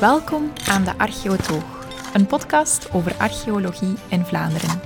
Welkom 0.00 0.52
aan 0.68 0.84
de 0.84 0.98
Archeotoog, 0.98 1.86
een 2.14 2.26
podcast 2.26 2.92
over 2.92 3.14
archeologie 3.18 3.96
in 4.08 4.24
Vlaanderen. 4.24 4.80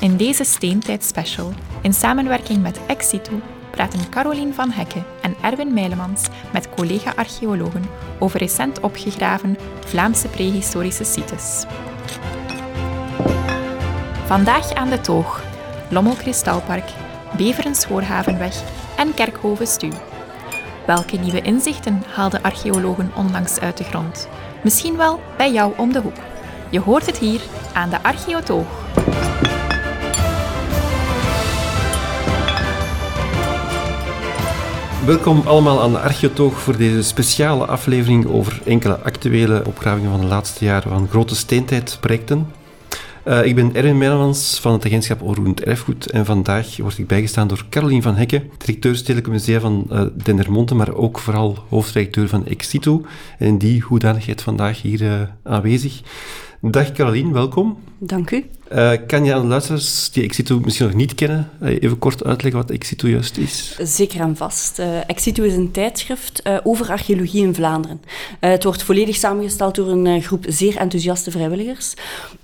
In 0.00 0.16
deze 0.16 0.44
Steentijd 0.44 1.04
Special, 1.04 1.52
in 1.82 1.92
samenwerking 1.92 2.62
met 2.62 2.80
Exitu, 2.86 3.40
praten 3.70 4.10
Carolien 4.10 4.54
van 4.54 4.70
Hekke 4.70 5.02
en 5.22 5.34
Erwin 5.42 5.72
Meilemans 5.74 6.28
met 6.52 6.70
collega-archeologen 6.70 7.84
over 8.18 8.38
recent 8.38 8.80
opgegraven 8.80 9.56
Vlaamse 9.86 10.28
prehistorische 10.28 11.04
sites. 11.04 11.64
Vandaag 14.26 14.74
aan 14.74 14.90
de 14.90 15.00
toog 15.00 15.42
Lommel 15.90 16.14
Kristalpark, 16.14 16.90
Beveren 17.36 17.74
Schoorhavenweg 17.74 18.62
en 18.96 19.14
Kerkhoven 19.14 19.66
Stu. 19.66 19.88
Welke 20.86 21.16
nieuwe 21.16 21.42
inzichten 21.42 22.02
haalden 22.14 22.42
archeologen 22.42 23.10
onlangs 23.14 23.60
uit 23.60 23.76
de 23.76 23.84
grond? 23.84 24.28
Misschien 24.62 24.96
wel 24.96 25.20
bij 25.36 25.52
jou 25.52 25.72
om 25.76 25.92
de 25.92 26.00
hoek. 26.00 26.16
Je 26.70 26.80
hoort 26.80 27.06
het 27.06 27.18
hier 27.18 27.40
aan 27.72 27.90
de 27.90 28.02
Archeotoog. 28.02 28.66
Welkom 35.06 35.42
allemaal 35.46 35.82
aan 35.82 35.92
de 35.92 35.98
Archeotoog 35.98 36.60
voor 36.60 36.76
deze 36.76 37.02
speciale 37.02 37.66
aflevering 37.66 38.26
over 38.26 38.60
enkele 38.64 38.98
actuele 38.98 39.62
opgravingen 39.66 40.10
van 40.10 40.20
de 40.20 40.26
laatste 40.26 40.64
jaren 40.64 40.90
van 40.90 41.08
grote 41.08 41.36
steentijdprojecten. 41.36 42.52
Uh, 43.28 43.44
ik 43.44 43.54
ben 43.54 43.74
Erwin 43.74 43.98
Meilemans 43.98 44.60
van 44.60 44.72
het 44.72 44.84
agentschap 44.84 45.22
Onroerend 45.22 45.62
Erfgoed 45.62 46.10
en 46.10 46.24
vandaag 46.24 46.76
word 46.76 46.98
ik 46.98 47.06
bijgestaan 47.06 47.48
door 47.48 47.64
Caroline 47.70 48.02
van 48.02 48.16
Hekke, 48.16 48.42
directeur 48.58 48.96
Stedelijk 48.96 49.28
Museum 49.28 49.60
van 49.60 49.86
uh, 49.92 50.02
Dendermonde, 50.24 50.74
maar 50.74 50.94
ook 50.94 51.18
vooral 51.18 51.58
hoofdredacteur 51.68 52.28
van 52.28 52.46
Exito. 52.46 53.04
En 53.38 53.58
die 53.58 53.82
hoedanigheid 53.82 54.42
vandaag 54.42 54.82
hier 54.82 55.02
uh, 55.02 55.20
aanwezig. 55.42 56.00
Dag 56.60 56.92
Caroline, 56.92 57.32
welkom. 57.32 57.78
Dank 57.98 58.30
u. 58.30 58.44
Uh, 58.74 58.92
kan 59.06 59.24
je 59.24 59.34
aan 59.34 59.40
de 59.40 59.46
luisteraars 59.46 60.10
die 60.10 60.22
Exito 60.24 60.60
misschien 60.60 60.86
nog 60.86 60.94
niet 60.94 61.14
kennen, 61.14 61.50
uh, 61.62 61.82
even 61.82 61.98
kort 61.98 62.24
uitleggen 62.24 62.60
wat 62.60 62.70
Exito 62.70 63.08
juist 63.08 63.36
is? 63.36 63.78
Zeker 63.82 64.20
en 64.20 64.36
vast. 64.36 64.78
Uh, 64.78 64.86
Exito 65.06 65.42
is 65.42 65.54
een 65.54 65.70
tijdschrift 65.70 66.42
over 66.62 66.90
archeologie 66.90 67.42
in 67.42 67.54
Vlaanderen. 67.54 68.00
het 68.40 68.64
wordt 68.64 68.82
volledig 68.82 69.16
samengesteld 69.16 69.74
door 69.74 69.88
een 69.88 70.22
groep 70.22 70.44
zeer 70.48 70.76
enthousiaste 70.76 71.30
vrijwilligers 71.30 71.94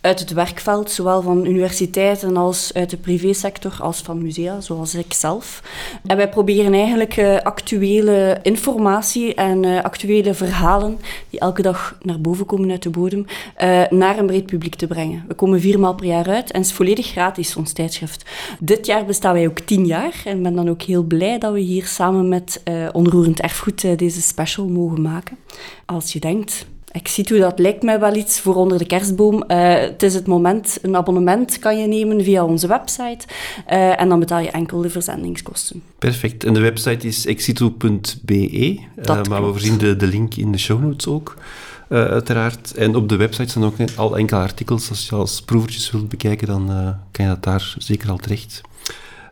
uit 0.00 0.20
het 0.20 0.32
werkveld, 0.32 0.90
zowel 0.90 1.22
van 1.22 1.46
universiteiten 1.46 2.36
als 2.36 2.70
uit 2.74 2.90
de 2.90 2.96
privésector, 2.96 3.76
als 3.80 4.00
van 4.00 4.22
musea, 4.22 4.60
zoals 4.60 4.94
ik 4.94 5.12
zelf. 5.12 5.62
En 6.06 6.16
wij 6.16 6.28
proberen 6.28 6.74
eigenlijk 6.74 7.40
actuele 7.42 8.38
informatie 8.42 9.34
en 9.34 9.82
actuele 9.82 10.34
verhalen 10.34 10.98
die 11.30 11.40
elke 11.40 11.62
dag 11.62 11.98
naar 12.02 12.20
boven 12.20 12.46
komen 12.46 12.70
uit 12.70 12.82
de 12.82 12.90
bodem, 12.90 13.24
naar 13.90 14.18
een 14.18 14.26
breed 14.26 14.46
publiek 14.46 14.74
te 14.74 14.86
brengen. 14.86 15.24
We 15.28 15.34
komen 15.34 15.60
vier 15.60 15.80
maal 15.80 15.94
per 15.94 16.04
jaar 16.06 16.13
uit 16.22 16.50
en 16.50 16.60
is 16.60 16.72
volledig 16.72 17.06
gratis, 17.06 17.56
ons 17.56 17.72
tijdschrift. 17.72 18.30
Dit 18.60 18.86
jaar 18.86 19.04
bestaan 19.04 19.32
wij 19.32 19.46
ook 19.46 19.60
tien 19.60 19.86
jaar 19.86 20.22
en 20.24 20.42
ben 20.42 20.54
dan 20.54 20.68
ook 20.68 20.82
heel 20.82 21.02
blij 21.02 21.38
dat 21.38 21.52
we 21.52 21.60
hier 21.60 21.86
samen 21.86 22.28
met 22.28 22.62
uh, 22.68 22.88
Onroerend 22.92 23.40
Erfgoed 23.40 23.84
uh, 23.84 23.96
deze 23.96 24.22
special 24.22 24.68
mogen 24.68 25.02
maken. 25.02 25.36
Als 25.86 26.12
je 26.12 26.20
denkt, 26.20 26.66
ik 26.94 27.08
zie 27.08 27.26
hoe 27.28 27.38
dat 27.38 27.58
lijkt 27.58 27.82
mij 27.82 28.00
wel 28.00 28.14
iets 28.14 28.40
voor 28.40 28.54
onder 28.54 28.78
de 28.78 28.86
kerstboom. 28.86 29.44
Uh, 29.48 29.74
het 29.74 30.02
is 30.02 30.14
het 30.14 30.26
moment, 30.26 30.78
een 30.82 30.96
abonnement 30.96 31.58
kan 31.58 31.78
je 31.78 31.86
nemen 31.86 32.24
via 32.24 32.44
onze 32.44 32.66
website 32.66 33.26
uh, 33.70 34.00
en 34.00 34.08
dan 34.08 34.18
betaal 34.18 34.40
je 34.40 34.50
enkel 34.50 34.80
de 34.80 34.90
verzendingskosten. 34.90 35.82
Perfect. 35.98 36.44
En 36.44 36.54
de 36.54 36.60
website 36.60 37.06
is 37.06 37.26
exitu.be, 37.26 38.78
uh, 39.06 39.22
maar 39.22 39.46
we 39.46 39.50
voorzien 39.50 39.78
de, 39.78 39.96
de 39.96 40.06
link 40.06 40.34
in 40.34 40.52
de 40.52 40.58
show 40.58 40.82
notes 40.82 41.06
ook. 41.06 41.36
Uh, 41.88 42.04
uiteraard. 42.04 42.74
En 42.74 42.96
op 42.96 43.08
de 43.08 43.16
website 43.16 43.48
staan 43.48 43.64
ook 43.64 43.76
al 43.96 44.18
enkele 44.18 44.40
artikels. 44.40 44.88
Als 44.88 45.08
je 45.08 45.14
als 45.14 45.42
proevertjes 45.42 45.90
wilt 45.90 46.08
bekijken, 46.08 46.46
dan 46.46 46.70
uh, 46.70 46.88
kan 47.10 47.24
je 47.24 47.30
dat 47.30 47.42
daar 47.42 47.74
zeker 47.78 48.10
al 48.10 48.16
terecht. 48.16 48.60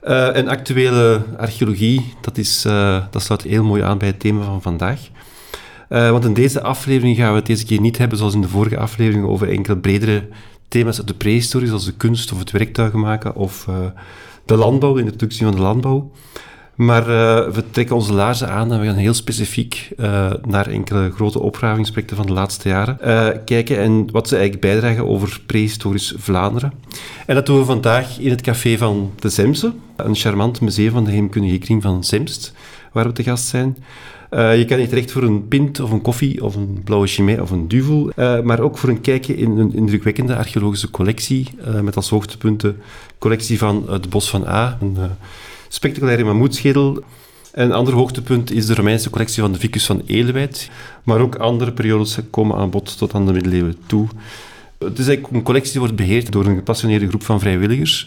Uh, 0.05 0.37
en 0.37 0.49
actuele 0.49 1.23
archeologie, 1.37 2.15
dat, 2.21 2.39
is, 2.39 2.63
dat 3.11 3.23
sluit 3.23 3.43
heel 3.43 3.65
mooi 3.65 3.83
aan 3.83 3.99
bij 3.99 4.09
het 4.09 4.21
thema 4.21 4.45
van 4.45 4.63
vandaag. 4.63 5.01
want 5.89 6.25
in 6.25 6.35
deze 6.35 6.63
aflevering 6.63 7.17
gaan 7.17 7.31
we 7.31 7.37
het 7.37 7.47
deze 7.47 7.65
keer 7.65 7.81
niet 7.81 7.99
hebben, 7.99 8.19
zoals 8.19 8.35
in 8.35 8.41
de 8.41 8.49
vorige 8.49 8.79
aflevering, 8.79 9.27
over 9.27 9.49
enkele 9.49 9.77
bredere 9.77 10.29
thema's 10.69 10.99
uit 10.99 11.07
de 11.07 11.15
prehistorie, 11.15 11.69
zoals 11.69 11.85
de 11.85 11.93
kunst 11.93 12.33
of 12.33 12.39
het 12.39 12.51
werktuigen 12.51 13.01
maken 13.01 13.35
of 13.35 13.69
de 14.45 14.57
landbouw, 14.57 14.95
de 14.95 15.01
introductie 15.01 15.47
van 15.47 15.55
de 15.55 15.61
landbouw. 15.61 16.11
Maar 16.85 17.09
uh, 17.09 17.55
we 17.55 17.71
trekken 17.71 17.97
onze 17.97 18.13
laarzen 18.13 18.49
aan 18.49 18.73
en 18.73 18.81
we 18.81 18.87
gaan 18.87 18.95
heel 18.95 19.15
specifiek 19.15 19.91
uh, 19.97 20.31
naar 20.47 20.67
enkele 20.67 21.11
grote 21.11 21.39
opgravingsprojecten 21.39 22.17
van 22.17 22.27
de 22.27 22.33
laatste 22.33 22.69
jaren 22.69 22.99
uh, 23.05 23.29
kijken 23.45 23.79
en 23.79 24.11
wat 24.11 24.29
ze 24.29 24.37
eigenlijk 24.37 24.65
bijdragen 24.65 25.09
over 25.09 25.41
prehistorisch 25.47 26.15
Vlaanderen. 26.17 26.73
En 27.27 27.35
dat 27.35 27.47
doen 27.47 27.59
we 27.59 27.65
vandaag 27.65 28.19
in 28.19 28.31
het 28.31 28.41
café 28.41 28.77
van 28.77 29.11
de 29.19 29.29
Zemse, 29.29 29.73
een 29.97 30.15
charmant 30.15 30.61
museum 30.61 30.93
van 30.93 31.05
de 31.05 31.11
heemkundige 31.11 31.59
kring 31.59 31.83
van 31.83 32.05
Zemst, 32.05 32.53
waar 32.93 33.07
we 33.07 33.13
te 33.13 33.23
gast 33.23 33.47
zijn. 33.47 33.77
je 34.31 34.65
kan 34.69 34.79
hier 34.79 34.89
terecht 34.89 35.13
voor 35.13 35.23
een 35.23 35.49
pint 35.49 35.81
of 35.81 35.91
een 35.91 36.03
koffie 36.03 36.45
of 36.45 36.55
een 36.55 36.81
blauwe 36.85 37.07
chimay 37.07 37.39
of 37.39 37.51
een 37.51 37.69
duvel, 37.69 38.13
maar 38.43 38.61
ook 38.61 38.79
voor 38.79 38.89
een 38.89 39.01
kijkje 39.01 39.37
in 39.37 39.59
een 39.59 39.75
indrukwekkende 39.75 40.37
archeologische 40.37 40.91
collectie, 40.91 41.49
met 41.83 41.97
als 41.97 42.11
hoogtepunten 42.11 42.77
collectie 43.19 43.59
van 43.59 43.85
het 43.89 44.11
Bos 44.11 44.31
van 44.31 44.47
A, 44.47 44.79
spectaculaire 45.73 46.25
mammoetschedel. 46.25 47.03
Een 47.53 47.73
ander 47.73 47.95
hoogtepunt 47.95 48.53
is 48.53 48.67
de 48.67 48.75
Romeinse 48.75 49.11
collectie 49.11 49.43
van 49.43 49.53
de 49.53 49.59
Vicus 49.59 49.87
van 49.87 50.03
Elewijd, 50.07 50.71
maar 51.03 51.21
ook 51.21 51.35
andere 51.35 51.73
periodes 51.73 52.19
komen 52.31 52.57
aan 52.57 52.71
bod 52.71 52.99
tot 52.99 53.15
aan 53.15 53.27
de 53.27 53.33
middeleeuwen 53.33 53.77
toe. 53.87 54.07
Het 54.79 54.99
is 54.99 55.07
eigenlijk 55.07 55.35
een 55.35 55.43
collectie 55.43 55.73
die 55.73 55.81
wordt 55.81 55.97
beheerd 55.97 56.33
door 56.33 56.47
een 56.47 56.57
gepassioneerde 56.57 57.09
groep 57.09 57.23
van 57.23 57.41
vrijwilligers. 57.41 58.07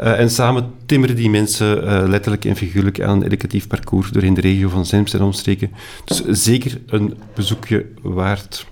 Uh, 0.00 0.20
en 0.20 0.30
samen 0.30 0.72
timmeren 0.86 1.16
die 1.16 1.30
mensen 1.30 1.84
uh, 1.84 2.08
letterlijk 2.08 2.44
en 2.44 2.56
figuurlijk 2.56 3.00
aan 3.00 3.16
een 3.16 3.26
educatief 3.26 3.66
parcours 3.66 4.10
doorheen 4.10 4.34
de 4.34 4.40
regio 4.40 4.68
van 4.68 4.86
Zemst 4.86 5.14
en 5.14 5.22
omstreken. 5.22 5.70
Dus 6.04 6.24
zeker 6.24 6.80
een 6.86 7.14
bezoekje 7.34 7.86
waard. 8.02 8.66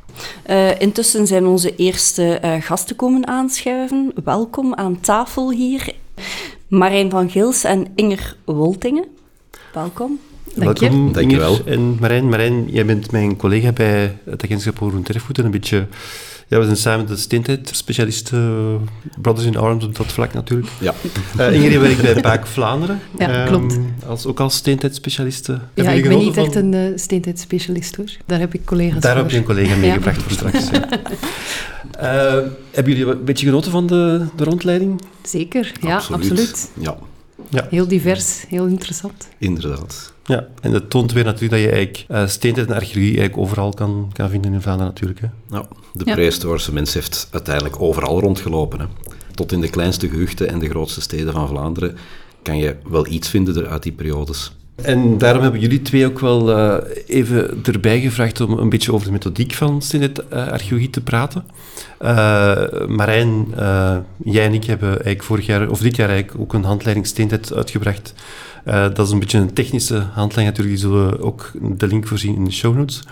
Uh, 0.51 0.81
intussen 0.81 1.27
zijn 1.27 1.47
onze 1.47 1.77
eerste 1.77 2.59
gasten 2.61 2.97
komen 2.97 3.27
aanschuiven. 3.27 4.13
Welkom 4.25 4.75
aan 4.75 5.01
tafel 5.01 5.51
hier. 5.51 5.95
Marijn 6.69 7.11
van 7.11 7.31
Gils 7.31 7.65
en 7.65 7.87
Inger 7.95 8.37
Woltingen. 8.45 9.05
Welkom. 9.73 10.21
Dank 10.55 10.79
je. 10.79 10.89
Welkom, 10.89 11.13
Dank 11.13 11.31
je 11.31 11.37
wel. 11.37 11.59
En 11.65 11.97
Marijn, 12.01 12.29
Marijn, 12.29 12.71
jij 12.71 12.85
bent 12.85 13.11
mijn 13.11 13.37
collega 13.37 13.73
bij 13.73 14.19
het 14.25 14.45
agentschap 14.45 14.77
voor 14.77 14.93
Erfgoed 15.05 15.39
en 15.39 15.45
een 15.45 15.51
beetje... 15.51 15.87
Ja, 16.49 16.59
we 16.59 16.65
zijn 16.65 16.77
samen 16.77 17.07
de 17.07 17.17
steentijd-specialisten, 17.17 18.89
Brothers 19.21 19.47
in 19.47 19.57
Arms 19.57 19.85
op 19.85 19.97
dat 19.97 20.07
vlak 20.07 20.33
natuurlijk. 20.33 20.69
Ja. 20.81 20.95
Uh, 21.39 21.53
Ingrid 21.53 21.81
werkt 21.81 22.03
bij 22.03 22.23
Baak 22.23 22.47
Vlaanderen. 22.47 23.01
Ja, 23.19 23.43
um, 23.43 23.47
klopt. 23.47 23.79
Als, 24.07 24.27
ook 24.27 24.41
als 24.41 24.57
steentijd-specialiste. 24.57 25.59
Ja, 25.75 25.91
ik 25.91 26.09
ben 26.09 26.19
niet 26.19 26.35
van... 26.35 26.45
echt 26.45 26.55
een 26.55 26.73
uh, 26.73 26.93
steentijd-specialist 26.95 27.97
hoor. 27.97 28.11
Daar 28.27 28.39
heb 28.39 28.55
ik 28.55 28.65
collega's 28.65 29.01
Daar 29.01 29.13
voor. 29.13 29.23
heb 29.23 29.31
je 29.31 29.37
een 29.37 29.45
collega 29.45 29.77
meegebracht 29.77 30.17
ja. 30.17 30.23
voor 30.23 30.33
straks. 30.33 30.71
Ja. 30.71 30.89
Uh, 32.01 32.49
hebben 32.77 32.95
jullie 32.95 33.13
een 33.13 33.25
beetje 33.25 33.47
genoten 33.47 33.71
van 33.71 33.87
de, 33.87 34.27
de 34.37 34.45
rondleiding? 34.45 35.01
Zeker, 35.23 35.73
ja, 35.81 35.95
absoluut. 35.95 36.31
absoluut. 36.31 36.71
Ja. 36.81 36.97
ja. 37.51 37.67
Heel 37.71 37.89
divers, 37.89 38.45
heel 38.49 38.67
interessant. 38.67 39.29
Inderdaad. 39.39 40.14
Ja, 40.25 40.47
en 40.61 40.73
dat 40.73 40.91
toont 40.91 41.13
weer 41.13 41.25
natuurlijk 41.25 41.53
dat 41.53 41.61
je 41.61 41.77
eigenlijk 41.77 42.05
uh, 42.11 42.27
steentijd 42.27 42.67
en 42.67 42.75
archeologie 42.75 43.19
eigenlijk 43.19 43.39
overal 43.39 43.73
kan, 43.73 44.11
kan 44.13 44.31
vinden 44.31 44.53
in 44.53 44.61
Vlaanderen 44.61 44.93
natuurlijk. 44.93 45.21
Hè. 45.21 45.27
Nou, 45.49 45.65
de 45.93 46.05
ja. 46.05 46.15
prehistorische 46.15 46.73
mens 46.73 46.95
heeft 46.95 47.29
uiteindelijk 47.31 47.81
overal 47.81 48.21
rondgelopen. 48.21 48.81
Hè. 48.81 48.87
Tot 49.35 49.53
in 49.53 49.61
de 49.61 49.71
kleinste 49.71 50.09
gehuchten 50.09 50.49
en 50.49 50.59
de 50.59 50.69
grootste 50.69 51.01
steden 51.01 51.33
van 51.33 51.49
Vlaanderen 51.49 51.97
kan 52.43 52.59
je 52.59 52.77
wel 52.89 53.07
iets 53.07 53.29
vinden 53.29 53.69
uit 53.69 53.83
die 53.83 53.93
periodes. 53.93 54.53
En 54.75 55.19
daarom 55.19 55.43
hebben 55.43 55.61
jullie 55.61 55.83
twee 55.83 56.07
ook 56.07 56.21
wel 56.21 56.51
uh, 56.51 56.77
even 57.07 57.61
erbij 57.65 58.01
gevraagd 58.01 58.41
om 58.41 58.59
een 58.59 58.69
beetje 58.69 58.93
over 58.93 59.07
de 59.07 59.13
methodiek 59.13 59.53
van 59.53 59.83
steentijd 59.83 60.25
uh, 60.33 60.49
archeologie 60.49 60.91
te 60.91 61.01
praten. 61.01 61.45
Uh, 62.03 62.87
Marijn, 62.87 63.47
jij 64.25 64.45
en 64.45 64.55
ik 64.55 64.65
hebben 64.65 64.89
eigenlijk 64.89 65.23
vorig 65.23 65.47
jaar, 65.47 65.71
of 65.71 65.81
dit 65.81 65.97
jaar 65.97 66.09
eigenlijk, 66.09 66.41
ook 66.41 66.53
een 66.53 66.65
handleiding 66.65 67.07
steentijd 67.07 67.55
uitgebracht. 67.55 68.15
Dat 68.65 68.99
is 68.99 69.11
een 69.11 69.19
beetje 69.19 69.39
een 69.39 69.53
technische 69.53 69.95
handleiding 69.95 70.57
natuurlijk, 70.57 70.69
die 70.69 70.91
zullen 70.91 71.11
we 71.11 71.23
ook 71.23 71.51
de 71.77 71.87
link 71.87 72.07
voorzien 72.07 72.35
in 72.35 72.45
de 72.45 72.51
show 72.51 72.77
notes. 72.77 73.03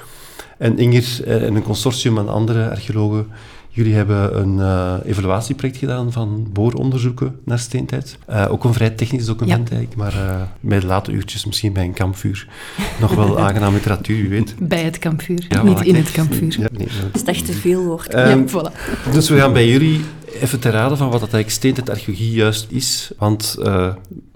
En 0.58 0.78
Inger 0.78 1.26
en 1.26 1.54
een 1.54 1.62
consortium 1.62 2.18
aan 2.18 2.28
andere 2.28 2.70
archeologen 2.70 3.26
Jullie 3.74 3.94
hebben 3.94 4.38
een 4.38 4.56
uh, 4.56 4.94
evaluatieproject 5.04 5.78
gedaan 5.78 6.12
van 6.12 6.46
booronderzoeken 6.52 7.38
naar 7.44 7.58
steentijd. 7.58 8.18
Uh, 8.30 8.46
ook 8.50 8.64
een 8.64 8.72
vrij 8.72 8.90
technisch 8.90 9.24
document 9.24 9.68
ja. 9.68 9.76
eigenlijk, 9.76 9.96
maar 9.96 10.24
uh, 10.24 10.42
bij 10.60 10.80
de 10.80 10.86
late 10.86 11.12
uurtjes 11.12 11.44
misschien 11.44 11.72
bij 11.72 11.84
een 11.84 11.92
kampvuur. 11.92 12.48
Nog 13.00 13.14
wel 13.14 13.38
aangenaam 13.38 13.74
literatuur, 13.74 14.16
wie 14.16 14.28
weet. 14.28 14.54
Bij 14.58 14.82
het 14.82 14.98
kampvuur, 14.98 15.46
ja, 15.48 15.62
niet 15.62 15.80
in 15.80 15.94
het 15.94 16.12
kampvuur. 16.12 16.56
Ja, 16.60 16.68
nee, 16.72 16.88
Als 17.12 17.20
het 17.20 17.28
echt 17.28 17.46
te 17.46 17.52
veel 17.52 17.84
wordt. 17.84 18.14
Um, 18.14 18.20
ja, 18.20 18.44
voilà. 18.46 19.12
Dus 19.12 19.28
we 19.28 19.38
gaan 19.38 19.52
bij 19.52 19.68
jullie 19.68 20.00
even 20.40 20.60
te 20.60 20.70
raden 20.70 20.96
van 20.96 21.10
wat 21.10 21.20
dat 21.20 21.32
eigenlijk 21.32 22.18
juist 22.18 22.66
is. 22.70 23.10
Want 23.18 23.56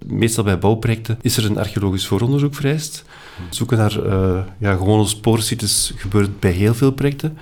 meestal 0.06 0.44
bij 0.44 0.58
bouwprojecten 0.58 1.18
is 1.22 1.36
er 1.36 1.44
een 1.44 1.58
archeologisch 1.58 2.06
vooronderzoek 2.06 2.54
vereist. 2.54 3.04
Zoeken 3.50 3.78
naar 3.78 4.00
ja, 4.58 4.76
gewone 4.76 5.06
spoorsites 5.06 5.92
gebeurt 5.96 6.40
bij 6.40 6.50
heel 6.50 6.74
veel 6.74 6.90
projecten. 6.92 7.38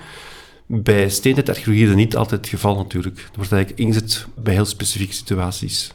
Bij 0.65 1.09
steentijdarcheologie 1.09 1.83
is 1.83 1.89
dat 1.89 1.97
niet 1.97 2.15
altijd 2.15 2.41
het 2.41 2.49
geval 2.49 2.75
natuurlijk. 2.75 3.17
Het 3.17 3.35
wordt 3.35 3.51
eigenlijk 3.51 3.81
ingezet 3.81 4.25
bij 4.35 4.53
heel 4.53 4.65
specifieke 4.65 5.13
situaties. 5.13 5.91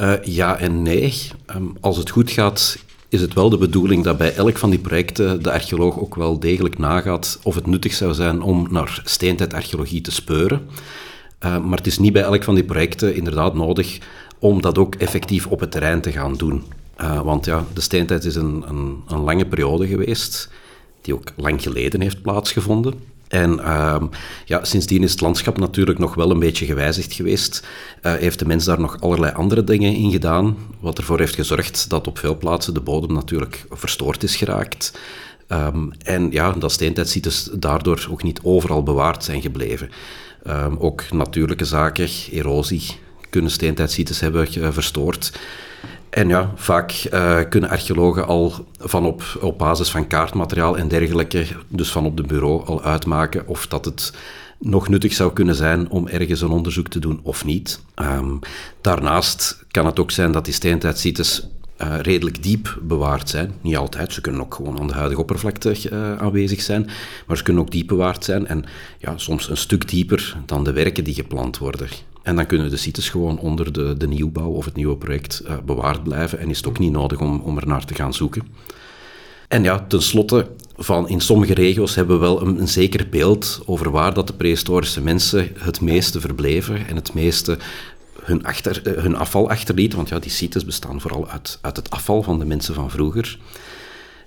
Uh, 0.00 0.12
ja 0.22 0.58
en 0.58 0.82
nee. 0.82 1.30
Um, 1.54 1.76
als 1.80 1.96
het 1.96 2.10
goed 2.10 2.30
gaat, 2.30 2.78
is 3.08 3.20
het 3.20 3.34
wel 3.34 3.50
de 3.50 3.58
bedoeling 3.58 4.04
dat 4.04 4.18
bij 4.18 4.34
elk 4.34 4.58
van 4.58 4.70
die 4.70 4.78
projecten 4.78 5.42
de 5.42 5.52
archeoloog 5.52 5.98
ook 5.98 6.14
wel 6.14 6.38
degelijk 6.38 6.78
nagaat 6.78 7.38
of 7.42 7.54
het 7.54 7.66
nuttig 7.66 7.92
zou 7.92 8.14
zijn 8.14 8.42
om 8.42 8.66
naar 8.70 9.00
steentijdarcheologie 9.04 10.00
te 10.00 10.10
speuren. 10.10 10.66
Uh, 11.44 11.58
maar 11.58 11.78
het 11.78 11.86
is 11.86 11.98
niet 11.98 12.12
bij 12.12 12.22
elk 12.22 12.42
van 12.42 12.54
die 12.54 12.64
projecten 12.64 13.14
inderdaad 13.14 13.54
nodig 13.54 13.98
om 14.38 14.62
dat 14.62 14.78
ook 14.78 14.94
effectief 14.94 15.46
op 15.46 15.60
het 15.60 15.70
terrein 15.70 16.00
te 16.00 16.12
gaan 16.12 16.34
doen. 16.34 16.62
Uh, 17.00 17.20
want 17.20 17.44
ja, 17.44 17.64
de 17.72 17.80
steentijd 17.80 18.24
is 18.24 18.34
een, 18.34 18.64
een, 18.68 19.02
een 19.08 19.20
lange 19.20 19.46
periode 19.46 19.86
geweest, 19.86 20.50
die 21.00 21.14
ook 21.14 21.32
lang 21.36 21.62
geleden 21.62 22.00
heeft 22.00 22.22
plaatsgevonden. 22.22 22.94
En 23.28 23.58
uh, 23.58 24.02
ja, 24.44 24.64
sindsdien 24.64 25.02
is 25.02 25.10
het 25.10 25.20
landschap 25.20 25.58
natuurlijk 25.58 25.98
nog 25.98 26.14
wel 26.14 26.30
een 26.30 26.38
beetje 26.38 26.66
gewijzigd 26.66 27.12
geweest. 27.12 27.66
Uh, 28.02 28.14
heeft 28.14 28.38
de 28.38 28.46
mens 28.46 28.64
daar 28.64 28.80
nog 28.80 29.00
allerlei 29.00 29.32
andere 29.32 29.64
dingen 29.64 29.94
in 29.94 30.10
gedaan, 30.10 30.56
wat 30.80 30.98
ervoor 30.98 31.18
heeft 31.18 31.34
gezorgd 31.34 31.90
dat 31.90 32.06
op 32.06 32.18
veel 32.18 32.36
plaatsen 32.36 32.74
de 32.74 32.80
bodem 32.80 33.12
natuurlijk 33.12 33.64
verstoord 33.70 34.22
is 34.22 34.36
geraakt. 34.36 34.98
Um, 35.48 35.92
en 36.02 36.30
ja, 36.30 36.52
dat 36.52 36.72
steentijdzites 36.72 37.50
daardoor 37.52 38.06
ook 38.10 38.22
niet 38.22 38.40
overal 38.42 38.82
bewaard 38.82 39.24
zijn 39.24 39.42
gebleven. 39.42 39.90
Um, 40.46 40.76
ook 40.78 41.10
natuurlijke 41.10 41.64
zaken, 41.64 42.08
erosie, 42.30 42.82
kunnen 43.30 43.50
steentijdzites 43.50 44.20
hebben 44.20 44.72
verstoord. 44.72 45.40
En 46.10 46.28
ja, 46.28 46.52
vaak 46.54 47.06
uh, 47.12 47.40
kunnen 47.48 47.70
archeologen 47.70 48.26
al 48.26 48.66
van 48.78 49.06
op, 49.06 49.22
op 49.40 49.58
basis 49.58 49.90
van 49.90 50.06
kaartmateriaal 50.06 50.78
en 50.78 50.88
dergelijke, 50.88 51.46
dus 51.68 51.90
van 51.90 52.06
op 52.06 52.16
de 52.16 52.22
bureau, 52.22 52.66
al 52.66 52.82
uitmaken 52.82 53.46
of 53.46 53.66
dat 53.66 53.84
het 53.84 54.12
nog 54.58 54.88
nuttig 54.88 55.12
zou 55.12 55.32
kunnen 55.32 55.54
zijn 55.54 55.90
om 55.90 56.08
ergens 56.08 56.40
een 56.40 56.50
onderzoek 56.50 56.88
te 56.88 56.98
doen 56.98 57.20
of 57.22 57.44
niet. 57.44 57.80
Um, 57.96 58.38
daarnaast 58.80 59.64
kan 59.70 59.86
het 59.86 60.00
ook 60.00 60.10
zijn 60.10 60.32
dat 60.32 60.44
die 60.44 60.54
steentijdzites 60.54 61.46
uh, 61.82 61.98
redelijk 62.00 62.42
diep 62.42 62.78
bewaard 62.82 63.28
zijn. 63.28 63.52
Niet 63.60 63.76
altijd, 63.76 64.12
ze 64.12 64.20
kunnen 64.20 64.40
ook 64.40 64.54
gewoon 64.54 64.78
aan 64.80 64.86
de 64.86 64.92
huidige 64.92 65.20
oppervlakte 65.20 65.76
uh, 65.92 66.16
aanwezig 66.16 66.60
zijn, 66.60 66.90
maar 67.26 67.36
ze 67.36 67.42
kunnen 67.42 67.62
ook 67.62 67.70
diep 67.70 67.86
bewaard 67.86 68.24
zijn 68.24 68.46
en 68.46 68.64
ja, 68.98 69.18
soms 69.18 69.50
een 69.50 69.56
stuk 69.56 69.88
dieper 69.88 70.36
dan 70.46 70.64
de 70.64 70.72
werken 70.72 71.04
die 71.04 71.14
gepland 71.14 71.58
worden. 71.58 71.88
En 72.22 72.36
dan 72.36 72.46
kunnen 72.46 72.70
de 72.70 72.76
sites 72.76 73.08
gewoon 73.08 73.38
onder 73.38 73.72
de, 73.72 73.96
de 73.96 74.08
nieuwbouw 74.08 74.50
of 74.50 74.64
het 74.64 74.76
nieuwe 74.76 74.96
project 74.96 75.42
uh, 75.46 75.54
bewaard 75.64 76.02
blijven 76.02 76.38
en 76.38 76.50
is 76.50 76.56
het 76.56 76.68
ook 76.68 76.78
niet 76.78 76.92
nodig 76.92 77.20
om, 77.20 77.40
om 77.40 77.56
er 77.56 77.66
naar 77.66 77.84
te 77.84 77.94
gaan 77.94 78.14
zoeken. 78.14 78.42
En 79.48 79.62
ja, 79.62 79.84
tenslotte, 79.88 80.46
van 80.76 81.08
in 81.08 81.20
sommige 81.20 81.54
regio's 81.54 81.94
hebben 81.94 82.14
we 82.14 82.22
wel 82.22 82.42
een, 82.42 82.60
een, 82.60 82.68
zeker 82.68 83.08
beeld 83.08 83.62
over 83.66 83.90
waar 83.90 84.14
dat 84.14 84.26
de 84.26 84.32
prehistorische 84.32 85.00
mensen 85.00 85.48
het 85.58 85.80
meeste 85.80 86.20
verbleven 86.20 86.86
en 86.86 86.96
het 86.96 87.14
meeste 87.14 87.58
hun, 88.24 88.44
achter, 88.44 88.82
eh, 88.86 89.02
hun 89.02 89.16
afval 89.16 89.50
achterlieten. 89.50 89.96
Want 89.96 90.08
ja, 90.08 90.18
die 90.18 90.30
sites 90.30 90.64
bestaan 90.64 91.00
vooral 91.00 91.28
uit, 91.28 91.58
uit 91.60 91.76
het 91.76 91.90
afval 91.90 92.22
van 92.22 92.38
de 92.38 92.44
mensen 92.44 92.74
van 92.74 92.90
vroeger. 92.90 93.38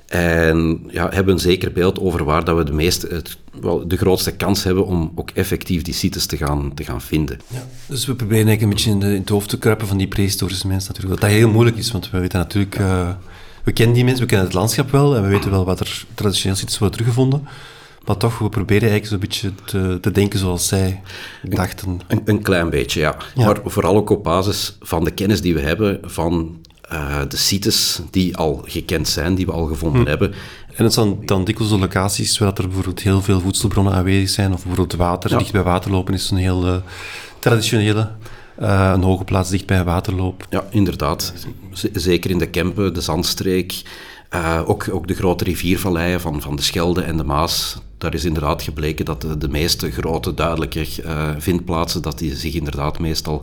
En 0.05 0.83
ja, 0.87 1.09
hebben 1.09 1.33
een 1.33 1.39
zeker 1.39 1.71
beeld 1.71 1.99
over 1.99 2.23
waar 2.23 2.43
dat 2.43 2.57
we 2.57 2.63
de, 2.63 2.73
meeste, 2.73 3.23
wel, 3.61 3.87
de 3.87 3.97
grootste 3.97 4.31
kans 4.31 4.63
hebben 4.63 4.85
om 4.85 5.11
ook 5.15 5.29
effectief 5.29 5.81
die 5.81 5.93
sites 5.93 6.25
te 6.25 6.37
gaan, 6.37 6.73
te 6.73 6.83
gaan 6.83 7.01
vinden. 7.01 7.39
Ja, 7.47 7.67
dus 7.87 8.05
we 8.05 8.15
proberen 8.15 8.47
eigenlijk 8.47 8.61
een 8.61 8.69
beetje 8.69 9.07
in, 9.07 9.13
de, 9.13 9.19
het 9.19 9.29
hoofd 9.29 9.49
te 9.49 9.57
kruipen 9.57 9.87
van 9.87 9.97
die 9.97 10.07
prehistorische 10.07 10.67
mensen 10.67 10.93
natuurlijk. 10.93 11.21
Dat 11.21 11.29
heel 11.29 11.49
moeilijk 11.49 11.77
is, 11.77 11.91
want 11.91 12.09
we 12.09 12.19
weten 12.19 12.39
natuurlijk... 12.39 12.79
Uh, 12.79 13.09
we 13.63 13.71
kennen 13.71 13.95
die 13.95 14.03
mensen, 14.03 14.21
we 14.21 14.29
kennen 14.29 14.47
het 14.47 14.55
landschap 14.55 14.91
wel 14.91 15.15
en 15.15 15.21
we 15.21 15.27
weten 15.27 15.51
wel 15.51 15.65
wat 15.65 15.79
er 15.79 16.05
traditioneel 16.13 16.55
sites 16.55 16.77
worden 16.77 16.97
teruggevonden. 16.97 17.47
Maar 18.05 18.17
toch, 18.17 18.37
we 18.37 18.49
proberen 18.49 18.89
eigenlijk 18.89 19.07
zo'n 19.07 19.19
beetje 19.19 19.51
te, 19.65 19.97
te, 20.01 20.11
denken 20.11 20.39
zoals 20.39 20.67
zij 20.67 21.01
dachten. 21.43 21.99
Een, 22.07 22.21
een 22.25 22.41
klein 22.41 22.69
beetje, 22.69 22.99
ja. 22.99 23.15
ja. 23.35 23.45
Maar 23.45 23.59
vooral 23.65 23.95
ook 23.95 24.09
op 24.09 24.23
basis 24.23 24.77
van 24.81 25.03
de 25.03 25.11
kennis 25.11 25.41
die 25.41 25.53
we 25.53 25.61
hebben 25.61 25.99
van 26.03 26.59
uh, 26.93 27.21
de 27.27 27.37
sites 27.37 27.99
die 28.11 28.37
al 28.37 28.63
gekend 28.65 29.07
zijn, 29.07 29.35
die 29.35 29.45
we 29.45 29.51
al 29.51 29.65
gevonden 29.65 30.01
hm. 30.01 30.07
hebben. 30.07 30.33
En 30.75 30.83
het 30.83 30.93
zijn 30.93 31.25
dan 31.25 31.43
dikwijls 31.43 31.73
de 31.73 31.79
locaties 31.79 32.37
waar 32.37 32.53
er 32.53 32.63
bijvoorbeeld 32.67 33.01
heel 33.01 33.21
veel 33.21 33.39
voedselbronnen 33.39 33.93
aanwezig 33.93 34.29
zijn, 34.29 34.53
of 34.53 34.63
bijvoorbeeld 34.63 34.93
water. 34.93 35.29
Ja. 35.29 35.37
Dicht 35.37 35.51
bij 35.51 35.63
waterlopen 35.63 36.13
is 36.13 36.29
een 36.29 36.37
heel 36.37 36.65
uh, 36.65 36.75
traditionele. 37.39 38.11
Uh, 38.61 38.91
een 38.93 39.03
hoge 39.03 39.23
plaats 39.23 39.49
dicht 39.49 39.65
bij 39.65 39.83
waterloop. 39.83 40.45
Ja, 40.49 40.65
inderdaad. 40.69 41.33
Z 41.71 41.85
zeker 41.93 42.31
in 42.31 42.37
de 42.37 42.49
Kempen, 42.49 42.93
de 42.93 43.01
Zandstreek. 43.01 43.81
Uh, 44.35 44.61
ook, 44.65 44.87
ook 44.91 45.07
de 45.07 45.13
grote 45.13 45.43
riviervalleien 45.43 46.21
van, 46.21 46.41
van 46.41 46.55
de 46.55 46.61
Schelde 46.61 47.01
en 47.01 47.17
de 47.17 47.23
Maas. 47.23 47.77
Daar 47.97 48.13
is 48.13 48.25
inderdaad 48.25 48.61
gebleken 48.61 49.05
dat 49.05 49.21
de, 49.21 49.37
de 49.37 49.49
meeste 49.49 49.91
grote, 49.91 50.33
duidelijke 50.33 50.85
uh, 51.05 51.29
vindplaatsen, 51.37 52.01
dat 52.01 52.19
die 52.19 52.35
zich 52.35 52.53
inderdaad 52.53 52.99
meestal 52.99 53.41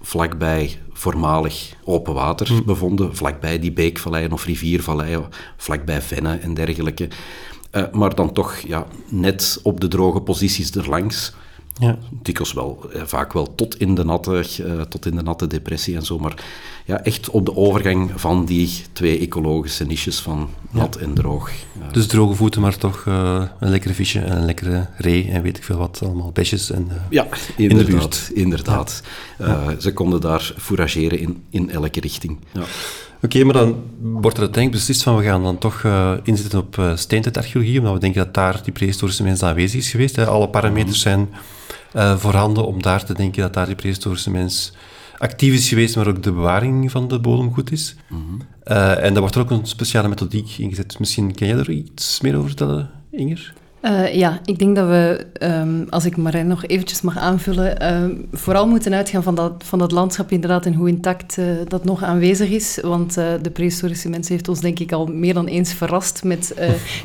vlakbij 0.00 0.78
voormalig 0.92 1.74
open 1.84 2.14
water 2.14 2.52
mm. 2.52 2.64
bevonden, 2.64 3.16
vlakbij 3.16 3.58
die 3.58 3.72
beekvalleien 3.72 4.32
of 4.32 4.44
riviervalleien, 4.44 5.24
vlakbij 5.56 6.02
vennen 6.02 6.42
en 6.42 6.54
dergelijke. 6.54 7.08
Uh, 7.72 7.82
maar 7.92 8.14
dan 8.14 8.32
toch 8.32 8.56
ja, 8.56 8.86
net 9.08 9.60
op 9.62 9.80
de 9.80 9.88
droge 9.88 10.20
posities 10.20 10.70
erlangs. 10.70 11.32
Ja. 11.80 11.98
Dikwijls 12.10 12.52
wel, 12.52 12.90
eh, 12.92 13.02
vaak 13.04 13.32
wel 13.32 13.54
tot 13.54 13.80
in, 13.80 13.94
de 13.94 14.04
natte, 14.04 14.44
uh, 14.60 14.80
tot 14.80 15.06
in 15.06 15.16
de 15.16 15.22
natte 15.22 15.46
depressie 15.46 15.96
en 15.96 16.02
zo. 16.02 16.18
Maar 16.18 16.44
ja, 16.84 17.02
echt 17.02 17.30
op 17.30 17.46
de 17.46 17.56
overgang 17.56 18.10
van 18.14 18.44
die 18.44 18.70
twee 18.92 19.18
ecologische 19.18 19.84
niches 19.84 20.20
van 20.20 20.48
nat 20.70 20.96
en 20.96 21.14
droog. 21.14 21.50
Dus 21.92 22.06
droge 22.06 22.34
voeten, 22.34 22.60
maar 22.60 22.76
toch 22.76 23.04
uh, 23.08 23.42
een 23.60 23.70
lekkere 23.70 23.94
visje 23.94 24.20
en 24.20 24.36
een 24.36 24.44
lekkere 24.44 24.86
ree 24.96 25.30
en 25.30 25.42
weet 25.42 25.56
ik 25.56 25.64
veel 25.64 25.76
wat 25.76 26.00
allemaal, 26.04 26.30
besjes 26.32 26.70
en, 26.70 26.88
ja, 27.10 27.26
in 27.56 27.76
de 27.76 27.84
buurt. 27.84 28.30
Inderdaad. 28.34 29.02
Ja. 29.38 29.80
Ze 29.80 29.92
konden 29.92 30.20
daar 30.20 30.54
fourageren 30.56 31.18
in, 31.18 31.42
in 31.50 31.70
elke 31.70 32.00
richting. 32.00 32.38
Ja. 32.52 32.60
Oké, 32.60 33.36
okay, 33.36 33.42
maar 33.42 33.54
dan 33.54 33.82
wordt 33.98 34.36
er 34.36 34.42
uiteindelijk 34.42 34.70
beslist 34.70 35.02
van 35.02 35.16
we 35.16 35.22
gaan 35.22 35.42
dan 35.42 35.58
toch 35.58 35.84
inzetten 36.22 36.58
op 36.58 36.76
uh, 36.76 36.96
steentijdarcheologie, 36.96 37.78
omdat 37.78 37.92
we 37.92 37.98
denken 37.98 38.24
dat 38.24 38.34
daar 38.34 38.60
die 38.64 38.72
prehistorische 38.72 39.22
mens 39.22 39.42
aanwezig 39.42 39.80
is 39.80 39.90
geweest. 39.90 40.16
Hè. 40.16 40.26
Alle 40.26 40.48
parameters 40.48 41.00
zijn 41.00 41.28
uh, 41.94 42.16
voorhanden 42.16 42.66
om 42.66 42.82
daar 42.82 43.04
te 43.04 43.14
denken 43.14 43.42
dat 43.42 43.54
daar 43.54 43.66
die 43.66 43.74
prehistorische 43.74 44.30
mens 44.30 44.72
actief 45.18 45.54
is 45.54 45.68
geweest, 45.68 45.96
maar 45.96 46.06
ook 46.06 46.22
de 46.22 46.32
bewaring 46.32 46.90
van 46.90 47.08
de 47.08 47.20
bodem 47.20 47.54
goed 47.54 47.72
is. 47.72 47.96
Mm 48.08 48.24
-hmm. 48.28 48.40
uh, 48.64 49.04
en 49.04 49.12
daar 49.12 49.20
wordt 49.20 49.34
er 49.34 49.40
ook 49.40 49.50
een 49.50 49.66
speciale 49.66 50.08
methodiek 50.08 50.58
ingezet. 50.58 50.98
Misschien 50.98 51.34
kan 51.34 51.46
jij 51.46 51.56
er 51.56 51.70
iets 51.70 52.20
meer 52.20 52.34
over 52.34 52.46
vertellen, 52.46 52.90
Inger? 53.10 53.52
Uh, 53.84 54.14
ja, 54.14 54.40
ik 54.44 54.58
denk 54.58 54.76
dat 54.76 54.86
we, 54.86 55.26
um, 55.42 55.86
als 55.90 56.04
ik 56.04 56.16
Marijn 56.16 56.46
nog 56.46 56.66
eventjes 56.66 57.00
mag 57.00 57.18
aanvullen, 57.18 57.94
um, 57.94 58.26
vooral 58.32 58.68
moeten 58.68 58.94
uitgaan 58.94 59.22
van 59.22 59.34
dat, 59.34 59.52
van 59.64 59.78
dat 59.78 59.92
landschap 59.92 60.30
inderdaad 60.30 60.66
en 60.66 60.74
hoe 60.74 60.88
intact 60.88 61.36
uh, 61.38 61.46
dat 61.68 61.84
nog 61.84 62.02
aanwezig 62.02 62.50
is. 62.50 62.78
Want 62.82 63.18
uh, 63.18 63.24
de 63.42 63.50
prehistorische 63.50 64.08
mens 64.08 64.28
heeft 64.28 64.48
ons 64.48 64.60
denk 64.60 64.78
ik 64.78 64.92
al 64.92 65.06
meer 65.06 65.34
dan 65.34 65.46
eens 65.46 65.72
verrast 65.72 66.24
met 66.24 66.54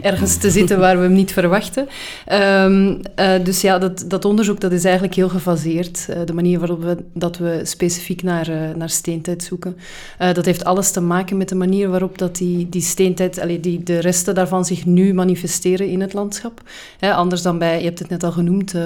ergens 0.01 0.37
te 0.37 0.51
zitten 0.51 0.79
waar 0.79 0.97
we 0.97 1.03
hem 1.03 1.13
niet 1.13 1.31
verwachten. 1.31 1.87
Um, 2.31 3.01
dus 3.43 3.61
ja, 3.61 3.77
dat, 3.77 4.05
dat 4.07 4.25
onderzoek 4.25 4.59
dat 4.59 4.71
is 4.71 4.83
eigenlijk 4.83 5.15
heel 5.15 5.29
gefaseerd. 5.29 6.05
de 6.25 6.33
manier 6.33 6.59
waarop 6.59 6.83
we, 6.83 6.97
dat 7.13 7.37
we 7.37 7.61
specifiek 7.63 8.23
naar, 8.23 8.49
naar 8.75 8.89
steentijd 8.89 9.43
zoeken. 9.43 9.77
dat 10.33 10.45
heeft 10.45 10.63
alles 10.63 10.91
te 10.91 11.01
maken 11.01 11.37
met 11.37 11.49
de 11.49 11.55
manier 11.55 11.89
waarop 11.89 12.17
dat 12.17 12.35
die, 12.35 12.69
die 12.69 12.81
steentijd, 12.81 13.39
allee, 13.39 13.59
die, 13.59 13.83
de 13.83 13.99
resten 13.99 14.35
daarvan 14.35 14.65
zich 14.65 14.85
nu 14.85 15.13
manifesteren 15.13 15.87
in 15.87 16.01
het 16.01 16.13
landschap 16.13 16.61
anders 16.99 17.41
dan 17.41 17.57
bij, 17.57 17.77
je 17.77 17.85
hebt 17.85 17.99
het 17.99 18.09
net 18.09 18.23
al 18.23 18.31
genoemd, 18.31 18.73
uh. 18.73 18.81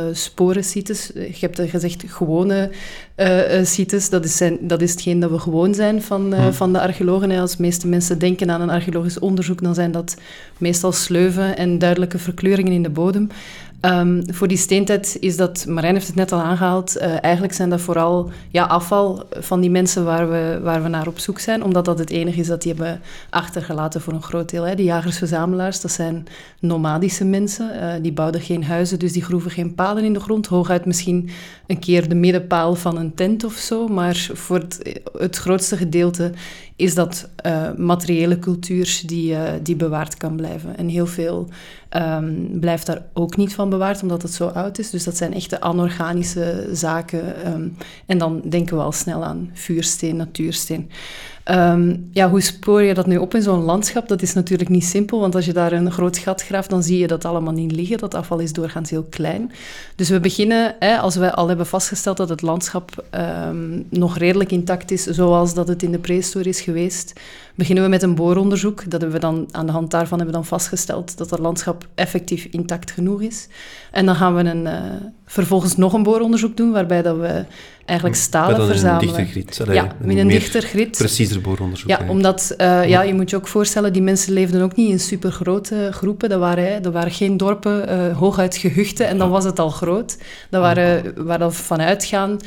Je 1.14 1.38
hebt 1.40 1.62
gezegd 1.70 2.04
gewone 2.08 2.72
uh, 3.18 3.66
sites. 3.66 4.10
Dat 4.10 4.26
is, 4.26 4.38
zijn, 4.38 4.58
dat 4.62 4.82
is 4.82 4.92
hetgeen 4.92 5.20
dat 5.20 5.30
we 5.30 5.40
gewoon 5.40 5.74
zijn 5.74 6.02
van, 6.02 6.34
uh, 6.34 6.48
van 6.52 6.74
de 6.74 6.82
archeologen. 6.82 7.32
Als 7.32 7.56
de 7.56 7.62
meeste 7.62 7.88
mensen 7.88 8.20
denken 8.20 8.52
aan 8.52 8.62
een 8.62 8.70
archeologisch 8.70 9.20
onderzoek, 9.20 9.62
dan 9.62 9.76
zijn 9.76 9.92
dat 9.92 10.16
meestal 10.58 10.92
sleuven 10.92 11.58
en 11.58 11.80
duidelijke 11.80 12.18
verkleuringen 12.18 12.72
in 12.72 12.84
de 12.84 12.90
bodem. 12.90 13.30
Um, 13.86 14.34
voor 14.34 14.48
die 14.48 14.58
steentijd 14.58 15.18
is 15.20 15.38
dat, 15.38 15.66
Marijn 15.68 15.94
heeft 15.94 16.08
het 16.08 16.16
net 16.16 16.32
al 16.32 16.40
aangehaald, 16.40 16.98
uh, 16.98 17.24
eigenlijk 17.24 17.54
zijn 17.54 17.70
dat 17.70 17.82
vooral 17.82 18.32
ja, 18.50 18.64
afval 18.64 19.24
van 19.40 19.62
die 19.62 19.70
mensen 19.70 20.06
waar 20.06 20.30
we, 20.30 20.60
waar 20.64 20.84
we 20.84 20.90
naar 20.90 21.08
op 21.08 21.20
zoek 21.20 21.40
zijn, 21.40 21.64
omdat 21.64 21.86
dat 21.86 22.00
het 22.00 22.10
enige 22.10 22.40
is 22.40 22.48
dat 22.48 22.62
die 22.62 22.74
hebben 22.74 23.02
achtergelaten 23.30 24.02
voor 24.02 24.14
een 24.14 24.22
groot 24.22 24.50
deel. 24.50 24.64
Hè. 24.64 24.76
Die 24.76 24.86
jagers-verzamelaars, 24.86 25.82
dat 25.82 25.92
zijn 25.92 26.28
nomadische 26.60 27.26
mensen, 27.26 27.72
uh, 27.76 27.94
die 28.02 28.14
bouwden 28.14 28.42
geen 28.42 28.64
huizen, 28.64 29.00
dus 29.00 29.12
die 29.12 29.24
groeven 29.24 29.52
geen 29.52 29.76
palen 29.76 30.04
in 30.04 30.14
de 30.14 30.20
grond, 30.20 30.48
hooguit 30.48 30.86
misschien 30.86 31.30
een 31.68 31.80
keer 31.80 32.10
de 32.10 32.16
middenpaal 32.16 32.76
van 32.76 32.98
een 32.98 33.14
tent 33.14 33.44
of 33.44 33.54
zo, 33.54 33.88
maar 33.88 34.30
voor 34.34 34.58
het, 34.58 35.00
het 35.18 35.36
grootste 35.36 35.78
gedeelte 35.78 36.32
is 36.84 36.96
dat 36.96 37.30
uh, 37.46 37.74
materiële 37.78 38.40
cultuur 38.40 39.02
die, 39.06 39.32
uh, 39.32 39.42
die 39.62 39.76
bewaard 39.76 40.18
kan 40.18 40.36
blijven. 40.36 40.78
En 40.78 40.88
heel 40.88 41.08
veel 41.08 41.50
um, 41.90 42.60
blijft 42.60 42.86
daar 42.86 43.02
ook 43.14 43.38
niet 43.38 43.54
van 43.54 43.70
bewaard, 43.70 44.02
omdat 44.02 44.22
het 44.22 44.34
zo 44.34 44.48
oud 44.48 44.80
is. 44.80 44.90
Dus 44.90 45.04
dat 45.04 45.18
zijn 45.18 45.34
echte 45.34 45.62
anorganische 45.62 46.70
zaken. 46.72 47.52
Um, 47.54 47.78
en 48.06 48.18
dan 48.18 48.42
denken 48.50 48.78
we 48.78 48.84
al 48.84 48.92
snel 48.92 49.24
aan 49.24 49.50
vuursteen, 49.54 50.16
natuursteen. 50.16 50.90
Um, 51.52 52.10
ja, 52.12 52.30
hoe 52.30 52.42
spoor 52.42 52.82
je 52.82 52.94
dat 52.94 53.08
nu 53.08 53.18
op 53.18 53.36
in 53.36 53.42
zo'n 53.42 53.64
landschap? 53.64 54.08
Dat 54.08 54.22
is 54.22 54.34
natuurlijk 54.34 54.70
niet 54.70 54.84
simpel, 54.86 55.20
want 55.20 55.36
als 55.36 55.46
je 55.46 55.54
daar 55.54 55.72
een 55.72 55.92
groot 55.92 56.18
gat 56.18 56.44
graaft, 56.44 56.70
dan 56.70 56.84
zie 56.84 56.98
je 56.98 57.08
dat 57.08 57.26
allemaal 57.26 57.54
niet 57.54 57.72
liggen. 57.72 57.98
Dat 57.98 58.16
afval 58.16 58.40
is 58.40 58.54
doorgaans 58.54 58.90
heel 58.90 59.08
klein. 59.10 59.52
Dus 59.96 60.10
we 60.10 60.20
beginnen, 60.20 60.76
hè, 60.80 60.98
als 60.98 61.16
we 61.16 61.34
al 61.34 61.48
hebben 61.48 61.66
vastgesteld 61.66 62.18
dat 62.18 62.30
het 62.30 62.42
landschap 62.42 63.04
nog 63.90 64.18
redelijk 64.18 64.52
intact 64.52 64.92
is, 64.92 65.04
zoals 65.04 65.54
dat 65.54 65.68
het 65.68 65.84
in 65.84 65.92
de 65.92 66.00
prehistorie 66.00 66.50
is 66.50 66.62
geweest, 66.62 66.73
geweest 66.74 67.14
beginnen 67.56 67.84
we 67.84 67.90
met 67.90 68.04
een 68.04 68.16
booronderzoek. 68.16 68.84
Dat 68.90 69.02
hebben 69.02 69.12
we 69.12 69.20
dan, 69.20 69.48
aan 69.52 69.66
de 69.66 69.72
hand 69.72 69.92
daarvan 69.92 70.18
hebben 70.18 70.36
we 70.36 70.42
dan 70.42 70.50
vastgesteld 70.50 71.18
dat 71.18 71.30
het 71.30 71.40
landschap 71.40 71.88
effectief 71.96 72.46
intact 72.46 72.92
genoeg 72.92 73.22
is. 73.22 73.48
En 73.92 74.06
dan 74.06 74.16
gaan 74.16 74.36
we 74.36 74.44
een, 74.44 74.66
uh, 74.66 74.82
vervolgens 75.26 75.78
nog 75.78 75.94
een 75.94 76.04
booronderzoek 76.04 76.58
doen, 76.58 76.72
waarbij 76.72 77.02
dat 77.02 77.18
we 77.18 77.46
eigenlijk 77.86 78.20
stalen 78.20 78.58
dan 78.58 78.68
verzamelen. 78.68 79.20
Een 79.20 79.26
dichter 79.26 79.66
grid. 79.66 79.76
ja, 79.76 79.96
met 80.00 80.18
een 80.18 80.28
dichter 80.28 80.62
grid. 80.62 80.98
Preciezer 80.98 81.42
booronderzoek. 81.42 81.90
Ja, 81.90 82.00
omdat 82.08 82.56
uh, 82.58 82.88
ja, 82.90 83.02
je 83.02 83.14
moet 83.14 83.30
je 83.30 83.36
ook 83.36 83.48
voorstellen, 83.48 83.94
die 83.94 84.02
mensen 84.02 84.34
leefden 84.34 84.62
ook 84.62 84.76
niet 84.76 84.90
in 84.90 85.00
supergrote 85.00 85.90
groepen. 85.92 86.30
Dat 86.30 86.40
waren, 86.40 86.82
dat 86.82 86.94
waren 86.94 87.12
geen 87.12 87.38
dorpen, 87.38 87.90
uh, 87.90 88.18
hooguit 88.18 88.58
gehuchten, 88.58 89.08
en 89.08 89.18
dan 89.18 89.30
was 89.30 89.44
het 89.44 89.60
al 89.60 89.70
groot. 89.70 90.18
Dat 90.50 90.62
waren, 90.62 91.14
waar 91.26 91.40
we 91.40 91.52
vanuit 91.52 92.06
gaan, 92.06 92.38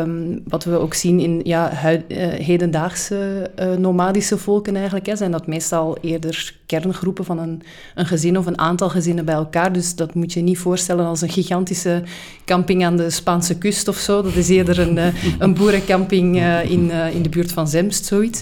um, 0.00 0.42
wat 0.48 0.64
we 0.64 0.78
ook 0.78 0.94
zien 0.94 1.20
in 1.20 1.40
ja, 1.44 1.70
huid, 1.70 2.02
hedendaagse 2.38 3.50
nomadische 3.78 4.35
volken 4.38 4.74
eigenlijk, 4.74 5.06
hè, 5.06 5.16
zijn 5.16 5.30
dat 5.30 5.46
meestal 5.46 5.96
eerder 6.00 6.54
kerngroepen 6.66 7.24
van 7.24 7.38
een, 7.38 7.62
een 7.94 8.06
gezin 8.06 8.38
of 8.38 8.46
een 8.46 8.58
aantal 8.58 8.88
gezinnen 8.88 9.24
bij 9.24 9.34
elkaar. 9.34 9.72
Dus 9.72 9.94
dat 9.94 10.14
moet 10.14 10.32
je 10.32 10.40
niet 10.40 10.58
voorstellen 10.58 11.06
als 11.06 11.20
een 11.20 11.28
gigantische 11.28 12.02
camping 12.44 12.84
aan 12.84 12.96
de 12.96 13.10
Spaanse 13.10 13.58
kust 13.58 13.88
of 13.88 13.96
zo. 13.96 14.22
Dat 14.22 14.34
is 14.34 14.48
eerder 14.48 14.78
een, 14.78 14.96
uh, 14.96 15.06
een 15.38 15.54
boerencamping 15.54 16.36
uh, 16.36 16.70
in, 16.70 16.84
uh, 16.84 17.14
in 17.14 17.22
de 17.22 17.28
buurt 17.28 17.52
van 17.52 17.68
Zemst, 17.68 18.04
zoiets. 18.04 18.40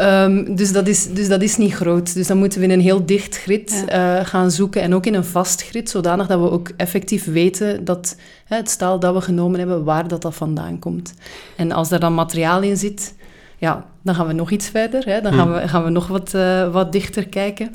Um, 0.00 0.56
dus, 0.56 0.72
dat 0.72 0.86
is, 0.86 1.12
dus 1.12 1.28
dat 1.28 1.42
is 1.42 1.56
niet 1.56 1.74
groot. 1.74 2.14
Dus 2.14 2.26
dan 2.26 2.38
moeten 2.38 2.58
we 2.58 2.64
in 2.64 2.70
een 2.70 2.80
heel 2.80 3.06
dicht 3.06 3.36
grid 3.36 3.84
ja. 3.86 4.24
gaan 4.24 4.50
zoeken 4.50 4.82
en 4.82 4.94
ook 4.94 5.06
in 5.06 5.14
een 5.14 5.24
vast 5.24 5.62
grid, 5.62 5.90
zodanig 5.90 6.26
dat 6.26 6.40
we 6.40 6.50
ook 6.50 6.70
effectief 6.76 7.24
weten 7.24 7.84
dat 7.84 8.16
het 8.44 8.70
staal 8.70 8.98
dat 8.98 9.14
we 9.14 9.20
genomen 9.20 9.58
hebben, 9.58 9.84
waar 9.84 10.08
dat, 10.08 10.22
dat 10.22 10.34
vandaan 10.34 10.78
komt. 10.78 11.14
En 11.56 11.72
als 11.72 11.88
daar 11.88 12.00
dan 12.00 12.14
materiaal 12.14 12.62
in 12.62 12.76
zit 12.76 13.14
ja, 13.58 13.86
dan 14.02 14.14
gaan 14.14 14.26
we 14.26 14.32
nog 14.32 14.50
iets 14.50 14.68
verder. 14.68 15.04
Hè? 15.04 15.20
Dan 15.20 15.32
gaan, 15.32 15.52
we, 15.52 15.68
gaan 15.68 15.84
we 15.84 15.90
nog 15.90 16.06
wat, 16.06 16.34
uh, 16.34 16.72
wat 16.72 16.92
dichter 16.92 17.28
kijken. 17.28 17.66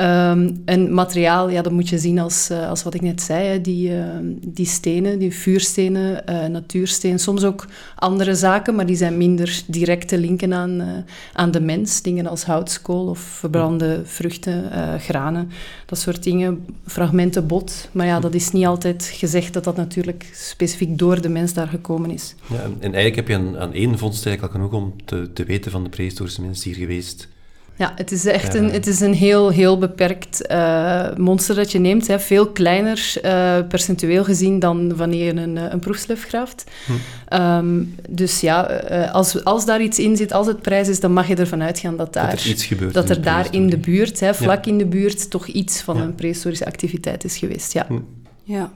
Um, 0.00 0.62
en 0.64 0.94
materiaal, 0.94 1.48
ja, 1.48 1.62
dat 1.62 1.72
moet 1.72 1.88
je 1.88 1.98
zien 1.98 2.18
als, 2.18 2.48
uh, 2.50 2.68
als 2.68 2.82
wat 2.82 2.94
ik 2.94 3.00
net 3.00 3.22
zei. 3.22 3.46
Hè? 3.46 3.60
Die, 3.60 3.90
uh, 3.90 4.04
die 4.46 4.66
stenen, 4.66 5.18
die 5.18 5.34
vuurstenen, 5.34 6.22
natuursteen. 6.52 7.18
Soms 7.18 7.44
ook 7.44 7.66
andere 7.96 8.34
zaken, 8.34 8.74
maar 8.74 8.86
die 8.86 8.96
zijn 8.96 9.16
minder 9.16 9.62
direct 9.66 10.08
te 10.08 10.18
linken 10.18 10.54
aan, 10.54 11.04
aan 11.32 11.50
de 11.50 11.60
mens. 11.60 12.02
Dingen 12.02 12.26
als 12.26 12.44
houtskool 12.44 13.06
of 13.06 13.18
verbrande 13.18 14.00
vruchten, 14.04 14.70
granen. 14.98 15.50
Dat 15.86 15.98
soort 15.98 16.22
dingen. 16.22 16.66
Fragmenten 16.86 17.46
bot. 17.46 17.88
Maar 17.92 18.06
ja, 18.06 18.20
dat 18.20 18.34
is 18.34 18.50
niet 18.50 18.66
altijd 18.66 19.10
gezegd 19.14 19.52
dat 19.52 19.64
dat 19.64 19.76
natuurlijk 19.76 20.30
specifiek 20.32 20.98
door 20.98 21.20
de 21.20 21.28
mens 21.28 21.52
daar 21.52 21.68
gekomen 21.68 22.10
is. 22.10 22.34
Ja, 22.46 22.56
en, 22.56 22.76
en 22.80 22.94
eigenlijk 22.94 23.16
heb 23.16 23.28
je 23.28 23.34
aan, 23.34 23.58
aan 23.58 23.72
één 23.72 23.98
vondst 23.98 24.26
eigenlijk 24.26 24.54
al 24.54 24.60
genoeg 24.60 24.82
om 24.82 24.94
te, 25.04 25.32
te 25.32 25.44
weten 25.44 25.72
van 25.74 25.84
de 25.84 25.90
prehistorische 25.90 26.42
mensen 26.42 26.70
hier 26.70 26.78
geweest. 26.78 27.28
Ja, 27.76 27.92
het 27.96 28.12
is 28.12 28.24
echt 28.24 28.54
een, 28.54 28.70
het 28.70 28.86
is 28.86 29.00
een 29.00 29.14
heel, 29.14 29.48
heel 29.48 29.78
beperkt 29.78 30.46
uh, 30.50 31.06
monster 31.16 31.54
dat 31.54 31.72
je 31.72 31.78
neemt. 31.78 32.06
Hè. 32.06 32.20
Veel 32.20 32.46
kleiner 32.46 33.12
uh, 33.24 33.58
percentueel 33.68 34.24
gezien 34.24 34.58
dan 34.58 34.96
wanneer 34.96 35.24
je 35.24 35.40
een, 35.40 35.56
een 35.56 35.78
proefsluf 35.78 36.24
graaft. 36.24 36.64
Hm. 36.86 37.42
Um, 37.42 37.94
dus 38.08 38.40
ja, 38.40 38.90
uh, 38.90 39.12
als, 39.12 39.44
als 39.44 39.66
daar 39.66 39.82
iets 39.82 39.98
in 39.98 40.16
zit, 40.16 40.32
als 40.32 40.46
het 40.46 40.62
prijs 40.62 40.88
is, 40.88 41.00
dan 41.00 41.12
mag 41.12 41.28
je 41.28 41.34
ervan 41.34 41.62
uitgaan 41.62 41.96
dat 41.96 42.12
daar... 42.12 42.30
Dat 42.30 42.40
er 42.40 42.50
iets 42.50 42.64
gebeurt 42.64 42.94
Dat 42.94 43.10
er 43.10 43.22
daar 43.22 43.46
in 43.50 43.70
de 43.70 43.78
buurt, 43.78 44.20
hè, 44.20 44.34
vlak 44.34 44.64
ja. 44.64 44.70
in 44.70 44.78
de 44.78 44.86
buurt, 44.86 45.30
toch 45.30 45.46
iets 45.46 45.80
van 45.80 45.96
ja. 45.96 46.02
een 46.02 46.14
prehistorische 46.14 46.66
activiteit 46.66 47.24
is 47.24 47.36
geweest. 47.36 47.72
Ja. 47.72 47.86
Hm. 47.88 47.98
ja. 48.42 48.72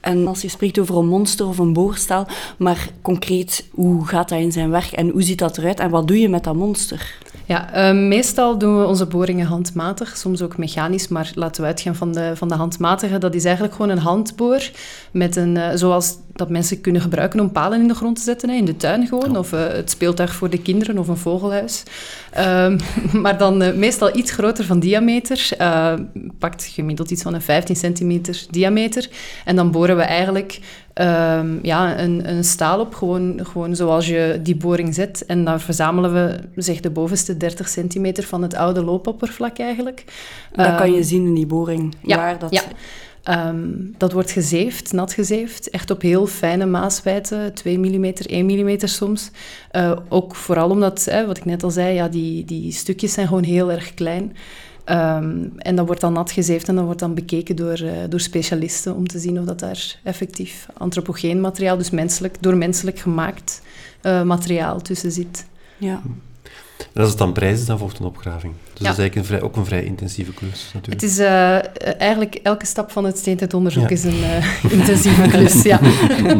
En 0.00 0.26
als 0.26 0.42
je 0.42 0.48
spreekt 0.48 0.78
over 0.78 0.96
een 0.96 1.06
monster 1.06 1.46
of 1.46 1.58
een 1.58 1.72
boorstaal, 1.72 2.26
maar 2.58 2.88
concreet, 3.02 3.68
hoe 3.70 4.06
gaat 4.06 4.28
dat 4.28 4.38
in 4.38 4.52
zijn 4.52 4.70
werk 4.70 4.92
en 4.92 5.08
hoe 5.08 5.22
ziet 5.22 5.38
dat 5.38 5.58
eruit 5.58 5.80
en 5.80 5.90
wat 5.90 6.08
doe 6.08 6.20
je 6.20 6.28
met 6.28 6.44
dat 6.44 6.54
monster? 6.54 7.20
Ja, 7.44 7.90
uh, 7.92 8.08
meestal 8.08 8.58
doen 8.58 8.78
we 8.78 8.86
onze 8.86 9.06
boringen 9.06 9.46
handmatig, 9.46 10.16
soms 10.16 10.42
ook 10.42 10.56
mechanisch, 10.56 11.08
maar 11.08 11.32
laten 11.34 11.62
we 11.62 11.68
uitgaan 11.68 11.94
van 11.94 12.12
de, 12.12 12.32
van 12.34 12.48
de 12.48 12.54
handmatige. 12.54 13.18
Dat 13.18 13.34
is 13.34 13.44
eigenlijk 13.44 13.74
gewoon 13.74 13.90
een 13.90 13.98
handboor, 13.98 14.70
met 15.10 15.36
een, 15.36 15.56
uh, 15.56 15.68
zoals 15.74 16.16
dat 16.32 16.50
mensen 16.50 16.80
kunnen 16.80 17.02
gebruiken 17.02 17.40
om 17.40 17.52
palen 17.52 17.80
in 17.80 17.88
de 17.88 17.94
grond 17.94 18.16
te 18.16 18.22
zetten, 18.22 18.48
hè, 18.48 18.56
in 18.56 18.64
de 18.64 18.76
tuin 18.76 19.06
gewoon, 19.06 19.36
of 19.36 19.52
uh, 19.52 19.66
het 19.66 19.90
speeltuig 19.90 20.34
voor 20.34 20.50
de 20.50 20.62
kinderen 20.62 20.98
of 20.98 21.08
een 21.08 21.16
vogelhuis. 21.16 21.82
Um, 22.38 22.76
maar 23.22 23.38
dan 23.38 23.78
meestal 23.78 24.16
iets 24.16 24.30
groter 24.30 24.64
van 24.64 24.78
diameter, 24.78 25.48
pakt 26.38 26.64
gemiddeld 26.64 27.10
iets 27.10 27.22
van 27.22 27.34
een 27.34 27.42
15 27.42 27.76
centimeter 27.76 28.46
diameter. 28.50 29.08
En 29.44 29.56
dan 29.56 29.70
boren 29.70 29.96
we 29.96 30.02
eigenlijk 30.02 30.60
um, 30.94 31.58
ja, 31.62 31.98
een, 31.98 32.28
een 32.28 32.44
staal 32.44 32.80
op, 32.80 32.94
gewoon, 32.94 33.40
gewoon 33.42 33.76
zoals 33.76 34.06
je 34.06 34.40
die 34.42 34.56
boring 34.56 34.94
zet. 34.94 35.26
En 35.26 35.44
dan 35.44 35.60
verzamelen 35.60 36.12
we 36.12 36.62
zeg, 36.62 36.80
de 36.80 36.90
bovenste 36.90 37.36
30 37.36 37.68
centimeter 37.68 38.24
van 38.24 38.42
het 38.42 38.54
oude 38.54 38.84
loopoppervlak 38.84 39.58
eigenlijk. 39.58 40.04
Dat 40.52 40.66
um, 40.66 40.76
kan 40.76 40.92
je 40.92 41.02
zien 41.02 41.26
in 41.26 41.34
die 41.34 41.46
boring, 41.46 41.94
ja, 42.00 42.16
waar 42.16 42.38
dat... 42.38 42.52
Ja. 42.52 42.62
Um, 43.28 43.94
dat 43.98 44.12
wordt 44.12 44.30
gezeefd, 44.30 44.92
nat 44.92 45.12
gezeefd, 45.12 45.70
echt 45.70 45.90
op 45.90 46.02
heel 46.02 46.26
fijne 46.26 46.66
maaswijten, 46.66 47.54
2 47.54 47.78
mm, 47.78 48.04
1 48.04 48.46
mm 48.46 48.78
soms. 48.78 49.30
Uh, 49.72 49.96
ook 50.08 50.34
vooral 50.34 50.70
omdat, 50.70 51.04
wat 51.26 51.36
ik 51.36 51.44
net 51.44 51.62
al 51.62 51.70
zei, 51.70 51.94
ja, 51.94 52.08
die, 52.08 52.44
die 52.44 52.72
stukjes 52.72 53.12
zijn 53.12 53.26
gewoon 53.26 53.42
heel 53.42 53.72
erg 53.72 53.94
klein. 53.94 54.36
Um, 54.86 55.52
en 55.58 55.76
dat 55.76 55.86
wordt 55.86 56.00
dan 56.00 56.12
nat 56.12 56.30
gezeefd 56.30 56.68
en 56.68 56.74
dat 56.74 56.84
wordt 56.84 57.00
dan 57.00 57.14
bekeken 57.14 57.56
door, 57.56 57.82
uh, 57.82 57.92
door 58.08 58.20
specialisten 58.20 58.94
om 58.94 59.06
te 59.06 59.18
zien 59.18 59.38
of 59.38 59.44
dat 59.44 59.58
daar 59.58 59.96
effectief 60.02 60.66
antropogeen 60.76 61.40
materiaal, 61.40 61.76
dus 61.76 61.90
menselijk, 61.90 62.36
door 62.40 62.56
menselijk 62.56 62.98
gemaakt 62.98 63.62
uh, 64.02 64.22
materiaal 64.22 64.80
tussen 64.80 65.12
zit. 65.12 65.46
Ja. 65.78 66.02
En 66.92 67.00
als 67.00 67.08
het 67.08 67.18
dan 67.18 67.32
prijs 67.32 67.60
is, 67.60 67.66
dan 67.66 67.78
volgt 67.78 67.98
een 67.98 68.04
opgraving. 68.04 68.52
Dus 68.52 68.80
ja. 68.80 68.84
dat 68.84 68.92
is 68.92 68.98
eigenlijk 68.98 69.16
een 69.16 69.24
vrij, 69.24 69.40
ook 69.40 69.56
een 69.56 69.64
vrij 69.64 69.84
intensieve 69.84 70.32
klus 70.32 70.70
natuurlijk. 70.74 71.02
Het 71.02 71.10
is 71.10 71.18
uh, 71.18 72.00
eigenlijk 72.00 72.34
elke 72.34 72.66
stap 72.66 72.90
van 72.90 73.04
het 73.04 73.18
steentijdonderzoek 73.18 73.88
ja. 73.88 73.88
is 73.88 74.04
een 74.04 74.18
uh, 74.18 74.72
intensieve 74.78 75.28
klus, 75.28 75.62
ja. 75.62 75.80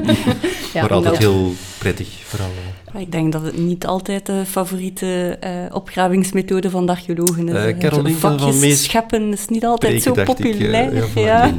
ja 0.75 0.80
maar 0.80 0.92
altijd 0.92 1.18
heel 1.18 1.52
prettig, 1.78 2.08
vooral. 2.25 2.50
Ik 2.99 3.12
denk 3.12 3.32
dat 3.32 3.42
het 3.42 3.58
niet 3.58 3.87
altijd 3.87 4.26
de 4.26 4.42
favoriete 4.46 5.38
uh, 5.44 5.50
opgravingsmethode 5.75 6.70
van 6.70 6.87
de 6.87 6.92
archeologen 6.92 7.49
is. 7.49 7.54
Uh, 7.54 7.78
Caroline 7.78 8.16
van 8.16 8.58
meest 8.58 8.84
scheppen 8.84 9.32
is 9.32 9.46
niet 9.49 9.64
altijd 9.64 10.02
zo 10.02 10.12
populair. 10.12 10.92
Ik, 10.92 11.02
uh, 11.02 11.25
ja, 11.25 11.44
ja. 11.44 11.52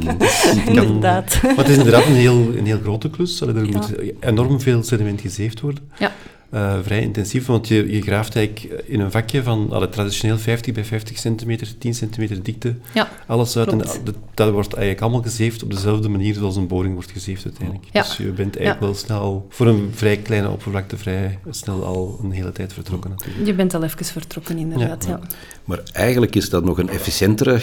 inderdaad. 0.66 1.38
Maar 1.42 1.56
het 1.56 1.68
is 1.68 1.76
inderdaad 1.76 2.06
een 2.06 2.14
heel, 2.14 2.52
een 2.56 2.66
heel 2.66 2.78
grote 2.82 3.10
klus. 3.10 3.40
Er 3.40 3.54
moet 3.54 3.92
enorm 4.20 4.60
veel 4.60 4.82
sediment 4.82 5.20
gezeefd 5.20 5.60
worden. 5.60 5.88
Ja. 5.98 6.12
Uh, 6.54 6.74
vrij 6.82 7.00
intensief, 7.00 7.46
want 7.46 7.68
je, 7.68 7.92
je 7.92 8.02
graaft 8.02 8.36
eigenlijk 8.36 8.82
in 8.84 9.00
een 9.00 9.10
vakje 9.10 9.42
van 9.42 9.72
alle 9.72 9.88
traditioneel 9.88 10.38
50 10.38 10.74
bij 10.74 10.84
50 10.84 11.18
centimeter, 11.18 11.78
10 11.78 11.94
centimeter 11.94 12.42
dikte, 12.42 12.74
ja, 12.92 13.08
alles 13.26 13.56
uit. 13.56 13.68
En 13.68 13.78
dat, 13.78 14.00
dat 14.34 14.50
wordt 14.50 14.72
eigenlijk 14.72 15.02
allemaal 15.02 15.22
gezeefd 15.22 15.62
op 15.62 15.70
dezelfde 15.70 16.08
manier 16.08 16.34
zoals 16.34 16.56
een 16.56 16.66
boring 16.66 16.94
wordt 16.94 17.10
gezeefd 17.10 17.44
uiteindelijk. 17.44 17.86
Ja. 17.92 18.02
Dus 18.02 18.16
je 18.16 18.24
bent 18.24 18.56
eigenlijk 18.56 18.80
ja. 18.80 18.86
wel 18.86 18.94
snel, 18.94 19.46
voor 19.48 19.66
een 19.66 19.90
vrij 19.94 20.16
kleine 20.16 20.50
oppervlakte, 20.50 20.96
vrij 20.96 21.38
snel 21.50 21.84
al 21.84 22.20
een 22.22 22.30
hele 22.30 22.52
tijd 22.52 22.72
vertrokken 22.72 23.10
natuurlijk. 23.10 23.46
Je 23.46 23.54
bent 23.54 23.74
al 23.74 23.82
even 23.82 24.04
vertrokken, 24.04 24.58
inderdaad, 24.58 25.04
ja. 25.04 25.20
Maar 25.64 25.80
eigenlijk 25.92 26.34
is 26.34 26.50
dat 26.50 26.64
nog 26.64 26.78
een 26.78 26.88
efficiëntere 26.88 27.62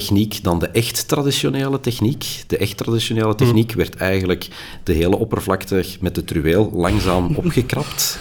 techniek 0.00 0.42
dan 0.42 0.58
de 0.58 0.68
echt 0.68 1.08
traditionele 1.08 1.80
techniek. 1.80 2.24
De 2.46 2.56
echt 2.56 2.76
traditionele 2.76 3.34
techniek 3.34 3.70
hmm. 3.70 3.78
werd 3.78 3.94
eigenlijk 3.96 4.48
de 4.82 4.92
hele 4.92 5.16
oppervlakte 5.16 5.84
met 6.00 6.14
de 6.14 6.24
truweel 6.24 6.70
langzaam 6.74 7.34
opgekrapt. 7.42 8.18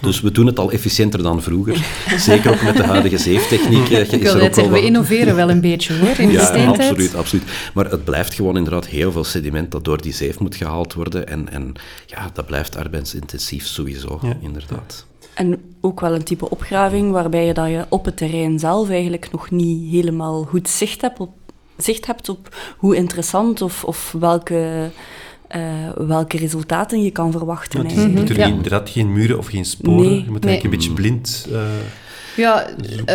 Dus 0.00 0.20
we 0.20 0.30
doen 0.30 0.46
het 0.46 0.58
al 0.58 0.70
efficiënter 0.70 1.22
dan 1.22 1.42
vroeger. 1.42 1.86
Zeker 2.16 2.50
ook 2.50 2.62
met 2.62 2.76
de 2.76 2.82
huidige 2.82 3.18
zeeftechniek. 3.18 3.88
Ik 3.88 4.22
wil 4.22 4.36
net 4.36 4.54
zeggen, 4.54 4.72
we 4.72 4.82
innoveren 4.82 5.34
wel 5.34 5.50
een 5.50 5.60
beetje 5.60 5.98
hoor, 5.98 6.18
in 6.18 6.28
de 6.28 6.32
ja, 6.32 6.66
absoluut, 6.66 7.14
absoluut. 7.14 7.44
Maar 7.74 7.90
het 7.90 8.04
blijft 8.04 8.34
gewoon 8.34 8.56
inderdaad 8.56 8.86
heel 8.86 9.12
veel 9.12 9.24
sediment 9.24 9.70
dat 9.70 9.84
door 9.84 10.02
die 10.02 10.12
zeef 10.12 10.38
moet 10.38 10.56
gehaald 10.56 10.94
worden. 10.94 11.28
En, 11.28 11.48
en 11.50 11.72
ja, 12.06 12.30
dat 12.32 12.46
blijft 12.46 12.76
arbeidsintensief 12.76 13.66
sowieso, 13.66 14.18
ja. 14.22 14.36
inderdaad. 14.40 15.06
En 15.34 15.60
ook 15.80 16.00
wel 16.00 16.14
een 16.14 16.24
type 16.24 16.50
opgraving 16.50 17.12
waarbij 17.12 17.46
je, 17.46 17.54
dat 17.54 17.68
je 17.68 17.84
op 17.88 18.04
het 18.04 18.16
terrein 18.16 18.58
zelf 18.58 18.90
eigenlijk 18.90 19.32
nog 19.32 19.50
niet 19.50 19.90
helemaal 19.90 20.42
goed 20.44 20.68
zicht 20.68 21.00
hebt 21.00 21.20
op, 21.20 21.30
zicht 21.76 22.06
hebt 22.06 22.28
op 22.28 22.56
hoe 22.76 22.96
interessant 22.96 23.62
of, 23.62 23.84
of 23.84 24.14
welke, 24.20 24.90
uh, 25.56 25.62
welke 25.96 26.36
resultaten 26.36 27.02
je 27.02 27.10
kan 27.10 27.32
verwachten. 27.32 27.82
Ja, 27.82 27.88
het 27.88 27.96
is 27.96 28.04
natuurlijk 28.04 28.48
ja. 28.48 28.54
inderdaad 28.54 28.90
geen 28.90 29.12
muren 29.12 29.38
of 29.38 29.46
geen 29.46 29.64
sporen. 29.64 30.00
Nee, 30.00 30.24
je 30.24 30.30
moet 30.30 30.44
eigenlijk 30.44 30.62
nee. 30.62 30.64
een 30.64 30.70
beetje 30.70 30.92
blind... 30.92 31.48
Uh, 31.50 31.60
Ja, 32.36 32.66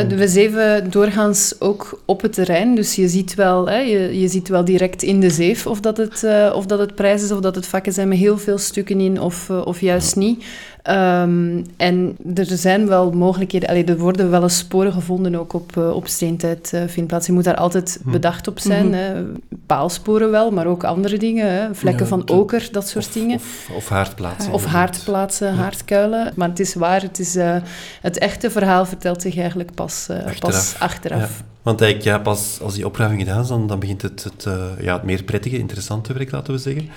we 0.07 0.27
zeven 0.27 0.91
doorgaans 0.91 1.55
ook 1.59 2.01
op 2.05 2.21
het 2.21 2.33
terrein. 2.33 2.75
Dus 2.75 2.95
je 2.95 3.07
ziet 3.07 3.35
wel, 3.35 3.69
hè, 3.69 3.77
je, 3.77 4.19
je 4.19 4.27
ziet 4.27 4.47
wel 4.47 4.65
direct 4.65 5.03
in 5.03 5.19
de 5.19 5.29
zeef 5.29 5.67
of 5.67 5.79
dat, 5.79 5.97
het, 5.97 6.21
uh, 6.23 6.53
of 6.55 6.65
dat 6.65 6.79
het 6.79 6.95
prijs 6.95 7.23
is 7.23 7.31
of 7.31 7.39
dat 7.39 7.55
het 7.55 7.67
vakken 7.67 7.93
zijn 7.93 8.07
met 8.07 8.17
heel 8.17 8.37
veel 8.37 8.57
stukken 8.57 8.99
in 8.99 9.21
of, 9.21 9.49
uh, 9.49 9.65
of 9.65 9.81
juist 9.81 10.15
niet. 10.15 10.45
Um, 10.89 11.65
en 11.77 12.17
er 12.35 12.45
zijn 12.45 12.87
wel 12.87 13.11
mogelijkheden. 13.11 13.69
Allee, 13.69 13.83
er 13.83 13.97
worden 13.97 14.29
wel 14.29 14.43
eens 14.43 14.57
sporen 14.57 14.93
gevonden 14.93 15.35
ook 15.35 15.53
op, 15.53 15.75
uh, 15.77 15.89
op 15.89 16.07
steentijd 16.07 16.71
uh, 16.73 16.81
vindplaats. 16.87 17.25
Je 17.25 17.31
moet 17.31 17.43
daar 17.43 17.55
altijd 17.55 17.99
hm. 18.03 18.11
bedacht 18.11 18.47
op 18.47 18.59
zijn. 18.59 18.85
Mm 18.85 18.93
-hmm. 18.93 19.01
hè. 19.01 19.23
Paalsporen 19.65 20.31
wel, 20.31 20.51
maar 20.51 20.65
ook 20.65 20.83
andere 20.83 21.17
dingen. 21.17 21.51
Hè. 21.51 21.75
Vlekken 21.75 22.03
ja, 22.03 22.09
van 22.09 22.25
de, 22.25 22.33
oker, 22.33 22.67
dat 22.71 22.87
soort 22.87 23.05
of, 23.05 23.13
dingen. 23.13 23.35
Of, 23.35 23.69
of 23.75 23.89
haardplaatsen. 23.89 24.53
Of 24.53 24.65
haardplaatsen, 24.65 25.47
ja. 25.47 25.53
haardkuilen. 25.53 26.33
Maar 26.35 26.49
het 26.49 26.59
is 26.59 26.73
waar, 26.73 27.01
het, 27.01 27.19
is, 27.19 27.35
uh, 27.35 27.55
het 28.01 28.17
echte 28.17 28.51
verhaal 28.51 28.85
vertelt 28.85 29.21
zich 29.21 29.37
eigenlijk 29.37 29.73
pas 29.73 30.09
achteraf. 30.09 30.39
Pas 30.39 30.75
achteraf. 30.79 31.37
Ja. 31.37 31.45
Want 31.61 31.81
eigenlijk, 31.81 32.15
ja, 32.15 32.23
pas 32.23 32.59
als 32.61 32.73
die 32.73 32.85
opgraving 32.85 33.19
gedaan 33.19 33.41
is, 33.41 33.47
dan, 33.47 33.67
dan 33.67 33.79
begint 33.79 34.01
het, 34.01 34.23
het, 34.23 34.47
ja, 34.79 34.93
het 34.93 35.03
meer 35.03 35.23
prettige, 35.23 35.57
interessante 35.57 36.13
werk, 36.13 36.31
laten 36.31 36.53
we 36.53 36.59
zeggen. 36.59 36.89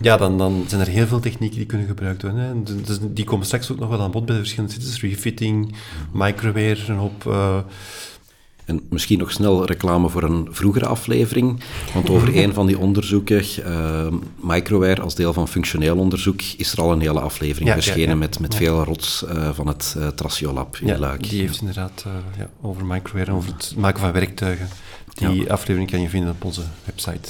Ja, 0.00 0.16
dan, 0.16 0.38
dan 0.38 0.64
zijn 0.66 0.80
er 0.80 0.86
heel 0.86 1.06
veel 1.06 1.20
technieken 1.20 1.56
die 1.56 1.66
kunnen 1.66 1.86
gebruikt 1.86 2.22
worden. 2.22 2.40
Hè. 2.40 2.62
Dus 2.82 2.98
die 3.02 3.24
komen 3.24 3.46
straks 3.46 3.72
ook 3.72 3.78
nog 3.78 3.88
wel 3.88 4.00
aan 4.00 4.10
bod 4.10 4.26
bij 4.26 4.34
de 4.34 4.40
verschillende 4.40 4.74
sites. 4.74 5.00
Refitting, 5.00 5.74
microware, 6.12 6.78
een 6.88 6.96
hoop... 6.96 7.24
Uh... 7.26 7.58
En 8.64 8.80
misschien 8.90 9.18
nog 9.18 9.32
snel 9.32 9.64
reclame 9.64 10.08
voor 10.08 10.22
een 10.22 10.48
vroegere 10.50 10.86
aflevering. 10.86 11.60
Want 11.94 12.10
over 12.10 12.36
een 12.42 12.54
van 12.54 12.66
die 12.66 12.78
onderzoeken, 12.78 13.44
uh, 13.58 14.06
microware 14.40 15.00
als 15.00 15.14
deel 15.14 15.32
van 15.32 15.48
functioneel 15.48 15.96
onderzoek, 15.96 16.40
is 16.56 16.72
er 16.72 16.80
al 16.80 16.92
een 16.92 17.00
hele 17.00 17.20
aflevering 17.20 17.68
ja, 17.68 17.74
verschenen 17.74 18.02
ja, 18.02 18.12
ja. 18.12 18.16
met, 18.16 18.40
met 18.40 18.54
veel 18.54 18.84
rots 18.84 19.24
uh, 19.28 19.50
van 19.52 19.66
het 19.66 19.94
uh, 19.98 20.08
in 20.80 20.86
ja, 20.86 20.98
Luik. 20.98 21.28
Die 21.28 21.40
heeft 21.40 21.60
inderdaad 21.60 22.04
ja, 22.38 22.50
over 22.60 22.84
microware, 22.84 23.32
over 23.32 23.52
het 23.52 23.74
maken 23.76 24.00
van 24.00 24.12
werktuigen. 24.12 24.68
Die 25.14 25.52
aflevering 25.52 25.90
kan 25.90 26.00
je 26.00 26.08
vinden 26.08 26.30
op 26.30 26.44
onze 26.44 26.62
website. 26.84 27.28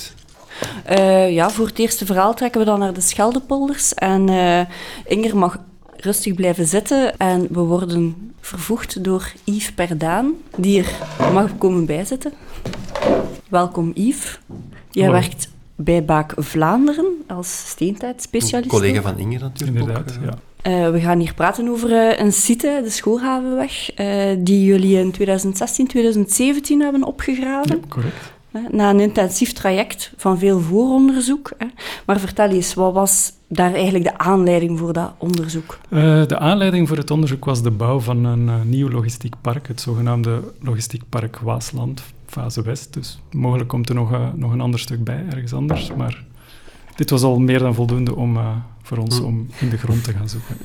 Uh, 0.90 1.32
ja, 1.32 1.50
voor 1.50 1.66
het 1.66 1.78
eerste 1.78 2.06
verhaal 2.06 2.34
trekken 2.34 2.60
we 2.60 2.66
dan 2.66 2.78
naar 2.78 2.92
de 2.92 3.00
Scheldepolders. 3.00 3.94
En 3.94 4.30
uh, 4.30 4.60
Inger 5.04 5.36
mag 5.36 5.58
rustig 5.96 6.34
blijven 6.34 6.66
zitten. 6.66 7.16
En 7.16 7.46
we 7.50 7.60
worden 7.60 8.32
vervoegd 8.40 9.04
door 9.04 9.32
Yves 9.44 9.72
Perdaan, 9.72 10.32
die 10.56 10.82
er 10.82 10.92
mag 11.32 11.58
komen 11.58 11.86
bijzitten. 11.86 12.32
Welkom 13.48 13.90
Yves. 13.94 14.38
Jij 14.90 15.10
werkt 15.10 15.48
bij 15.74 16.04
Baak 16.04 16.32
Vlaanderen 16.36 17.06
als 17.26 17.68
steentijdspecialist. 17.68 18.72
Een 18.72 18.78
collega 18.78 19.02
van 19.02 19.18
Inger 19.18 19.40
natuurlijk 19.40 19.78
Inderdaad, 19.78 20.18
ook, 20.18 20.24
ja. 20.24 20.38
Uh, 20.66 20.90
we 20.90 21.00
gaan 21.00 21.18
hier 21.18 21.34
praten 21.34 21.68
over 21.68 21.90
uh, 21.90 22.18
een 22.18 22.32
site, 22.32 22.80
de 22.82 22.90
Schoolhavenweg, 22.90 23.98
uh, 24.00 24.36
die 24.38 24.64
jullie 24.64 24.98
in 24.98 25.12
2016, 25.12 25.86
2017 25.86 26.80
hebben 26.80 27.04
opgegraven. 27.04 27.76
Ja, 27.76 27.88
correct. 27.88 28.34
Na 28.70 28.90
een 28.90 29.00
intensief 29.00 29.52
traject 29.52 30.12
van 30.16 30.38
veel 30.38 30.60
vooronderzoek. 30.60 31.52
Hè. 31.58 31.66
Maar 32.06 32.20
vertel 32.20 32.48
eens, 32.48 32.74
wat 32.74 32.92
was 32.92 33.32
daar 33.48 33.74
eigenlijk 33.74 34.04
de 34.04 34.18
aanleiding 34.18 34.78
voor 34.78 34.92
dat 34.92 35.12
onderzoek? 35.18 35.78
Uh, 35.88 36.26
de 36.26 36.38
aanleiding 36.38 36.88
voor 36.88 36.96
het 36.96 37.10
onderzoek 37.10 37.44
was 37.44 37.62
de 37.62 37.70
bouw 37.70 38.00
van 38.00 38.24
een 38.24 38.46
uh, 38.46 38.54
nieuw 38.64 38.90
logistiek 38.90 39.34
park, 39.40 39.68
het 39.68 39.80
zogenaamde 39.80 40.40
logistiek 40.60 41.02
park 41.08 41.38
Waasland, 41.38 42.02
fase 42.26 42.62
West. 42.62 42.92
Dus 42.92 43.20
mogelijk 43.30 43.68
komt 43.68 43.88
er 43.88 43.94
nog, 43.94 44.12
uh, 44.12 44.28
nog 44.34 44.52
een 44.52 44.60
ander 44.60 44.80
stuk 44.80 45.04
bij, 45.04 45.24
ergens 45.30 45.52
anders. 45.52 45.92
Maar 45.96 46.24
dit 46.94 47.10
was 47.10 47.22
al 47.22 47.38
meer 47.38 47.58
dan 47.58 47.74
voldoende 47.74 48.16
om, 48.16 48.38
voor 48.82 48.98
ons 48.98 49.20
om 49.20 49.46
in 49.58 49.68
de 49.68 49.78
grond 49.78 50.04
te 50.04 50.12
gaan 50.12 50.28
zoeken. 50.28 50.56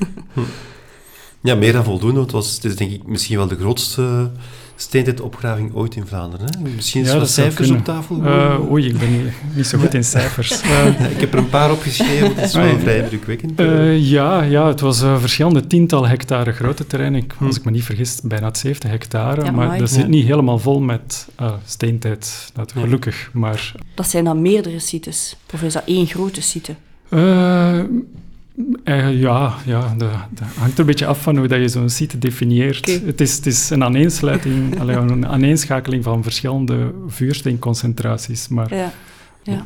Ja, 1.42 1.54
meer 1.54 1.72
dan 1.72 1.84
voldoende. 1.84 2.20
Het, 2.20 2.30
was, 2.30 2.54
het 2.54 2.64
is 2.64 2.76
denk 2.76 2.90
ik 2.90 3.06
misschien 3.06 3.36
wel 3.36 3.46
de 3.46 3.56
grootste 3.56 4.30
steentijdopgraving 4.76 5.74
ooit 5.74 5.96
in 5.96 6.06
Vlaanderen. 6.06 6.46
Hè? 6.46 6.70
Misschien 6.74 7.04
ja, 7.04 7.18
wat 7.18 7.30
cijfers 7.30 7.70
op 7.70 7.84
tafel? 7.84 8.16
Uh, 8.16 8.70
oei, 8.70 8.86
ik 8.86 8.98
ben 8.98 9.10
niet, 9.10 9.32
niet 9.54 9.66
zo 9.66 9.78
goed 9.78 9.94
in 9.94 10.04
cijfers. 10.04 10.60
Uh, 10.62 11.10
ik 11.10 11.20
heb 11.20 11.32
er 11.32 11.38
een 11.38 11.48
paar 11.48 11.70
opgeschreven, 11.70 12.34
het 12.34 12.44
is 12.44 12.54
wel 12.54 12.78
vrij 12.78 13.02
drukwekkend. 13.02 13.60
Uh, 13.60 14.10
ja, 14.10 14.42
ja, 14.42 14.66
het 14.66 14.80
was 14.80 14.98
verschillende 14.98 15.66
tientallen 15.66 16.08
hectare 16.08 16.52
grote 16.52 16.86
terrein. 16.86 17.14
Ik, 17.14 17.34
hm. 17.38 17.46
Als 17.46 17.56
ik 17.56 17.64
me 17.64 17.70
niet 17.70 17.84
vergis, 17.84 18.20
bijna 18.22 18.54
70 18.54 18.90
hectare. 18.90 19.44
Ja, 19.44 19.50
maar 19.50 19.66
mooi. 19.66 19.78
dat 19.78 19.90
zit 19.90 20.08
niet 20.08 20.26
helemaal 20.26 20.58
vol 20.58 20.80
met 20.80 21.28
steentijd, 21.64 22.50
dat, 22.54 22.72
gelukkig. 22.72 23.30
Maar, 23.32 23.72
dat 23.94 24.08
zijn 24.08 24.24
dan 24.24 24.42
meerdere 24.42 24.78
sites? 24.78 25.36
Of 25.52 25.62
is 25.62 25.72
dat 25.72 25.82
één 25.86 26.06
grote 26.06 26.42
site? 26.42 26.74
Uh, 28.84 29.20
ja, 29.20 29.54
ja 29.64 29.94
dat, 29.96 30.10
dat, 30.30 30.46
hangt 30.58 30.74
er 30.74 30.80
een 30.80 30.86
beetje 30.86 31.06
af 31.06 31.22
van 31.22 31.36
hoe 31.36 31.48
dat 31.48 31.60
je 31.60 31.68
zo'n 31.68 31.90
site 31.90 32.18
definieert. 32.18 32.88
Okay. 32.88 33.02
Het, 33.06 33.20
is, 33.20 33.36
het 33.36 33.46
is 33.46 33.70
een 33.70 33.84
aaneensluiting, 33.84 34.56
allee, 34.80 34.96
een 34.96 35.26
aaneenschakeling 35.26 36.04
van 36.04 36.22
verschillende 36.22 36.94
vuursteenconcentraties. 37.06 38.48
Maar, 38.48 38.74
ja. 38.74 38.92
Ja. 39.42 39.64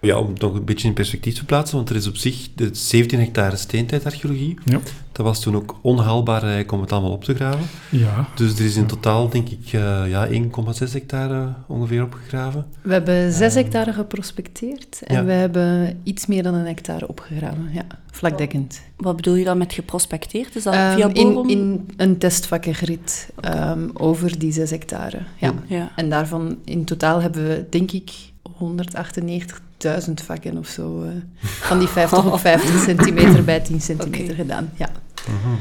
Ja, 0.00 0.18
om 0.18 0.28
het 0.28 0.40
nog 0.40 0.54
een 0.54 0.64
beetje 0.64 0.88
in 0.88 0.94
perspectief 0.94 1.34
te 1.34 1.44
plaatsen, 1.44 1.76
want 1.76 1.90
er 1.90 1.96
is 1.96 2.06
op 2.06 2.16
zich 2.16 2.48
de 2.54 2.68
17 2.72 3.18
hectare 3.18 3.56
steentijdarcheologie. 3.56 4.58
Ja. 4.64 4.80
Dat 5.12 5.26
was 5.26 5.40
toen 5.40 5.56
ook 5.56 5.78
onhaalbaar 5.82 6.64
om 6.70 6.80
het 6.80 6.92
allemaal 6.92 7.10
op 7.10 7.24
te 7.24 7.34
graven. 7.34 7.66
Ja. 7.88 8.28
Dus 8.34 8.58
er 8.58 8.64
is 8.64 8.76
in 8.76 8.86
totaal, 8.86 9.28
denk 9.28 9.48
ik, 9.48 9.72
uh, 9.72 10.02
ja, 10.08 10.28
1,6 10.28 10.92
hectare 10.92 11.52
ongeveer 11.66 12.02
opgegraven. 12.02 12.66
We 12.82 12.92
hebben 12.92 13.32
6 13.32 13.56
uh, 13.56 13.62
hectare 13.62 13.92
geprospecteerd 13.92 15.02
en 15.04 15.14
ja. 15.14 15.24
we 15.24 15.32
hebben 15.32 16.00
iets 16.02 16.26
meer 16.26 16.42
dan 16.42 16.54
een 16.54 16.66
hectare 16.66 17.08
opgegraven. 17.08 17.70
Ja, 17.72 17.86
vlakdekkend. 18.10 18.80
Wat 18.96 19.16
bedoel 19.16 19.34
je 19.34 19.44
dan 19.44 19.58
met 19.58 19.72
geprospecteerd? 19.72 20.56
Is 20.56 20.62
dat 20.62 20.74
um, 20.74 20.92
via 20.92 21.10
in, 21.12 21.48
in 21.48 21.88
een 21.96 22.18
testvakkenrit 22.18 23.30
okay. 23.36 23.70
um, 23.70 23.90
over 23.94 24.38
die 24.38 24.52
6 24.52 24.70
hectare. 24.70 25.18
Ja. 25.36 25.54
ja. 25.66 25.92
En 25.96 26.10
daarvan 26.10 26.58
in 26.64 26.84
totaal 26.84 27.20
hebben 27.20 27.48
we, 27.48 27.66
denk 27.70 27.90
ik, 27.90 28.10
198.000 28.48 30.12
vakken 30.24 30.58
of 30.58 30.66
zo. 30.66 31.02
Uh, 31.02 31.10
van 31.40 31.78
die 31.78 31.88
50 31.88 32.32
op 32.32 32.40
50 32.40 32.80
centimeter 32.88 33.44
bij 33.44 33.60
10 33.60 33.80
centimeter 33.80 34.24
okay. 34.24 34.34
gedaan. 34.34 34.70
Ja. 34.76 34.88
Mm-hmm. 35.28 35.58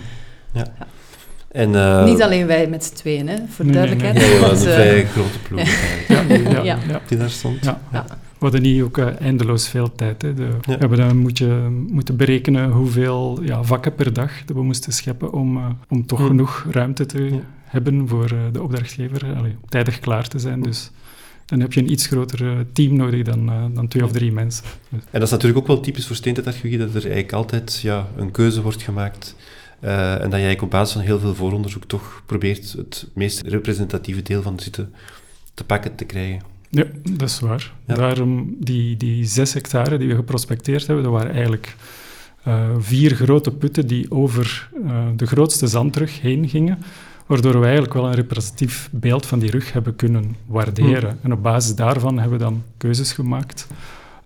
ja. 0.52 0.65
ja. 0.80 0.88
En, 1.52 1.74
uh, 1.74 2.04
Niet 2.04 2.22
alleen 2.22 2.48
wij 2.48 2.68
met 2.68 2.84
z'n 2.84 2.94
tweeën, 2.94 3.28
hè, 3.28 3.38
voor 3.48 3.65
nee, 3.65 3.74
duidelijkheid. 3.74 4.15
Nee, 4.15 4.30
nee. 4.30 4.39
nee 4.39 4.50
een 4.50 4.58
vrij 4.58 5.06
grote 5.06 5.39
ploeg 5.39 5.62
ja, 6.63 6.63
ja, 6.63 7.02
die 7.08 7.18
daar 7.18 7.30
stond. 7.30 7.63
Ja. 7.63 7.80
We 8.38 8.46
hadden 8.46 8.62
niet 8.62 8.82
ook 8.82 8.98
uh, 8.98 9.22
eindeloos 9.22 9.70
veel 9.70 9.96
tijd. 9.96 10.22
Hè. 10.22 10.34
De, 10.34 10.48
we 10.62 10.72
hebben 10.72 10.98
dan 10.98 11.18
moet 11.18 11.38
je, 11.38 11.86
moeten 11.89 12.15
berekenen 12.15 12.72
hoeveel 12.72 13.39
ja, 13.42 13.63
vakken 13.63 13.96
per 13.96 14.13
dag 14.13 14.32
dat 14.46 14.56
we 14.56 14.63
moesten 14.63 14.94
scheppen 14.94 15.34
om, 15.34 15.58
uh, 15.58 15.65
om 15.89 16.06
toch 16.06 16.26
genoeg 16.26 16.65
ruimte 16.72 17.06
te 17.06 17.39
hebben 17.63 18.08
voor 18.08 18.34
de 18.52 18.62
opdrachtgever, 18.63 19.36
allee, 19.38 19.56
tijdig 19.70 20.00
klaar 20.00 20.28
te 20.28 20.39
zijn. 20.39 20.62
Dus 20.62 20.92
dan 21.50 21.60
heb 21.60 21.74
je 21.74 21.80
een 21.80 21.92
iets 21.92 22.08
groter 22.08 22.66
team 22.72 22.96
nodig 22.96 23.24
dan, 23.24 23.50
uh, 23.50 23.66
dan 23.74 23.88
twee 23.88 24.04
of 24.04 24.12
drie 24.12 24.32
mensen. 24.32 24.64
En 24.90 25.00
dat 25.12 25.22
is 25.22 25.30
natuurlijk 25.30 25.60
ook 25.60 25.68
wel 25.68 25.80
typisch 25.80 26.08
voor 26.08 26.16
steentijdarcheologie, 26.16 26.78
dat 26.78 26.90
er 26.90 27.02
eigenlijk 27.02 27.34
altijd 27.34 27.80
ja, 27.82 28.08
een 28.16 28.32
keuze 28.32 28.62
wordt 28.62 28.82
gemaakt 28.82 29.36
uh, 29.84 30.12
en 30.12 30.20
dat 30.20 30.24
je 30.24 30.30
eigenlijk 30.30 30.62
op 30.62 30.70
basis 30.70 30.94
van 30.94 31.02
heel 31.02 31.20
veel 31.20 31.36
vooronderzoek 31.36 31.84
toch 31.86 32.24
probeert 32.26 32.72
het 32.72 33.08
meest 33.14 33.42
representatieve 33.42 34.22
deel 34.22 34.42
van 34.42 34.56
de 34.56 34.64
zitten 34.64 34.94
te 35.54 35.64
pakken 35.64 35.96
te 35.96 36.06
krijgen. 36.06 36.42
Ja, 36.70 36.86
dat 37.04 37.30
is 37.30 37.40
waar. 37.40 37.74
Ja. 37.88 37.94
Daarom 37.96 38.56
die, 38.60 38.98
die 38.98 39.26
zes 39.26 39.54
hectare 39.54 39.98
die 39.98 40.08
we 40.08 40.16
geprospecteerd 40.16 40.88
hebben, 40.88 41.04
dat 41.04 41.14
waren 41.14 41.32
eigenlijk 41.32 41.76
uh, 42.48 42.70
vier 42.80 43.16
grote 43.16 43.52
putten 43.52 43.88
die 43.88 44.12
over 44.12 44.70
uh, 44.86 45.08
de 45.16 45.28
grootste 45.28 45.68
zandrug 45.68 46.22
heen 46.22 46.50
gingen 46.50 46.78
waardoor 47.30 47.60
we 47.60 47.63
eigenlijk 47.63 47.94
wel 47.94 48.06
een 48.06 48.13
representatief 48.13 48.89
beeld 48.92 49.26
van 49.26 49.39
die 49.39 49.52
rug 49.52 49.74
hebben 49.74 49.96
kunnen 49.96 50.36
waarderen. 50.46 51.10
Mm. 51.12 51.20
En 51.22 51.34
op 51.34 51.44
basis 51.44 51.76
daarvan 51.76 52.20
hebben 52.20 52.38
we 52.38 52.44
dan 52.44 52.63
keuzes 52.78 53.12
gemaakt. 53.12 53.68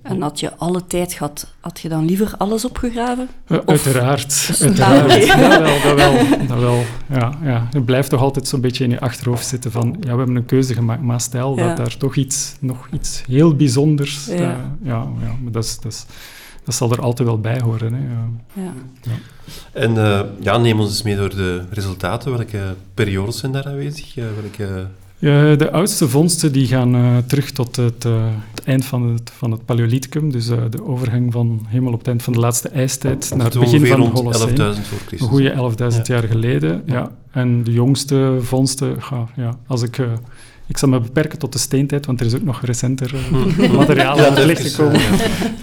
En 0.02 0.22
had 0.22 0.40
je 0.40 0.56
alle 0.56 0.88
tijd 0.88 1.14
gehad, 1.14 1.54
had 1.60 1.80
je 1.80 1.90
dan 1.90 2.06
liever 2.06 2.34
alles 2.38 2.66
opgegraven? 2.66 3.28
Uh, 3.48 3.58
uiteraard, 3.66 4.50
uiteraard. 4.62 5.26
Ja, 5.26 5.62
wel, 5.62 5.82
dat 5.82 5.96
wel. 5.96 6.48
Dat 6.48 6.60
wel. 6.60 6.84
Ja, 7.10 7.38
ja. 7.44 7.68
Het 7.72 7.86
blijft 7.86 8.10
toch 8.10 8.22
altijd 8.22 8.48
zo'n 8.48 8.62
beetje 8.62 8.84
in 8.84 8.90
je 8.90 9.00
achterhoofd 9.00 9.46
zitten 9.48 9.72
van, 9.72 9.96
ja, 10.00 10.12
we 10.12 10.18
hebben 10.18 10.36
een 10.36 10.46
keuze 10.46 10.74
gemaakt, 10.74 11.02
maar 11.02 11.22
stel 11.22 11.58
ja. 11.58 11.68
dat 11.68 11.78
daar 11.78 11.98
toch 11.98 12.16
iets, 12.16 12.56
nog 12.60 12.88
iets 12.94 13.24
heel 13.28 13.56
bijzonders... 13.56 14.26
Ja, 14.26 14.34
uh, 14.34 14.40
ja, 14.82 15.08
ja 15.22 15.36
maar 15.42 15.52
dat 15.52 15.64
is... 15.64 15.80
Dat 15.80 15.92
is 15.92 16.06
dat 16.64 16.76
zal 16.76 16.92
er 16.92 17.02
altijd 17.02 17.28
wel 17.28 17.40
bij 17.40 17.60
horen. 17.60 17.94
Hè. 17.94 18.00
Ja. 18.00 18.30
Ja. 18.54 18.74
Ja. 19.02 19.18
En 19.72 19.96
uh, 19.96 20.22
ja, 20.40 20.58
neem 20.58 20.80
ons 20.80 20.90
eens 20.90 21.02
mee 21.02 21.16
door 21.16 21.36
de 21.36 21.64
resultaten. 21.70 22.32
Welke 22.32 22.76
periodes 22.94 23.38
zijn 23.38 23.52
daar 23.52 23.66
aanwezig? 23.66 24.18
Uh, 24.18 24.26
welke... 24.42 24.88
Ja, 25.24 25.56
de 25.56 25.72
oudste 25.72 26.10
vondsten 26.10 26.52
die 26.52 26.68
gaan 26.68 26.96
uh, 26.96 27.18
terug 27.18 27.52
tot 27.52 27.76
het, 27.76 28.04
het, 28.04 28.64
eind 28.66 28.86
van 28.86 29.14
het, 29.14 29.32
van 29.38 29.52
het 29.52 29.66
Paleolithicum, 29.66 30.32
dus 30.32 30.48
de 30.48 30.86
overgang 30.86 31.32
van 31.32 31.66
helemaal 31.68 31.94
op 31.94 32.00
het 32.00 32.08
eind 32.08 32.24
van 32.24 32.34
de 32.34 32.40
laatste 32.40 32.70
ijstijd 32.70 33.32
naar 33.36 33.46
het 33.46 33.60
begin 33.60 33.86
van 33.86 34.00
de 34.00 34.08
Holoceen. 34.08 34.50
11.000 34.50 34.58
voor 34.58 34.98
Christus. 35.06 35.20
Een 35.20 35.28
goede 35.28 35.94
11.000 35.96 36.02
jaar 36.02 36.24
geleden, 36.24 36.84
ja. 36.86 37.12
En 37.32 37.64
de 37.64 37.72
jongste 37.72 38.38
vondsten, 38.42 38.98
ja, 39.36 39.58
als 39.68 39.82
ik 39.82 40.00
ik 40.68 40.78
zal 40.78 40.90
me 40.90 41.00
beperken 41.00 41.40
tot 41.40 41.54
de 41.54 41.60
steentijd, 41.60 42.06
want 42.06 42.20
er 42.20 42.26
is 42.26 42.36
ook 42.36 42.44
nog 42.44 42.62
recenter 42.62 43.14
uh, 43.60 43.74
materiaal 43.82 44.20
aan 44.20 44.34
het 44.34 44.46
licht 44.46 44.72
gekomen. 44.72 45.02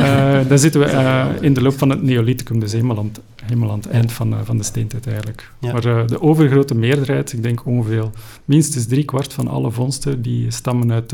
Uh, 0.00 0.38
dan 0.48 0.58
zitten 0.58 0.80
we 0.80 0.86
uh, 0.86 1.26
in 1.40 1.54
de 1.54 1.62
loop 1.62 1.78
van 1.78 1.90
het 1.90 2.02
Neolithicum, 2.02 2.60
dus 2.60 2.72
helemaal 2.72 2.98
aan 2.98 3.10
het, 3.12 3.20
helemaal 3.50 3.70
aan 3.70 3.78
het 3.78 3.88
eind 3.88 4.12
van, 4.12 4.44
van 4.44 4.56
de 4.56 4.62
steentijd 4.62 5.06
eigenlijk. 5.06 5.52
Maar 5.60 6.06
de 6.06 6.22
overgrote 6.22 6.74
meerderheid, 6.74 7.32
ik 7.32 7.42
denk 7.42 7.66
ongeveer 7.66 8.10
minstens 8.44 8.86
drie 8.86 9.04
kwart 9.04 9.32
van 9.32 9.48
alle 9.48 9.70
vondsten, 9.70 10.22
die 10.22 10.50
stammen 10.50 10.92
uit, 10.92 11.12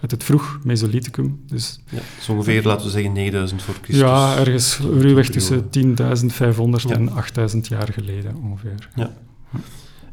uit 0.00 0.10
het 0.10 0.24
vroeg 0.24 0.58
Mesolithicum. 0.64 1.40
Dus, 1.46 1.80
ja, 1.90 2.00
dus 2.16 2.28
ongeveer, 2.28 2.62
laten 2.62 2.84
we 2.86 2.92
zeggen, 2.92 3.12
9000 3.12 3.62
voor 3.62 3.74
Christus. 3.74 3.98
Ja, 3.98 4.36
ergens 4.36 4.78
ruwweg 4.78 5.28
tussen 5.28 5.62
10.500 5.62 6.90
en 6.90 7.10
8.000 7.10 7.60
jaar 7.60 7.88
geleden 7.92 8.36
ongeveer. 8.42 8.88
Ja. 8.94 9.12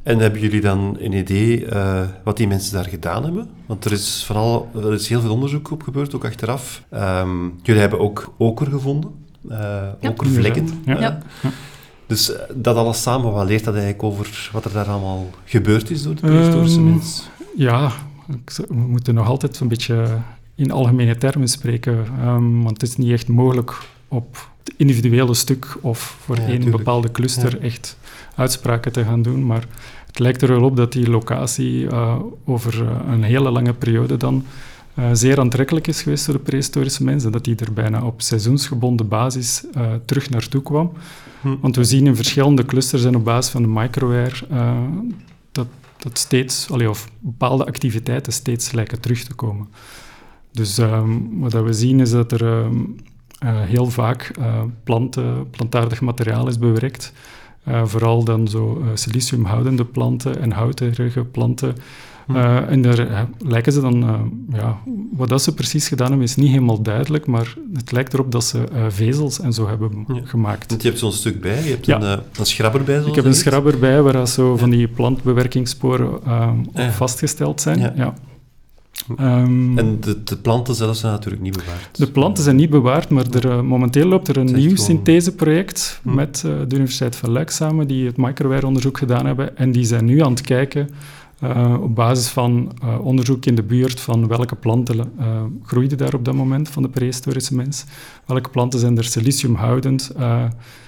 En 0.03 0.19
hebben 0.19 0.41
jullie 0.41 0.61
dan 0.61 0.97
een 0.99 1.13
idee 1.13 1.65
uh, 1.65 2.01
wat 2.23 2.37
die 2.37 2.47
mensen 2.47 2.73
daar 2.73 2.85
gedaan 2.85 3.23
hebben? 3.23 3.49
Want 3.65 3.85
er 3.85 3.91
is, 3.91 4.23
vooral, 4.25 4.69
er 4.75 4.93
is 4.93 5.07
heel 5.07 5.21
veel 5.21 5.31
onderzoek 5.31 5.71
op 5.71 5.83
gebeurd, 5.83 6.15
ook 6.15 6.25
achteraf. 6.25 6.83
Um, 6.93 7.59
jullie 7.61 7.81
hebben 7.81 7.99
ook 7.99 8.33
oker 8.37 8.67
gevonden, 8.67 9.11
uh, 9.49 9.57
ja. 9.99 10.09
okervlekken. 10.09 10.69
Ja. 10.85 10.99
ja. 10.99 11.19
Dus 12.07 12.31
dat 12.53 12.75
alles 12.75 13.01
samen, 13.01 13.31
wat 13.31 13.47
leert 13.47 13.63
dat 13.63 13.73
eigenlijk 13.73 14.03
over 14.03 14.49
wat 14.51 14.65
er 14.65 14.73
daar 14.73 14.87
allemaal 14.87 15.29
gebeurd 15.45 15.89
is 15.89 16.03
door 16.03 16.15
de 16.15 16.21
prehistorische 16.21 16.79
um, 16.79 16.89
mens? 16.89 17.29
Ja, 17.55 17.91
we 18.67 18.75
moeten 18.75 19.13
nog 19.13 19.27
altijd 19.27 19.59
een 19.59 19.67
beetje 19.67 20.07
in 20.55 20.71
algemene 20.71 21.17
termen 21.17 21.47
spreken, 21.47 22.07
um, 22.25 22.63
want 22.63 22.81
het 22.81 22.89
is 22.89 22.97
niet 22.97 23.11
echt 23.11 23.27
mogelijk 23.27 23.77
op 24.07 24.47
het 24.63 24.73
individuele 24.77 25.33
stuk 25.33 25.77
of 25.81 26.17
voor 26.19 26.35
ja, 26.35 26.41
één 26.41 26.51
tuurlijk. 26.51 26.77
bepaalde 26.77 27.11
cluster 27.11 27.61
echt 27.61 27.97
uitspraken 28.35 28.91
te 28.91 29.03
gaan 29.03 29.21
doen, 29.21 29.45
maar 29.45 29.65
het 30.07 30.19
lijkt 30.19 30.41
er 30.41 30.47
wel 30.47 30.63
op 30.63 30.75
dat 30.75 30.91
die 30.91 31.09
locatie 31.09 31.83
uh, 31.83 32.15
over 32.45 32.87
een 33.07 33.23
hele 33.23 33.51
lange 33.51 33.73
periode 33.73 34.17
dan 34.17 34.45
uh, 34.99 35.09
zeer 35.13 35.39
aantrekkelijk 35.39 35.87
is 35.87 36.01
geweest 36.01 36.25
voor 36.25 36.33
de 36.33 36.39
prehistorische 36.39 37.03
mensen, 37.03 37.31
dat 37.31 37.43
die 37.43 37.55
er 37.55 37.73
bijna 37.73 38.05
op 38.05 38.21
seizoensgebonden 38.21 39.07
basis 39.07 39.63
terug 40.05 40.29
naartoe 40.29 40.61
kwam. 40.61 40.91
Hm. 41.41 41.55
Want 41.61 41.75
we 41.75 41.83
zien 41.83 42.05
in 42.07 42.15
verschillende 42.15 42.65
clusters 42.65 43.03
en 43.03 43.15
op 43.15 43.23
basis 43.23 43.51
van 43.51 43.61
de 43.61 43.67
microware 43.67 44.35
dat, 45.51 45.67
dat 45.97 46.17
steeds, 46.17 46.71
allee, 46.71 46.89
of 46.89 47.09
bepaalde 47.19 47.65
activiteiten 47.65 48.33
steeds 48.33 48.71
lijken 48.71 48.99
terug 48.99 49.23
te 49.23 49.33
komen. 49.33 49.67
Dus 50.51 50.77
um, 50.77 51.39
wat 51.39 51.53
we 51.53 51.73
zien 51.73 51.99
is 51.99 52.11
dat 52.11 52.31
er 52.31 52.41
um, 52.41 52.95
heel 53.45 53.89
vaak 53.89 54.31
planten, 54.83 55.49
plantaardig 55.49 56.01
materiaal 56.01 56.47
is 56.47 56.57
bewerkt, 56.59 57.13
uh, 57.67 57.85
vooral 57.85 58.23
dan 58.23 58.47
zo 58.47 58.79
uh, 58.79 58.87
siliciumhoudende 58.93 59.85
planten 59.85 60.41
en 60.41 60.51
houterige 60.51 61.23
planten. 61.23 61.75
Uh, 62.27 62.69
en 62.69 62.81
daar 62.81 63.27
lijken 63.37 63.71
ze 63.71 63.81
dan, 63.81 64.05
ja, 64.51 64.77
wat 65.11 65.29
dat 65.29 65.41
ze 65.41 65.53
precies 65.53 65.87
gedaan 65.87 66.07
hebben 66.07 66.25
is 66.25 66.35
niet 66.35 66.49
helemaal 66.49 66.81
duidelijk, 66.81 67.25
maar 67.25 67.55
het 67.73 67.91
lijkt 67.91 68.13
erop 68.13 68.31
dat 68.31 68.43
ze 68.43 68.63
vezels 68.89 69.39
en 69.39 69.53
zo 69.53 69.67
hebben 69.67 70.05
ja. 70.07 70.21
gemaakt. 70.23 70.69
Want 70.69 70.81
je 70.81 70.87
hebt 70.87 70.99
zo'n 70.99 71.11
stuk 71.11 71.41
bij, 71.41 71.63
je 71.63 71.69
hebt 71.69 71.85
ja. 71.85 72.01
een, 72.01 72.19
een 72.39 72.45
schrabber 72.45 72.83
bij. 72.83 73.01
Ik 73.05 73.15
heb 73.15 73.25
een 73.25 73.35
schrabber 73.35 73.79
bij 73.79 74.01
waar 74.01 74.27
zo 74.27 74.57
van 74.57 74.69
die 74.69 74.87
plantbewerkingssporen 74.87 76.19
vastgesteld 76.91 77.61
zijn. 77.61 77.93
Ja. 77.95 78.13
Um, 79.19 79.77
en 79.77 79.97
de, 79.99 80.23
de, 80.23 80.37
planten 80.37 80.75
zelf 80.75 80.95
zijn 80.95 81.11
natuurlijk 81.11 81.41
niet 81.41 81.57
bewaard. 81.57 81.97
De 81.97 82.07
planten 82.07 82.43
zijn 82.43 82.55
niet 82.55 82.69
bewaard, 82.69 83.09
maar 83.09 83.25
er, 83.31 83.45
uh, 83.45 83.61
momenteel 83.61 84.07
loopt 84.07 84.27
er 84.27 84.37
een 84.37 84.53
nieuw 84.53 84.75
syntheseproject 84.75 85.99
hm. 86.03 86.15
met 86.15 86.43
uh, 86.45 86.51
de 86.67 86.75
Universiteit 86.75 87.15
van 87.15 87.29
Luik 87.29 87.49
samen, 87.49 87.87
die 87.87 88.05
het 88.05 88.17
microware-onderzoek 88.17 88.97
gedaan 88.97 89.25
hebben. 89.25 89.57
En 89.57 89.71
die 89.71 89.85
zijn 89.85 90.05
nu 90.05 90.21
aan 90.21 90.31
het 90.31 90.41
kijken, 90.41 90.89
uh, 91.43 91.77
op 91.81 91.95
basis 91.95 92.27
van 92.27 92.71
onderzoek 93.01 93.45
in 93.45 93.55
de 93.55 93.63
buurt, 93.63 93.99
van 93.99 94.27
welke 94.27 94.55
planten 94.55 95.13
groeiden 95.63 95.97
daar 95.97 96.13
op 96.13 96.25
dat 96.25 96.33
moment 96.33 96.69
van 96.69 96.83
de 96.83 96.89
prehistorische 96.89 97.55
mens. 97.55 97.85
Welke 98.25 98.49
planten 98.49 98.79
zijn 98.79 98.97
er 98.97 99.03
siliciumhoudend 99.03 100.11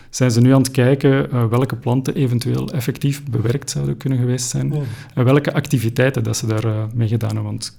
zijn 0.10 0.32
ze 0.32 0.42
nu 0.42 0.54
aan 0.54 0.62
het 0.62 0.72
kijken 0.72 1.50
welke 1.50 1.76
planten 1.76 2.16
eventueel 2.16 2.70
effectief 2.70 3.24
bewerkt 3.24 3.70
zouden 3.70 3.98
kunnen 3.98 4.20
geweest 4.20 4.50
zijn 4.50 4.74
en 5.14 5.26
welke 5.26 5.54
activiteiten 5.54 6.24
dat 6.24 6.38
ze 6.38 6.48
daarmee 6.48 6.86
mee 6.94 7.08
gedaan 7.08 7.36
hebben. 7.36 7.46
Want 7.46 7.78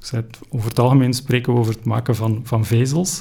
over 0.49 0.69
het 0.69 0.79
algemeen 0.79 1.15
spreken 1.15 1.53
we 1.53 1.59
over 1.59 1.75
het 1.75 1.85
maken 1.85 2.17
van, 2.17 2.41
van 2.45 2.65
vezels. 2.65 3.21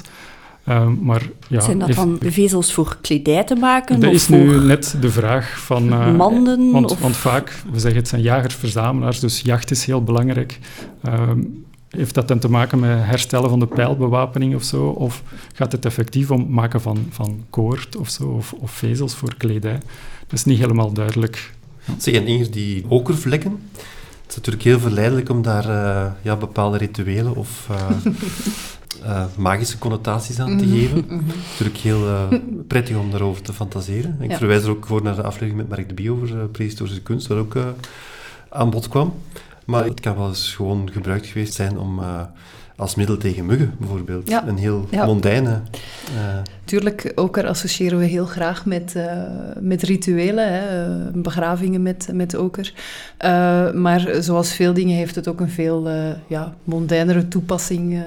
Uh, 0.68 0.86
maar, 1.00 1.22
ja, 1.48 1.60
zijn 1.60 1.78
dat 1.78 1.94
dan 1.94 2.18
vezels 2.20 2.72
voor 2.72 2.96
kledij 3.00 3.44
te 3.44 3.54
maken? 3.54 4.00
Dat 4.00 4.12
is 4.12 4.28
nu 4.28 4.60
net 4.60 4.96
de 5.00 5.10
vraag 5.10 5.58
van... 5.58 5.86
Uh, 5.86 6.14
Manden? 6.14 6.70
Want, 6.70 6.90
of? 6.90 7.00
want, 7.00 7.16
vaak, 7.16 7.62
we 7.72 7.80
zeggen 7.80 8.00
het 8.00 8.08
zijn 8.08 8.22
jagers-verzamelaars, 8.22 9.20
dus 9.20 9.40
jacht 9.40 9.70
is 9.70 9.84
heel 9.84 10.02
belangrijk. 10.02 10.58
Ehm, 11.02 11.40
heeft 11.90 12.14
dat 12.14 12.28
dan 12.28 12.38
te 12.38 12.50
maken 12.50 12.78
met 12.78 12.98
herstellen 13.02 13.50
van 13.50 13.60
de 13.60 13.66
pijlbewapening 13.66 14.54
of 14.54 14.62
zo? 14.62 14.86
Of 14.86 15.22
gaat 15.52 15.72
het 15.72 15.84
effectief 15.84 16.30
om 16.30 16.46
maken 16.48 16.80
van, 16.80 17.06
van 17.10 17.44
koord 17.50 17.96
of 17.96 18.10
zo, 18.10 18.24
of, 18.28 18.52
of 18.52 18.70
vezels 18.70 19.14
voor 19.14 19.34
kledij? 19.36 19.80
Dat 20.20 20.32
is 20.32 20.44
niet 20.44 20.58
helemaal 20.58 20.92
duidelijk. 20.92 21.52
Zeg, 21.98 22.14
en 22.14 22.26
Inger, 22.26 22.50
die 22.50 22.84
okervlekken, 22.88 23.58
het 23.72 24.30
is 24.30 24.36
natuurlijk 24.36 24.64
heel 24.64 24.78
verleidelijk 24.78 25.28
om 25.28 25.42
daar 25.42 25.68
uh, 25.68 26.12
ja, 26.22 26.36
bepaalde 26.36 26.78
rituelen 26.78 27.36
of 27.36 27.68
uh, 27.70 28.12
uh, 29.06 29.24
magische 29.36 29.78
connotaties 29.78 30.40
aan 30.40 30.58
te 30.58 30.64
mhm, 30.64 30.74
geven. 30.74 31.04
Mm 31.08 31.18
-hmm. 31.18 31.26
Natuurlijk 31.50 31.78
heel 31.78 32.28
prettig 32.68 32.96
om 32.96 33.10
daarover 33.10 33.42
te 33.42 33.52
fantaseren. 33.52 34.16
Ik 34.20 34.30
ja. 34.30 34.36
verwijs 34.36 34.62
er 34.62 34.70
ook 34.70 34.86
voor 34.86 35.02
naar 35.02 35.16
de 35.16 35.22
aflevering 35.22 35.56
met 35.56 35.68
Mark 35.68 35.88
de 35.88 35.94
Bie 35.94 36.12
over 36.12 36.48
prehistorische 36.48 37.02
kunst, 37.02 37.26
waar 37.26 37.38
ook 37.38 37.56
aan 38.48 38.70
bod 38.70 38.88
kwam. 38.88 39.14
Maar 39.64 39.84
het 39.84 40.00
kan 40.00 40.16
wel 40.16 40.28
eens 40.28 40.54
gewoon 40.54 40.90
gebruikt 40.92 41.26
geweest 41.26 41.54
zijn 41.54 41.78
om 41.78 41.98
uh, 41.98 42.20
als 42.76 42.94
middel 42.94 43.16
tegen 43.16 43.46
muggen, 43.46 43.74
bijvoorbeeld. 43.78 44.28
Ja. 44.28 44.46
Een 44.46 44.56
heel 44.58 44.86
ja. 44.90 45.06
mondaine... 45.06 45.50
Uh... 45.50 46.20
Tuurlijk, 46.64 47.12
ook 47.14 47.38
associëren 47.38 47.98
we 47.98 48.04
heel 48.04 48.26
graag 48.26 48.66
met, 48.66 48.94
uh, 48.96 49.12
met 49.60 49.82
rituelen, 49.82 50.52
hè, 50.52 50.62
begravingen 51.10 51.82
met, 51.82 52.08
met 52.12 52.36
oker. 52.36 52.72
maar 53.74 54.08
zoals 54.20 54.52
veel 54.52 54.72
dingen 54.72 54.96
heeft 54.96 55.14
het 55.14 55.28
ook 55.28 55.40
een 55.40 55.50
veel 55.50 55.88
ja, 56.26 56.54
mondainere 56.64 57.28
toepassing. 57.28 58.02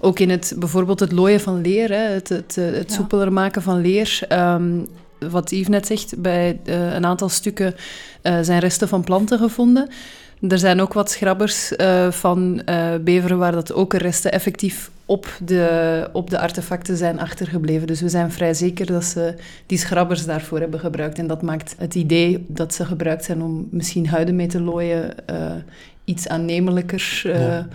ook 0.00 0.18
in 0.18 0.30
het, 0.30 0.54
bijvoorbeeld 0.58 1.00
het 1.00 1.12
looien 1.12 1.40
van 1.40 1.60
leer, 1.60 1.88
hè, 1.88 2.12
het, 2.12 2.28
het, 2.28 2.54
het 2.54 2.92
soepeler 2.92 3.32
maken 3.32 3.62
van 3.62 3.80
leer... 3.80 4.20
Um, 4.32 4.86
wat 5.30 5.50
Yves 5.50 5.68
net 5.68 5.86
zegt, 5.86 6.22
bij 6.22 6.60
een 6.64 7.06
aantal 7.06 7.28
stukken 7.28 7.74
zijn 8.22 8.58
resten 8.58 8.88
van 8.88 9.04
planten 9.04 9.38
gevonden. 9.38 9.88
Er 10.40 10.58
zijn 10.58 10.80
ook 10.80 10.92
wat 10.92 11.10
schrabbers 11.10 11.72
uh, 11.72 12.10
van 12.10 12.60
uh, 12.68 12.94
beveren 13.00 13.38
waar 13.38 13.52
dat 13.52 13.72
ook 13.72 13.94
resten 13.94 14.32
effectief 14.32 14.90
op 15.04 15.26
de, 15.44 16.08
op 16.12 16.30
de 16.30 16.38
artefacten 16.38 16.96
zijn 16.96 17.20
achtergebleven. 17.20 17.86
Dus 17.86 18.00
we 18.00 18.08
zijn 18.08 18.32
vrij 18.32 18.54
zeker 18.54 18.86
dat 18.86 19.04
ze 19.04 19.34
die 19.66 19.78
schrabbers 19.78 20.24
daarvoor 20.24 20.60
hebben 20.60 20.80
gebruikt. 20.80 21.18
En 21.18 21.26
dat 21.26 21.42
maakt 21.42 21.74
het 21.78 21.94
idee 21.94 22.44
dat 22.48 22.74
ze 22.74 22.84
gebruikt 22.84 23.24
zijn 23.24 23.42
om 23.42 23.68
misschien 23.70 24.08
huiden 24.08 24.36
mee 24.36 24.46
te 24.46 24.60
looien 24.60 25.14
uh, 25.30 25.36
iets 26.04 26.28
aannemelijker. 26.28 27.20
Ja. 27.24 27.68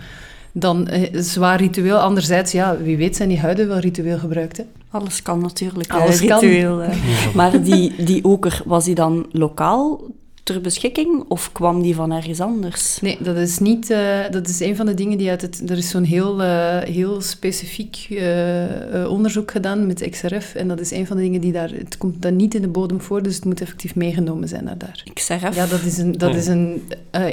Dan 0.52 0.88
zwaar 1.12 1.60
ritueel. 1.60 1.98
Anderzijds, 1.98 2.52
ja, 2.52 2.76
wie 2.76 2.96
weet 2.96 3.16
zijn 3.16 3.28
die 3.28 3.40
huiden 3.40 3.68
wel 3.68 3.78
ritueel 3.78 4.18
gebruikt. 4.18 4.56
Hè? 4.56 4.64
Alles 4.90 5.22
kan 5.22 5.40
natuurlijk. 5.40 5.92
Alles 5.92 6.20
ritueel. 6.20 6.78
Kan. 6.78 6.90
Maar 7.34 7.62
die, 7.62 8.04
die 8.04 8.24
oker, 8.24 8.62
was 8.64 8.84
die 8.84 8.94
dan 8.94 9.26
lokaal 9.30 10.00
ter 10.44 10.60
beschikking 10.60 11.24
of 11.28 11.52
kwam 11.52 11.82
die 11.82 11.94
van 11.94 12.12
ergens 12.12 12.40
anders? 12.40 13.00
Nee, 13.00 13.16
dat 13.20 13.36
is 13.36 13.58
niet. 13.58 13.90
Uh, 13.90 13.98
dat 14.30 14.48
is 14.48 14.60
een 14.60 14.76
van 14.76 14.86
de 14.86 14.94
dingen 14.94 15.18
die 15.18 15.30
uit 15.30 15.42
het. 15.42 15.70
Er 15.70 15.76
is 15.76 15.88
zo'n 15.88 16.04
heel, 16.04 16.40
uh, 16.40 16.78
heel 16.78 17.20
specifiek 17.20 18.06
uh, 18.10 19.10
onderzoek 19.10 19.50
gedaan 19.50 19.86
met 19.86 20.08
XRF. 20.10 20.54
En 20.54 20.68
dat 20.68 20.80
is 20.80 20.90
een 20.90 21.06
van 21.06 21.16
de 21.16 21.22
dingen 21.22 21.40
die 21.40 21.52
daar. 21.52 21.70
Het 21.70 21.96
komt 21.96 22.22
dan 22.22 22.36
niet 22.36 22.54
in 22.54 22.62
de 22.62 22.68
bodem 22.68 23.00
voor, 23.00 23.22
dus 23.22 23.34
het 23.34 23.44
moet 23.44 23.60
effectief 23.60 23.94
meegenomen 23.94 24.48
zijn 24.48 24.64
naar 24.64 24.78
daar. 24.78 25.02
XRF? 25.12 25.54
Ja, 25.54 25.66
dat 25.66 25.82
is 25.82 25.98
een, 25.98 26.12
dat 26.12 26.34
is 26.34 26.46
een 26.46 26.82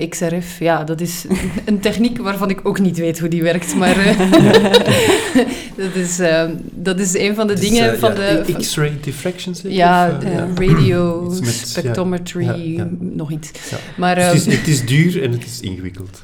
XRF. 0.10 0.60
Ja, 0.60 0.84
dat 0.84 1.02
is 1.02 1.26
een 1.66 1.80
techniek 1.80 2.18
waarvan 2.18 2.50
ik 2.50 2.60
ook 2.64 2.80
niet 2.80 2.98
weet 2.98 3.20
hoe 3.20 3.30
die 3.30 3.44
werkt. 3.44 3.76
Maar 3.76 3.96
dat, 5.78 5.96
is, 5.96 6.20
dat 6.62 7.00
is 7.00 7.18
een 7.18 7.36
van 7.36 7.48
de 7.48 7.54
dus, 7.54 7.70
dingen 7.70 8.00
van 8.00 8.10
ja, 8.10 8.16
de. 8.16 8.54
X-ray 8.58 8.98
diffraction? 9.02 9.56
Ja, 9.64 10.20
radio 10.56 11.34
spectrometry 11.42 12.80
nog 13.02 13.32
iets. 13.32 13.52
Maar, 13.98 14.18
het, 14.18 14.34
is, 14.34 14.48
ehm, 14.48 14.58
het, 14.58 14.68
is, 14.68 14.86
duur 14.86 15.24
en 15.24 15.32
het 15.32 15.46
is 15.46 15.60
ingewikkeld. 15.60 16.22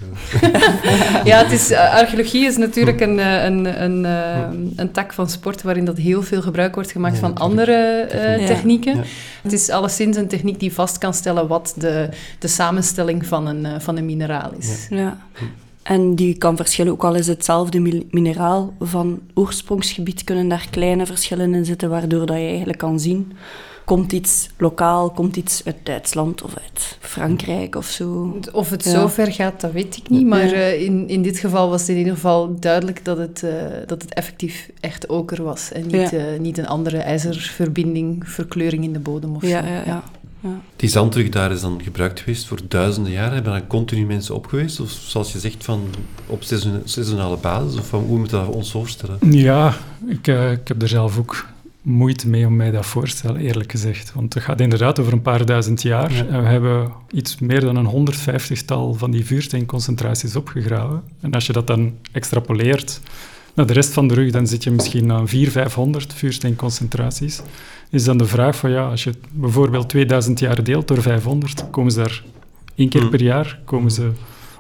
ja, 1.24 1.44
het 1.44 1.52
is, 1.52 1.72
eh, 1.72 1.94
archeologie 1.94 2.46
is 2.46 2.58
natuurlijk 2.58 3.00
een, 3.00 3.20
eh, 3.20 3.44
een, 3.44 3.84
een, 3.84 4.04
een, 4.04 4.74
een 4.76 4.92
tak 4.92 5.13
van 5.13 5.30
sport 5.30 5.62
waarin 5.62 5.86
dat 5.86 5.98
heel 5.98 6.24
veel 6.24 6.42
gebruik 6.42 6.76
wordt 6.76 6.92
gemaakt 6.92 7.18
van 7.18 7.38
andere 7.38 8.10
uh, 8.40 8.48
technieken. 8.48 9.04
Het 9.42 9.54
is 9.54 9.70
alleszins 9.70 10.18
een 10.18 10.28
techniek 10.28 10.60
die 10.60 10.74
vast 10.74 10.98
kan 10.98 11.13
stellen 11.13 11.48
wat 11.48 11.74
de, 11.78 12.10
de 12.40 12.48
samenstelling 12.48 13.26
van 13.26 13.48
een, 13.48 13.82
van 13.82 13.98
een 13.98 14.06
mineraal 14.06 14.52
is. 14.58 14.88
Ja. 14.90 15.18
En 15.84 16.16
die 16.16 16.38
kan 16.38 16.56
verschillen, 16.56 16.92
ook 16.92 17.04
al 17.04 17.16
is 17.16 17.28
hetzelfde 17.28 18.04
mineraal 18.12 18.74
van 18.80 19.20
oorsprongsgebied, 19.34 20.24
kunnen 20.24 20.48
daar 20.48 20.68
kleine 20.70 21.06
verschillen 21.06 21.54
in 21.54 21.66
zitten, 21.66 21.90
waardoor 21.90 22.26
dat 22.26 22.38
je 22.38 22.48
eigenlijk 22.48 22.78
kan 22.78 23.00
zien 23.00 23.32
komt 23.88 24.12
iets 24.12 24.50
lokaal, 24.58 25.10
komt 25.12 25.36
iets 25.36 25.62
uit 25.65 25.76
Duitsland 25.84 26.41
of 26.43 26.54
uit 26.62 26.97
Frankrijk 27.00 27.76
of 27.76 27.86
zo. 27.86 28.38
Of 28.52 28.69
het 28.69 28.84
Ja. 28.84 28.91
zo 28.91 29.08
ver 29.08 29.32
gaat, 29.32 29.62
dat 29.62 29.71
weet 29.71 29.97
ik 29.97 30.10
niet. 30.10 30.26
Maar 30.28 30.45
Ja. 30.45 30.52
eh, 30.54 30.82
in, 30.82 31.08
in 31.10 31.21
dit 31.21 31.38
geval 31.39 31.69
was 31.69 31.82
het 31.82 31.89
in 31.89 31.97
ieder 31.97 32.13
geval 32.13 32.60
duidelijk 32.60 33.06
dat 33.06 33.17
het, 33.17 33.43
eh, 33.43 33.52
dat 33.86 34.02
het 34.02 34.13
effectief 34.13 34.69
echt 34.80 35.10
oker 35.10 35.43
was. 35.43 35.71
En 35.71 35.82
niet, 35.82 35.91
Ja. 35.91 36.12
eh, 36.12 36.39
niet 36.39 36.58
een 36.58 36.67
andere 36.67 36.97
ijzerverbinding, 36.97 38.30
verkleuring 38.30 38.84
in 38.84 38.93
de 38.93 39.00
bodem 39.00 39.36
of 39.36 39.41
Ja, 39.41 39.62
zo. 39.62 39.67
ja, 39.67 39.82
ja. 39.86 40.04
ja. 40.39 40.50
Die 40.76 40.89
zandrug 40.89 41.30
daar 41.30 41.52
is 41.52 41.62
dan 41.62 41.82
gebruikt 41.84 42.19
geweest 42.19 42.45
voor 42.45 42.60
duizenden 42.67 43.12
jaren. 43.12 43.34
Hebben 43.34 43.52
daar 43.52 43.67
continu 43.67 44.06
mensen 44.06 44.36
op 44.36 44.45
geweest? 44.47 44.80
Of 44.80 44.89
zoals 44.89 45.32
je 45.32 45.39
zegt, 45.39 45.63
van 45.63 45.82
op 46.28 46.43
seizoen- 46.43 46.82
seizoenale 46.84 47.38
basis? 47.38 47.80
Of 47.80 47.88
van, 47.88 48.04
hoe 48.04 48.17
moeten 48.17 48.39
we 48.39 48.45
dat 48.45 48.56
ons 48.56 48.71
voorstellen? 48.71 49.17
Ja, 49.32 49.73
ik, 50.08 50.28
eh, 50.28 50.52
ik 50.52 50.67
heb 50.67 50.82
er 50.82 50.88
zelf 50.88 51.17
ook 51.17 51.45
moeite 51.88 52.28
mee 52.30 52.45
om 52.45 52.56
mij 52.56 52.71
dat 52.71 52.86
voor 52.86 53.04
te 53.04 53.10
stellen, 53.10 53.41
eerlijk 53.41 53.71
gezegd. 53.71 54.13
Want 54.13 54.34
het 54.34 54.43
gaat 54.43 54.62
inderdaad 54.62 55.00
over 55.00 55.13
een 55.13 55.21
paar 55.21 55.45
duizend 55.45 55.82
jaar. 55.82 56.13
Ja. 56.13 56.26
En 56.26 56.41
we 56.41 56.47
hebben 56.47 56.91
iets 57.12 57.39
meer 57.39 57.62
dan 57.62 57.76
een 57.76 58.13
150-tal 58.13 58.93
van 58.93 59.12
die 59.12 59.26
vuursteenconcentraties 59.26 60.36
opgegraven. 60.36 61.04
En 61.19 61.32
als 61.32 61.45
je 61.45 61.54
dat 61.54 61.67
dan 61.67 61.93
extrapoleert 62.12 63.00
naar 63.54 63.65
de 63.65 63.73
rest 63.73 63.93
van 63.93 64.08
de 64.08 64.13
rug, 64.13 64.32
dan 64.32 64.47
zit 64.47 64.63
je 64.63 64.71
misschien 64.71 65.12
aan 65.12 65.28
400, 65.28 65.52
500 65.52 66.13
vuursteenconcentraties. 66.13 67.41
Is 67.89 68.04
dan 68.04 68.17
de 68.17 68.26
vraag 68.26 68.56
van, 68.56 68.71
ja, 68.71 68.89
als 68.89 69.04
je 69.04 69.13
bijvoorbeeld 69.32 69.89
2000 69.89 70.39
jaar 70.39 70.63
deelt 70.63 70.88
door 70.88 71.02
500, 71.02 71.69
komen 71.69 71.91
ze 71.91 72.00
daar 72.00 72.23
één 72.76 72.89
keer 72.89 73.02
Hmm. 73.02 73.10
per 73.10 73.21
jaar, 73.23 73.60
komen 73.65 73.91
ze 73.91 74.12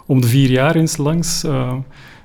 om 0.05 0.21
de 0.21 0.27
vier 0.27 0.49
jaar 0.49 0.75
eens 0.75 0.97
langs. 0.97 1.43
Eh, 1.43 1.73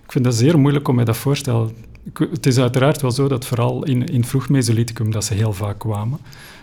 ik 0.05 0.13
vind 0.13 0.25
dat 0.25 0.35
zeer 0.35 0.59
moeilijk 0.59 0.89
om 0.89 0.95
mij 0.95 1.05
dat 1.05 1.17
voor 1.17 1.35
te 1.35 1.39
stellen. 1.39 1.71
Het 2.15 2.47
is 2.47 2.59
uiteraard 2.59 3.01
wel 3.01 3.11
zo 3.11 3.29
dat 3.29 3.47
vooral 3.47 3.85
in, 3.85 4.07
in 4.07 4.25
vroeg 4.25 4.49
Mesolithicum 4.49 5.11
dat 5.11 5.25
ze 5.25 5.35
heel 5.35 5.53
vaak 5.53 5.79
kwamen. 5.79 6.19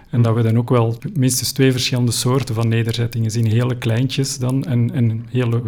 En 0.09 0.21
dat 0.21 0.35
we 0.35 0.41
dan 0.41 0.57
ook 0.57 0.69
wel 0.69 0.97
minstens 1.13 1.51
twee 1.51 1.71
verschillende 1.71 2.11
soorten 2.11 2.55
van 2.55 2.67
nederzettingen 2.67 3.31
zien. 3.31 3.45
Hele 3.45 3.77
kleintjes 3.77 4.37
dan 4.37 4.65
en, 4.65 4.91
en 4.93 5.25
hele, 5.29 5.61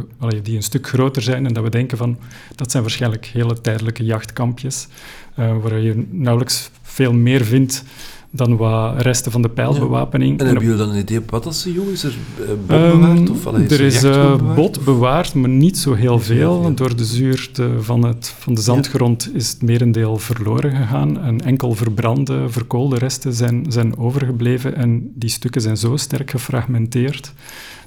die 0.43 0.55
een 0.55 0.63
stuk 0.63 0.87
groter 0.87 1.21
zijn. 1.21 1.45
En 1.45 1.53
dat 1.53 1.63
we 1.63 1.69
denken 1.69 1.97
van, 1.97 2.17
dat 2.55 2.71
zijn 2.71 2.83
waarschijnlijk 2.83 3.25
hele 3.25 3.61
tijdelijke 3.61 4.03
jachtkampjes. 4.03 4.87
eh, 5.35 5.57
waar 5.61 5.79
je 5.79 6.05
nauwelijks 6.09 6.69
veel 6.81 7.13
meer 7.13 7.45
vindt 7.45 7.83
dan 8.31 8.57
wat 8.57 9.01
resten 9.01 9.31
van 9.31 9.41
de 9.41 9.49
pijlbewapening. 9.49 10.31
En 10.31 10.39
En 10.39 10.45
hebben 10.45 10.63
jullie 10.63 10.79
dan 10.79 10.89
een 10.89 10.99
idee 10.99 11.17
op 11.17 11.31
wat 11.31 11.43
dat 11.43 11.55
ze 11.55 11.71
jong 11.73 11.89
is? 11.89 12.03
Er 12.03 12.13
eh, 12.39 12.47
bot 12.47 12.79
Ehm, 12.79 12.99
bewaard? 12.99 13.29
Of, 13.29 13.45
allee, 13.47 13.65
er 13.67 13.71
er 13.71 13.81
is 13.81 14.03
eh, 14.03 14.11
bewaard, 14.11 14.55
bot 14.55 14.83
bewaard, 14.83 15.33
maar 15.33 15.49
niet 15.49 15.77
zo 15.77 15.93
heel 15.93 16.19
veel. 16.19 16.73
Door 16.75 16.95
de 16.95 17.05
zuurte 17.05 17.69
van, 17.79 18.05
het, 18.05 18.35
van 18.39 18.53
de 18.53 18.61
zandgrond 18.61 19.29
is 19.33 19.49
het 19.49 19.61
merendeel 19.61 20.17
verloren 20.17 20.75
gegaan. 20.75 21.21
En 21.21 21.41
enkel 21.41 21.73
verbrande, 21.73 22.49
verkoolde 22.49 22.97
resten 22.97 23.33
zijn, 23.33 23.65
zijn 23.69 23.97
overgebleven. 23.97 24.75
En 24.75 25.11
die 25.15 25.29
stukken 25.29 25.61
zijn 25.61 25.77
zo 25.77 25.97
sterk 25.97 26.31
gefragmenteerd 26.31 27.33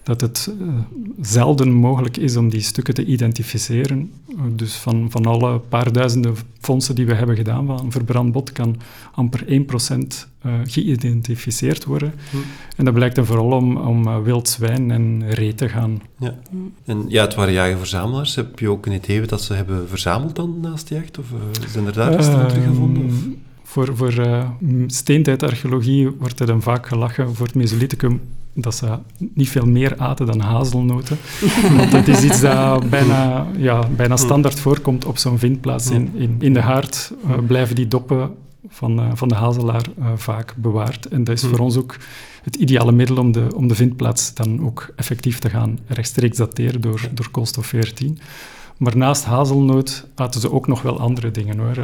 dat 0.05 0.21
het 0.21 0.51
eh, 0.61 0.67
zelden 1.21 1.73
mogelijk 1.73 2.17
is 2.17 2.37
om 2.37 2.49
die 2.49 2.61
stukken 2.61 2.95
te 2.95 3.05
identificeren. 3.05 4.11
Eh, 4.29 4.37
Dus 4.57 4.75
van, 4.75 5.11
van 5.11 5.27
alle 5.27 5.59
paar 5.59 5.93
duizenden 5.93 6.35
fondsen 6.61 6.95
die 6.95 7.07
we 7.07 7.15
hebben 7.15 7.37
gedaan 7.37 7.67
van 7.67 7.93
verbrand 7.93 8.33
bot 8.33 8.53
kan 8.53 8.77
amper 9.13 9.45
1% 9.47 10.29
eh 10.41 10.53
geïdentificeerd 10.65 11.85
worden. 11.85 12.13
Hm. 12.31 12.37
En 12.77 12.85
dat 12.85 12.95
blijkt 12.95 13.15
dan 13.15 13.27
vooral 13.27 13.51
om, 13.51 13.77
om 13.77 14.23
wild 14.23 14.49
zwijn 14.49 14.91
en 14.91 15.31
ree 15.31 15.55
te 15.55 15.69
gaan. 15.69 16.03
Ja. 16.19 16.39
En 16.85 17.05
ja, 17.09 17.23
het 17.25 17.35
waren 17.35 17.53
jager-verzamelaars. 17.53 18.35
Heb 18.35 18.59
je 18.59 18.71
ook 18.71 18.87
een 18.87 18.93
idee 18.93 19.25
wat 19.27 19.43
ze 19.43 19.55
hebben 19.55 19.89
verzameld 19.89 20.37
dan 20.37 20.61
naast 20.61 20.89
de 20.89 20.95
jacht? 20.95 21.19
Of 21.19 21.27
zijn 21.69 21.87
er 21.87 21.93
daar 21.93 22.15
resten 22.15 22.39
van 22.39 22.49
teruggevonden? 22.49 23.05
Of? 23.05 23.13
Voor, 23.75 23.97
voor 23.97 24.15
m- 24.61 24.89
steentijdarcheologie 24.89 26.11
wordt 26.11 26.41
er 26.41 26.47
dan 26.47 26.63
vaak 26.63 26.87
gelachen 26.87 27.35
voor 27.35 27.47
het 27.47 27.55
Mesolithicum 27.55 28.21
dat 28.53 28.75
ze 28.75 28.99
niet 29.35 29.49
veel 29.49 29.67
meer 29.67 29.97
aten 29.97 30.27
dan 30.27 30.41
hazelnoten. 30.41 31.17
Want 31.77 31.91
dat 31.91 32.09
is 32.09 32.23
iets 32.23 32.41
dat 32.41 32.91
bijna, 32.91 33.47
ja, 33.57 33.89
bijna 33.97 34.17
standaard 34.17 34.61
voorkomt 34.61 35.05
op 35.05 35.19
zo'n 35.19 35.39
vindplaats. 35.39 35.91
In, 35.91 36.11
in, 36.15 36.37
in 36.39 36.53
de 36.53 36.61
haard 36.61 37.13
eh, 37.25 37.31
blijven 37.47 37.75
die 37.75 37.89
doppen 37.89 38.31
van, 38.69 38.99
eh, 39.01 39.11
van 39.15 39.29
de 39.29 39.35
hazelaar 39.35 39.85
vaak 40.17 40.55
bewaard. 40.57 41.07
En 41.07 41.25
dat 41.25 41.35
is 41.35 41.41
Hmm. 41.43 41.51
voor 41.51 41.59
ons 41.59 41.77
ook 41.77 41.97
het 42.43 42.57
ideale 42.57 42.93
middel 42.93 43.17
om 43.17 43.33
de, 43.33 43.47
om 43.57 43.69
de 43.69 43.75
vindplaats 43.75 44.35
dan 44.35 44.67
ook 44.67 44.93
effectief 44.97 45.39
te 45.39 45.51
gaan 45.51 45.79
rechtstreeks 45.87 46.37
dateren 46.37 46.81
door, 46.81 47.01
door 47.13 47.31
koolstof 47.31 47.67
14. 47.67 48.19
Maar 48.79 48.97
naast 48.97 49.25
hazelnoot 49.25 50.07
aten 50.15 50.41
ze 50.41 50.53
ook 50.53 50.67
nog 50.67 50.83
wel 50.83 51.01
andere 51.01 51.31
dingen 51.31 51.59
hoor. 51.59 51.77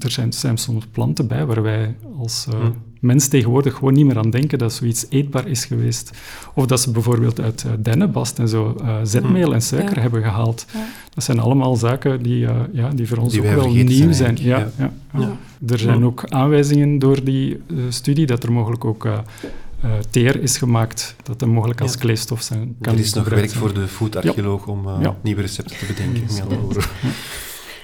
Er 0.00 0.10
zijn, 0.10 0.32
zijn 0.32 0.56
soms 0.58 0.86
planten 0.86 1.26
bij 1.26 1.46
waar 1.46 1.62
wij 1.62 1.94
als 2.18 2.46
eh, 2.48 2.54
Hmm. 2.60 2.74
mens 3.00 3.28
tegenwoordig 3.28 3.74
gewoon 3.74 3.92
niet 3.94 4.06
meer 4.06 4.18
aan 4.18 4.30
denken 4.30 4.58
dat 4.58 4.72
zoiets 4.72 5.06
eetbaar 5.08 5.46
is 5.48 5.64
geweest. 5.64 6.10
Of 6.54 6.66
dat 6.66 6.80
ze 6.80 6.90
bijvoorbeeld 6.90 7.40
uit 7.40 7.64
eh, 7.64 7.70
dennenbast 7.78 8.38
en 8.38 8.48
zo 8.48 8.76
eh, 8.82 8.96
zetmeel 9.02 9.54
en 9.54 9.62
suiker 9.62 9.94
Ja. 9.96 10.00
hebben 10.00 10.22
gehaald. 10.22 10.66
Ja. 10.72 10.86
Dat 11.14 11.24
zijn 11.24 11.38
allemaal 11.38 11.76
zaken 11.76 12.22
die, 12.22 12.46
eh, 12.46 12.54
ja, 12.72 12.88
die 12.90 13.08
voor 13.08 13.18
ons 13.18 13.32
Die 13.32 13.42
ook 13.42 13.54
wel 13.54 13.70
nieuw 13.72 13.88
zijn 14.12 14.14
zijn. 14.14 14.36
Ja, 14.40 14.68
ja. 14.78 14.92
Ja. 15.18 15.36
Er 15.66 15.78
zijn 15.78 15.98
Ja. 15.98 16.04
ook 16.04 16.24
aanwijzingen 16.28 16.98
door 16.98 17.24
die 17.24 17.60
studie 17.88 18.26
dat 18.26 18.42
er 18.42 18.52
mogelijk 18.52 18.84
ook 18.84 19.04
eh, 19.04 19.12
eh, 19.80 19.90
teer 20.10 20.42
is 20.42 20.58
gemaakt, 20.58 21.14
dat 21.22 21.40
er 21.42 21.48
mogelijk 21.48 21.80
als 21.80 21.92
Ja. 21.92 21.98
kleefstof 21.98 22.42
zijn, 22.42 22.76
kan 22.80 22.92
Er 22.94 22.98
is 23.00 23.12
nog 23.12 23.28
werk 23.28 23.48
zijn. 23.48 23.60
voor 23.60 23.74
de 23.74 23.86
foodarcheoloog 23.88 24.66
om 24.66 24.88
Ja. 25.00 25.16
nieuwe 25.22 25.40
recepten 25.40 25.76
te 25.78 25.84
bedenken. 25.86 26.26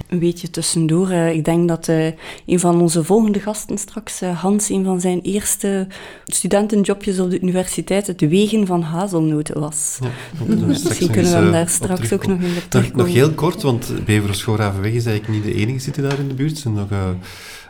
Een 0.09 0.19
beetje 0.19 0.51
tussendoor. 0.51 1.11
eh, 1.11 1.33
ik 1.35 1.45
denk 1.45 1.69
dat 1.69 1.89
eh, 1.89 2.07
een 2.47 2.61
van 2.61 2.81
onze 2.81 3.05
volgende 3.05 3.41
gasten 3.41 3.79
straks, 3.79 4.21
eh, 4.21 4.41
Hans, 4.41 4.69
een 4.69 4.85
van 4.85 5.01
zijn 5.01 5.21
eerste 5.21 5.87
studentenjobjes 6.27 7.19
op 7.21 7.31
de 7.31 7.41
universiteit, 7.41 8.07
het 8.07 8.21
wegen 8.21 8.67
van 8.67 8.83
hazelnoten 8.83 9.61
was. 9.61 9.99
Ja, 10.03 10.55
Misschien 10.67 11.11
kunnen 11.11 11.15
we 11.15 11.21
eens, 11.21 11.31
hem 11.31 11.53
daar 11.53 11.69
straks 11.69 12.13
ook 12.13 12.27
nog 12.27 12.39
in 12.41 12.53
Nog, 12.55 12.63
terugkomen. 12.69 13.07
nog 13.07 13.15
heel 13.15 13.31
kort, 13.33 13.63
want 13.63 13.93
Beveren-Schoorhavenweg 14.05 14.93
is 14.93 15.07
eigenlijk 15.07 15.45
niet 15.45 15.55
de 15.55 15.61
enige 15.61 15.79
zitten 15.79 16.03
daar 16.03 16.19
in 16.19 16.29
de 16.29 16.35
buurt. 16.35 16.51
Er 16.53 16.57
zijn 16.59 16.75
nog, 16.75 16.91
eh, 16.91 17.09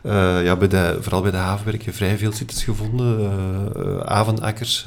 eh, 0.03 0.45
ja, 0.45 0.57
bij 0.57 0.69
de, 0.69 0.97
vooral 1.01 1.23
bij 1.23 1.31
de 1.31 1.37
havenwerken 1.37 1.95
vrij 1.95 2.19
veel 2.19 2.33
sites 2.33 2.65
gevonden. 2.65 3.31
Avenakkers. 4.09 4.87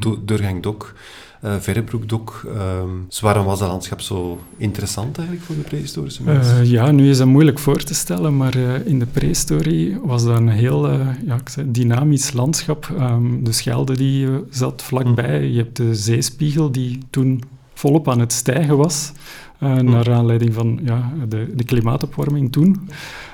Do- 0.00 0.18
Doorgang 0.24 0.62
Dok, 0.62 0.94
eh 1.40 1.56
Verrebroekdok. 1.58 2.42
ehm. 2.54 2.88
dus 3.08 3.20
waarom 3.20 3.44
was 3.44 3.58
dat 3.58 3.68
landschap 3.68 4.00
zo 4.00 4.40
interessant 4.56 5.18
eigenlijk 5.18 5.46
voor 5.46 5.56
de 5.56 5.62
prehistorische 5.62 6.22
mensen? 6.22 6.58
Eh, 6.58 6.70
ja, 6.70 6.90
nu 6.90 7.10
is 7.10 7.18
dat 7.18 7.26
moeilijk 7.26 7.58
voor 7.58 7.82
te 7.82 7.94
stellen, 7.94 8.36
maar 8.36 8.54
eh, 8.54 8.86
in 8.86 8.98
de 8.98 9.06
prehistorie 9.06 9.98
was 10.02 10.24
dat 10.24 10.36
een 10.36 10.48
heel 10.48 10.90
ja, 11.26 11.34
ik 11.40 11.48
zei, 11.48 11.70
dynamisch 11.70 12.32
landschap. 12.32 12.92
Ehm, 12.98 13.42
de 13.42 13.52
Schelde 13.52 13.96
die 13.96 14.28
zat 14.50 14.82
vlakbij, 14.82 15.48
je 15.48 15.56
hebt 15.56 15.76
de 15.76 15.94
zeespiegel 15.94 16.70
die 16.70 16.98
toen 17.10 17.42
volop 17.74 18.08
aan 18.08 18.20
het 18.20 18.32
stijgen 18.32 18.76
was, 18.76 19.12
eh, 19.58 19.76
naar 19.76 20.12
aanleiding 20.12 20.54
van 20.54 20.80
ja, 20.84 21.12
de, 21.28 21.52
de 21.54 21.64
klimaatopwarming 21.64 22.52
toen. 22.52 22.88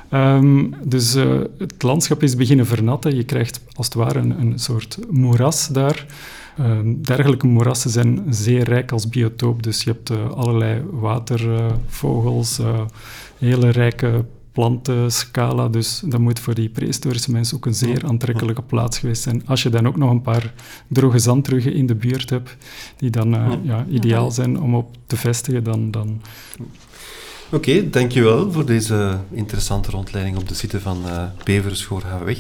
Ehm, 0.09 0.65
dus 0.83 1.15
het 1.59 1.83
landschap 1.83 2.23
is 2.23 2.37
beginnen 2.37 2.67
vernatten. 2.67 3.17
Je 3.17 3.25
krijgt 3.25 3.61
als 3.73 3.87
het 3.87 3.95
ware 3.95 4.19
een, 4.19 4.41
een 4.41 4.59
soort 4.59 4.99
moeras 5.11 5.69
daar. 5.69 6.07
Ehm, 6.59 6.95
dergelijke 7.03 7.47
moerassen 7.47 7.91
zijn 7.91 8.25
zeer 8.29 8.65
rijk 8.65 8.93
als 8.93 9.09
biotoop. 9.09 9.63
Dus 9.63 9.83
je 9.83 9.91
hebt 9.91 10.11
eh, 10.11 10.31
allerlei 10.31 10.83
watervogels, 10.91 12.59
eh, 12.59 12.81
hele 13.39 13.71
rijke 13.71 14.25
plantenscala. 14.53 15.69
Dus 15.69 16.03
dat 16.05 16.21
moet 16.21 16.41
voor 16.41 16.55
die 16.55 16.69
prehistorische 16.69 17.31
mensen 17.31 17.57
ook 17.57 17.67
een 17.67 17.75
zeer 17.75 18.07
aantrekkelijke 18.07 18.63
plaats 18.63 18.99
geweest 18.99 19.23
zijn. 19.23 19.47
Als 19.47 19.63
je 19.63 19.69
dan 19.69 19.87
ook 19.87 19.97
nog 19.97 20.11
een 20.11 20.23
paar 20.23 20.53
droge 20.89 21.19
zandruggen 21.19 21.75
in 21.75 21.87
de 21.87 21.95
buurt 21.95 22.31
hebt, 22.31 22.57
die 22.97 23.11
dan 23.11 23.35
eh, 23.35 23.53
ja, 23.63 23.87
ideaal 23.91 24.31
zijn 24.31 24.61
om 24.61 24.75
op 24.75 24.97
te 25.07 25.17
vestigen, 25.17 25.65
dan... 25.65 25.91
dan 25.91 26.21
Oké, 27.51 27.91
dankjewel 27.91 28.53
voor 28.53 28.67
deze 28.67 29.19
interessante 29.31 29.91
rondleiding 29.91 30.37
op 30.37 30.49
de 30.49 30.55
site 30.55 30.81
van 30.81 30.99
eh 31.07 31.25
Beveren-Schoorhavenweg. 31.45 32.39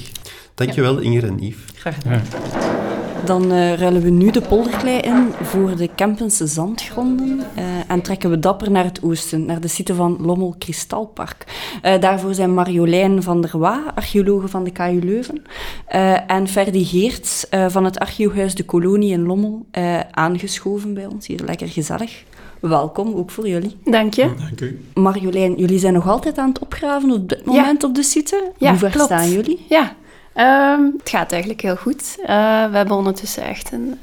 Dankjewel 0.54 0.98
Inger 0.98 1.24
en 1.24 1.38
Yves. 1.38 1.62
Graag 1.74 1.94
gedaan. 1.94 2.12
ja. 2.12 3.13
Dan 3.24 3.52
eh, 3.52 3.74
ruilen 3.74 4.02
we 4.02 4.10
nu 4.10 4.30
de 4.30 4.40
polderklei 4.40 4.98
in 4.98 5.32
voor 5.42 5.76
de 5.76 5.88
Kempense 5.94 6.46
zandgronden 6.46 7.40
eh, 7.54 7.64
en 7.86 8.02
trekken 8.02 8.30
we 8.30 8.38
dapper 8.38 8.70
naar 8.70 8.84
het 8.84 9.02
oosten, 9.02 9.44
naar 9.44 9.60
de 9.60 9.68
site 9.68 9.94
van 9.94 10.16
Lommel 10.20 10.54
Kristalpark. 10.58 11.44
Eh, 11.82 12.00
daarvoor 12.00 12.34
zijn 12.34 12.54
Marjolein 12.54 13.22
van 13.22 13.40
der 13.40 13.58
Waa, 13.58 13.92
archeologe 13.94 14.48
van 14.48 14.64
de 14.64 14.70
KU 14.70 14.98
Leuven, 15.04 15.42
eh, 15.86 16.30
en 16.30 16.48
Ferdy 16.48 16.84
Geerts 16.84 17.48
eh, 17.48 17.66
van 17.68 17.84
het 17.84 17.98
archeohuis 17.98 18.54
De 18.54 18.64
Kolonie 18.64 19.12
in 19.12 19.26
Lommel 19.26 19.66
eh, 19.70 20.00
aangeschoven 20.10 20.94
bij 20.94 21.06
ons. 21.06 21.26
Hier 21.26 21.40
lekker 21.46 21.68
gezellig. 21.68 22.22
Welkom, 22.60 23.14
ook 23.14 23.30
voor 23.30 23.48
jullie. 23.48 23.76
Dank 23.84 24.14
je. 24.14 24.30
Dank 24.38 24.60
u. 24.60 24.80
Marjolein, 24.94 25.54
jullie 25.56 25.78
zijn 25.78 25.92
nog 25.92 26.08
altijd 26.08 26.38
aan 26.38 26.48
het 26.48 26.58
opgraven 26.58 27.10
op 27.10 27.28
dit 27.28 27.44
moment 27.44 27.84
op 27.84 27.94
de 27.94 28.02
site. 28.02 28.50
Ja, 28.58 28.70
Hoe 28.70 28.78
ver 28.78 28.90
klopt. 28.90 29.06
staan 29.06 29.30
jullie? 29.30 29.64
Ja, 29.68 29.92
ehm, 30.34 30.82
het 30.98 31.08
gaat 31.08 31.32
eigenlijk 31.32 31.60
heel 31.60 31.76
goed. 31.76 32.16
Eh, 32.20 32.26
we 32.70 32.76
hebben 32.76 32.96
ondertussen 32.96 33.42
echt 33.42 33.72
een, 33.72 33.98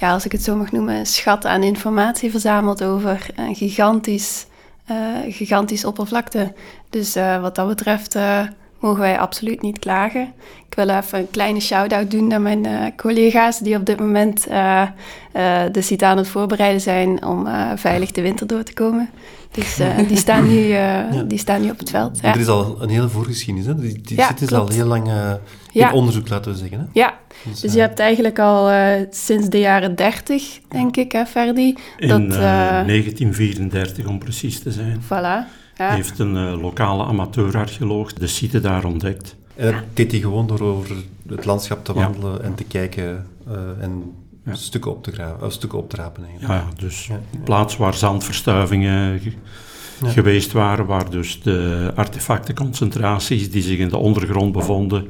ja, 0.00 0.12
als 0.12 0.24
ik 0.24 0.32
het 0.32 0.42
zo 0.42 0.56
mag 0.56 0.72
noemen, 0.72 1.06
schat 1.06 1.46
aan 1.46 1.62
informatie 1.62 2.30
verzameld 2.30 2.82
over 2.82 3.26
een 3.36 3.54
gigantisch, 3.54 4.46
eh, 4.84 4.96
gigantisch 5.28 5.84
oppervlakte. 5.84 6.52
Dus 6.90 7.14
eh, 7.14 7.40
wat 7.40 7.54
dat 7.54 7.68
betreft 7.68 8.18
mogen 8.80 9.00
wij 9.00 9.18
absoluut 9.18 9.62
niet 9.62 9.78
klagen. 9.78 10.32
Ik 10.68 10.74
wil 10.74 10.88
even 10.88 11.18
een 11.18 11.30
kleine 11.30 11.60
shout-out 11.60 12.10
doen 12.10 12.26
naar 12.26 12.40
mijn 12.40 12.66
uh, 12.66 12.82
collega's 12.96 13.58
die 13.58 13.76
op 13.76 13.86
dit 13.86 13.98
moment 13.98 14.48
uh, 14.48 14.82
uh, 15.36 15.62
de 15.72 15.82
site 15.82 16.06
aan 16.06 16.16
het 16.16 16.28
voorbereiden 16.28 16.80
zijn 16.80 17.24
om 17.24 17.46
veilig 17.76 18.10
de 18.10 18.22
winter 18.22 18.46
door 18.46 18.62
te 18.62 18.72
komen. 18.72 19.10
Dus 19.50 19.76
die, 20.08 20.16
staan 20.16 20.48
nu, 20.48 20.58
ja. 20.58 21.24
die 21.26 21.38
staan 21.38 21.60
nu 21.60 21.70
op 21.70 21.78
het 21.78 21.90
veld. 21.90 22.18
Ja. 22.20 22.34
Er 22.34 22.40
is 22.40 22.48
al 22.48 22.82
een 22.82 22.88
hele 22.88 23.08
voorgeschiedenis, 23.08 23.66
hè? 23.66 23.74
Die, 23.74 24.00
die 24.00 24.16
ja, 24.16 24.30
is 24.40 24.52
al 24.52 24.68
heel 24.68 24.86
lang 24.86 25.10
in 25.72 25.92
onderzoek, 25.92 26.28
laten 26.28 26.52
we 26.52 26.58
zeggen. 26.58 26.78
Hè? 26.78 26.84
Ja, 26.92 27.18
dus, 27.44 27.60
dus 27.60 27.72
je 27.72 27.80
hebt 27.80 27.98
eigenlijk 27.98 28.38
al 28.38 28.70
sinds 29.10 29.48
de 29.48 29.58
jaren 29.58 29.94
30, 29.94 30.60
denk 30.68 30.96
ik, 30.96 31.12
hè, 31.12 31.26
Ferdi? 31.26 31.74
In 31.96 32.08
dat, 32.08 32.28
1934, 32.30 34.06
om 34.06 34.18
precies 34.18 34.60
te 34.60 34.72
zijn. 34.72 35.00
Voilà. 35.02 35.57
Ja. 35.78 35.94
heeft 35.94 36.18
een 36.18 36.34
uh, 36.34 36.60
lokale 36.62 37.04
amateurarcheoloog 37.04 38.12
de 38.12 38.26
site 38.26 38.60
daar 38.60 38.84
ontdekt. 38.84 39.36
En 39.54 39.72
dat 39.72 39.82
deed 39.94 40.10
hij 40.10 40.20
gewoon 40.20 40.46
door 40.46 40.60
over 40.60 40.96
het 41.28 41.44
landschap 41.44 41.84
te 41.84 41.92
wandelen 41.92 42.42
en 42.42 42.54
te 42.54 42.64
kijken 42.64 43.26
uh, 43.48 43.54
en 43.80 44.14
ja. 44.44 44.54
stukken, 44.54 44.90
op 44.90 45.02
te 45.02 45.12
graven, 45.12 45.52
stukken 45.52 45.78
op 45.78 45.90
te 45.90 45.96
rapen. 45.96 46.24
Eigenlijk. 46.24 46.52
Ja, 46.52 46.66
dus 46.76 47.08
een 47.08 47.42
plaats 47.44 47.76
waar 47.76 47.94
zandverstuivingen 47.94 49.20
geweest 50.04 50.52
waren, 50.52 50.86
waar 50.86 51.10
dus 51.10 51.42
de 51.42 51.92
artefactenconcentraties 51.94 53.50
die 53.50 53.62
zich 53.62 53.78
in 53.78 53.88
de 53.88 53.96
ondergrond 53.96 54.52
bevonden, 54.52 55.06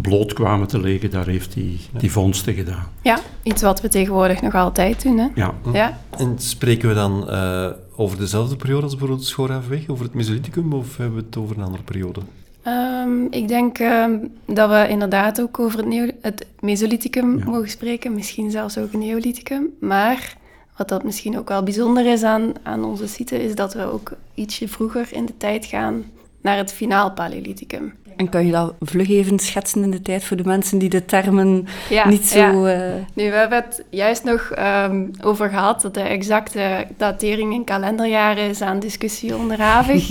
bloot 0.00 0.32
kwamen 0.32 0.68
te 0.68 0.80
liggen, 0.80 1.10
daar 1.10 1.26
heeft 1.26 1.54
hij 1.54 1.76
die 1.98 2.12
vondsten 2.12 2.54
gedaan. 2.54 2.86
Ja, 3.02 3.18
iets 3.42 3.62
wat 3.62 3.80
we 3.80 3.88
tegenwoordig 3.88 4.42
nog 4.42 4.54
altijd 4.54 5.02
doen. 5.02 5.18
Hè? 5.18 5.28
Ja. 5.34 5.54
ja. 5.72 5.98
En 6.18 6.34
spreken 6.38 6.88
we 6.88 6.94
dan 6.94 7.26
uh, 7.28 7.70
over 7.96 8.18
dezelfde 8.18 8.56
periode 8.56 8.82
als 8.82 8.90
bijvoorbeeld 8.90 9.20
de 9.20 9.26
Schoorhavenweg, 9.26 9.88
over 9.88 10.04
het 10.04 10.14
Mesolithicum, 10.14 10.72
of 10.72 10.96
hebben 10.96 11.16
we 11.16 11.24
het 11.26 11.36
over 11.36 11.56
een 11.56 11.64
andere 11.64 11.82
periode? 11.82 12.20
Um, 12.66 13.26
ik 13.30 13.48
denk 13.48 13.78
um, 13.78 14.32
dat 14.46 14.68
we 14.70 14.86
inderdaad 14.88 15.40
ook 15.40 15.58
over 15.58 15.78
het, 15.78 15.88
neo 15.88 16.10
het 16.20 16.46
Mesolithicum 16.60 17.38
ja. 17.38 17.44
mogen 17.44 17.70
spreken, 17.70 18.14
misschien 18.14 18.50
zelfs 18.50 18.78
ook 18.78 18.92
een 18.92 18.98
Neolithicum. 18.98 19.66
Maar 19.80 20.36
wat 20.76 20.88
dat 20.88 21.04
misschien 21.04 21.38
ook 21.38 21.48
wel 21.48 21.62
bijzonder 21.62 22.06
is 22.06 22.22
aan, 22.22 22.52
aan 22.62 22.84
onze 22.84 23.08
site, 23.08 23.42
is 23.42 23.54
dat 23.54 23.74
we 23.74 23.92
ook 23.92 24.12
ietsje 24.34 24.68
vroeger 24.68 25.08
in 25.10 25.26
de 25.26 25.36
tijd 25.36 25.64
gaan 25.64 26.04
naar 26.40 26.56
het 26.56 26.72
finaal 26.72 27.12
Paleolithicum. 27.12 27.94
En 28.16 28.28
kan 28.28 28.46
je 28.46 28.52
dat 28.52 28.74
vlug 28.80 29.08
even 29.08 29.38
schetsen 29.38 29.82
in 29.82 29.90
de 29.90 30.02
tijd 30.02 30.24
voor 30.24 30.36
de 30.36 30.44
mensen 30.44 30.78
die 30.78 30.88
de 30.88 31.04
termen 31.04 31.66
ja, 31.90 32.08
niet 32.08 32.26
zo... 32.26 32.38
Ja. 32.38 32.86
Uh... 32.86 32.94
Nu, 33.14 33.30
we 33.30 33.36
hebben 33.36 33.64
het 33.64 33.84
juist 33.90 34.24
nog 34.24 34.52
um, 34.58 35.10
over 35.22 35.48
gehad 35.48 35.82
dat 35.82 35.94
de 35.94 36.00
exacte 36.00 36.86
datering 36.96 37.52
in 37.52 37.64
kalenderjaren 37.64 38.48
is 38.48 38.60
aan 38.60 38.78
discussie 38.78 39.36
onderhavig. 39.36 40.10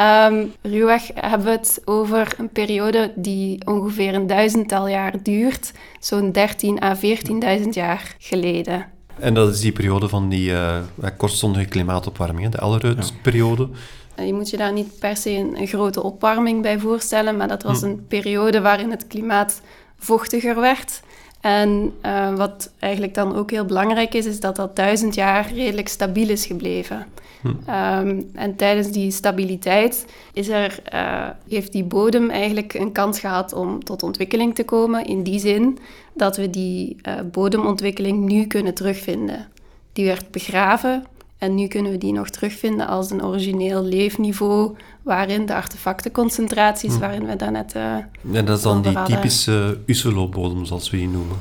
um, 0.00 0.52
ruwweg 0.72 1.10
hebben 1.14 1.46
we 1.46 1.52
het 1.52 1.82
over 1.84 2.34
een 2.38 2.48
periode 2.48 3.12
die 3.14 3.66
ongeveer 3.66 4.14
een 4.14 4.26
duizendtal 4.26 4.88
jaar 4.88 5.22
duurt, 5.22 5.72
zo'n 6.00 6.32
13 6.32 6.82
à 6.82 6.96
14.000 6.96 7.68
jaar 7.70 8.14
geleden. 8.18 8.86
En 9.18 9.34
dat 9.34 9.54
is 9.54 9.60
die 9.60 9.72
periode 9.72 10.08
van 10.08 10.28
die 10.28 10.50
uh, 10.50 10.78
kortstondige 11.16 11.68
klimaatopwarming, 11.68 12.48
de 12.48 12.58
Allerud-periode. 12.58 13.68
Ja. 14.16 14.22
Je 14.22 14.34
moet 14.34 14.50
je 14.50 14.56
daar 14.56 14.72
niet 14.72 14.98
per 14.98 15.16
se 15.16 15.30
een, 15.30 15.66
grote 15.66 16.02
opwarming 16.02 16.62
bij 16.62 16.78
voorstellen, 16.78 17.36
maar 17.36 17.48
dat 17.48 17.62
was 17.62 17.80
hm. 17.80 17.86
een 17.86 18.06
periode 18.08 18.60
waarin 18.60 18.90
het 18.90 19.06
klimaat 19.06 19.60
vochtiger 19.98 20.60
werd. 20.60 21.00
En 21.40 21.92
uh, 22.02 22.34
wat 22.34 22.70
eigenlijk 22.78 23.14
dan 23.14 23.36
ook 23.36 23.50
heel 23.50 23.64
belangrijk 23.64 24.14
is, 24.14 24.26
is 24.26 24.40
dat 24.40 24.56
dat 24.56 24.76
duizend 24.76 25.14
jaar 25.14 25.52
redelijk 25.54 25.88
stabiel 25.88 26.28
is 26.28 26.46
gebleven. 26.46 27.06
Hm. 27.40 27.48
Um, 27.48 28.30
en 28.34 28.56
tijdens 28.56 28.90
die 28.90 29.10
stabiliteit 29.10 30.06
is 30.32 30.48
er, 30.48 30.82
uh, 30.94 31.28
heeft 31.48 31.72
die 31.72 31.84
bodem 31.84 32.30
eigenlijk 32.30 32.74
een 32.74 32.92
kans 32.92 33.20
gehad 33.20 33.52
om 33.52 33.84
tot 33.84 34.02
ontwikkeling 34.02 34.54
te 34.54 34.64
komen. 34.64 35.06
In 35.06 35.22
die 35.22 35.38
zin 35.38 35.78
dat 36.14 36.36
we 36.36 36.50
die 36.50 36.96
uh, 37.02 37.14
bodemontwikkeling 37.32 38.28
nu 38.28 38.46
kunnen 38.46 38.74
terugvinden. 38.74 39.48
Die 39.92 40.04
werd 40.04 40.30
begraven 40.30 41.04
en 41.38 41.54
nu 41.54 41.66
kunnen 41.66 41.92
we 41.92 41.98
die 41.98 42.12
nog 42.12 42.28
terugvinden 42.28 42.86
als 42.86 43.10
een 43.10 43.24
origineel 43.24 43.84
leefniveau, 43.84 44.76
waarin 45.02 45.46
de 45.46 45.54
artefactenconcentraties, 45.54 46.94
hm. 46.94 47.00
waarin 47.00 47.26
we 47.26 47.36
daarnet. 47.36 47.74
Uh, 47.76 47.96
ja, 48.30 48.42
dat 48.42 48.56
is 48.56 48.62
dan 48.62 48.82
die 48.82 49.02
typische 49.02 49.78
Uselo-bodem, 49.86 50.64
zoals 50.64 50.90
we 50.90 50.96
die 50.96 51.08
noemen. 51.08 51.36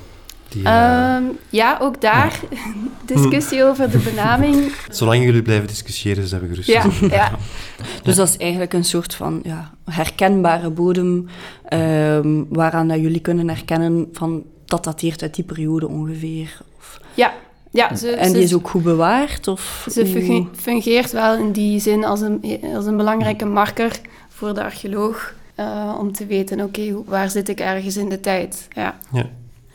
Die, 0.49 0.61
uh, 0.61 1.17
ja, 1.49 1.77
ook 1.81 2.01
daar 2.01 2.39
discussie 3.05 3.61
hm. 3.61 3.67
over 3.67 3.91
de 3.91 3.97
benaming. 3.97 4.71
Zolang 4.89 5.23
jullie 5.23 5.41
blijven 5.41 5.67
discussiëren, 5.67 6.27
zijn 6.27 6.41
we 6.41 6.47
gerust. 6.47 6.67
Ja, 6.67 6.85
ja. 7.09 7.31
Dus 8.03 8.15
dat 8.15 8.27
is 8.27 8.37
eigenlijk 8.37 8.73
een 8.73 8.85
soort 8.85 9.15
van 9.15 9.39
ja, 9.43 9.73
herkenbare 9.85 10.69
bodem, 10.69 11.27
um, 11.73 12.45
waaraan 12.49 12.87
dat 12.87 12.99
jullie 12.99 13.19
kunnen 13.19 13.47
herkennen 13.47 14.09
van 14.11 14.43
dat 14.73 14.83
dateert 14.83 15.21
uit 15.21 15.35
die 15.35 15.43
periode 15.43 15.87
ongeveer. 15.87 16.61
Of... 16.77 16.99
Ja, 17.13 17.33
ja, 17.71 17.91
en 18.17 18.33
die 18.33 18.43
is 18.43 18.53
ook 18.53 18.69
goed 18.69 18.83
bewaard? 18.83 19.47
Of 19.47 19.87
ze 19.91 20.05
fungeert 20.55 21.11
wel 21.11 21.37
in 21.37 21.51
die 21.51 21.79
zin 21.79 22.05
als 22.05 22.21
een, 22.21 22.59
als 22.75 22.85
een 22.85 22.97
belangrijke 22.97 23.45
marker 23.45 23.99
voor 24.29 24.53
de 24.53 24.63
archeoloog. 24.63 25.33
Uh, 25.59 25.95
om 25.99 26.11
te 26.11 26.25
weten, 26.25 26.61
oké, 26.61 27.03
waar 27.05 27.29
zit 27.29 27.49
ik 27.49 27.59
ergens 27.59 27.97
in 27.97 28.09
de 28.09 28.19
tijd? 28.19 28.67
Ja. 28.75 28.97
ja. 29.11 29.29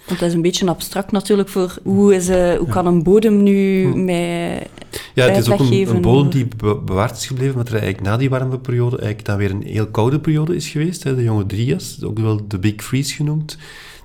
Want 0.06 0.20
dat 0.20 0.28
is 0.28 0.34
een 0.34 0.42
beetje 0.42 0.68
abstract 0.68 1.12
natuurlijk 1.12 1.48
voor 1.48 1.78
hoe, 1.82 2.14
is, 2.14 2.28
uh, 2.28 2.54
hoe 2.54 2.68
kan 2.68 2.86
een 2.86 3.02
bodem 3.02 3.42
nu 3.42 3.90
hm. 3.90 4.04
mij 4.04 4.66
Ja, 5.14 5.26
het 5.28 5.36
is 5.36 5.50
ook 5.50 5.60
een, 5.60 5.88
een, 5.88 6.00
bodem 6.00 6.30
die 6.30 6.48
bewaard 6.84 7.16
is 7.16 7.26
gebleven, 7.26 7.56
maar 7.56 7.66
er 7.66 7.72
eigenlijk 7.72 8.02
na 8.02 8.16
die 8.16 8.30
warme 8.30 8.58
periode 8.58 8.96
eigenlijk 8.96 9.26
dan 9.26 9.36
weer 9.36 9.50
een 9.50 9.62
heel 9.62 9.86
koude 9.86 10.20
periode 10.20 10.56
is 10.56 10.68
geweest. 10.68 11.02
Hè, 11.02 11.14
de 11.14 11.22
jonge 11.22 11.46
Drias, 11.46 11.98
ook 12.04 12.18
wel 12.18 12.40
de 12.48 12.58
Big 12.58 12.84
Freeze 12.84 13.14
genoemd 13.14 13.58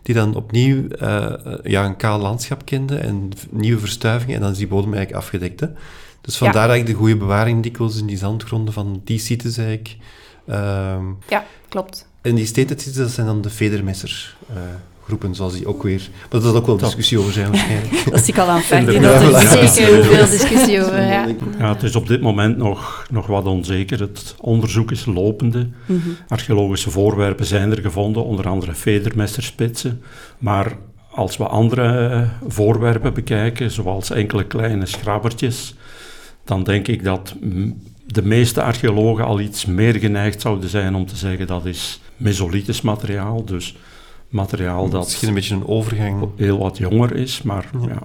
die 0.03 0.15
dan 0.15 0.35
opnieuw 0.35 0.83
uh, 1.01 1.33
ja, 1.63 1.85
een 1.85 1.95
kaal 1.95 2.19
landschap 2.19 2.65
kende 2.65 2.97
en 2.97 3.31
nieuwe 3.49 3.79
verstuivingen. 3.79 4.35
En 4.35 4.41
dan 4.41 4.51
is 4.51 4.57
die 4.57 4.67
bodem 4.67 4.93
eigenlijk 4.93 5.23
afgedekt. 5.23 5.59
Hè? 5.59 5.67
Dus 6.21 6.37
vandaar 6.37 6.63
ja. 6.63 6.69
eigenlijk 6.69 6.99
de 6.99 7.03
goede 7.05 7.17
bewaring 7.17 7.63
dikwijls 7.63 7.97
in 7.97 8.05
die 8.05 8.17
zandgronden 8.17 8.73
van 8.73 9.01
die 9.03 9.19
sites 9.19 9.57
eigenlijk. 9.57 9.97
Um, 10.47 11.17
ja, 11.29 11.45
klopt. 11.67 12.07
En 12.21 12.35
die 12.35 12.45
sites, 12.45 12.93
dat 12.93 13.09
zijn 13.09 13.27
dan 13.27 13.41
de 13.41 13.49
vedermesser. 13.49 14.35
Uh, 14.51 14.57
groepen, 15.05 15.35
zoals 15.35 15.53
die 15.53 15.67
ook 15.67 15.83
weer... 15.83 16.09
Maar 16.11 16.41
dat 16.41 16.43
is 16.43 16.59
ook 16.59 16.65
wel 16.65 16.77
discussie 16.77 17.19
over 17.19 17.33
zijn 17.33 17.47
waarschijnlijk. 17.51 18.03
dat 18.11 18.23
zie 18.23 18.33
ik 18.33 18.39
al 18.39 18.47
aan 18.47 18.61
Ferdi, 18.61 18.99
dat 18.99 19.21
er 19.21 19.67
zeker 19.67 20.03
veel 20.03 20.29
discussie 20.29 20.81
over, 20.81 21.01
ja. 21.01 21.27
ja. 21.57 21.73
Het 21.73 21.83
is 21.83 21.95
op 21.95 22.07
dit 22.07 22.21
moment 22.21 22.57
nog, 22.57 23.05
nog 23.09 23.27
wat 23.27 23.45
onzeker. 23.45 23.99
Het 23.99 24.35
onderzoek 24.39 24.91
is 24.91 25.05
lopende. 25.05 25.59
Mm 25.59 26.01
-hmm. 26.03 26.17
Archeologische 26.27 26.91
voorwerpen 26.91 27.45
zijn 27.45 27.71
er 27.71 27.81
gevonden, 27.81 28.25
onder 28.25 28.47
andere 28.47 28.73
vedermesserspitsen. 28.73 30.01
Maar 30.37 30.77
als 31.11 31.37
we 31.37 31.47
andere 31.47 32.27
voorwerpen 32.47 33.13
bekijken, 33.13 33.71
zoals 33.71 34.09
enkele 34.09 34.45
kleine 34.45 34.85
schrabbertjes, 34.85 35.75
dan 36.43 36.63
denk 36.63 36.87
ik 36.87 37.03
dat 37.03 37.35
de 38.05 38.25
meeste 38.25 38.61
archeologen 38.61 39.25
al 39.25 39.39
iets 39.39 39.65
meer 39.65 39.95
geneigd 39.95 40.41
zouden 40.41 40.69
zijn 40.69 40.95
om 40.95 41.05
te 41.05 41.15
zeggen 41.15 41.47
dat 41.47 41.65
is 41.65 42.01
mesolithisch 42.17 42.81
materiaal. 42.81 43.45
Dus 43.45 43.75
materiaal 44.33 44.89
dat... 44.89 45.03
Misschien 45.03 45.27
een 45.27 45.33
beetje 45.33 45.55
een 45.55 45.67
overgang. 45.67 46.29
Heel 46.35 46.57
wat 46.57 46.77
jonger 46.77 47.15
is, 47.15 47.41
maar 47.41 47.69
ja. 47.87 48.01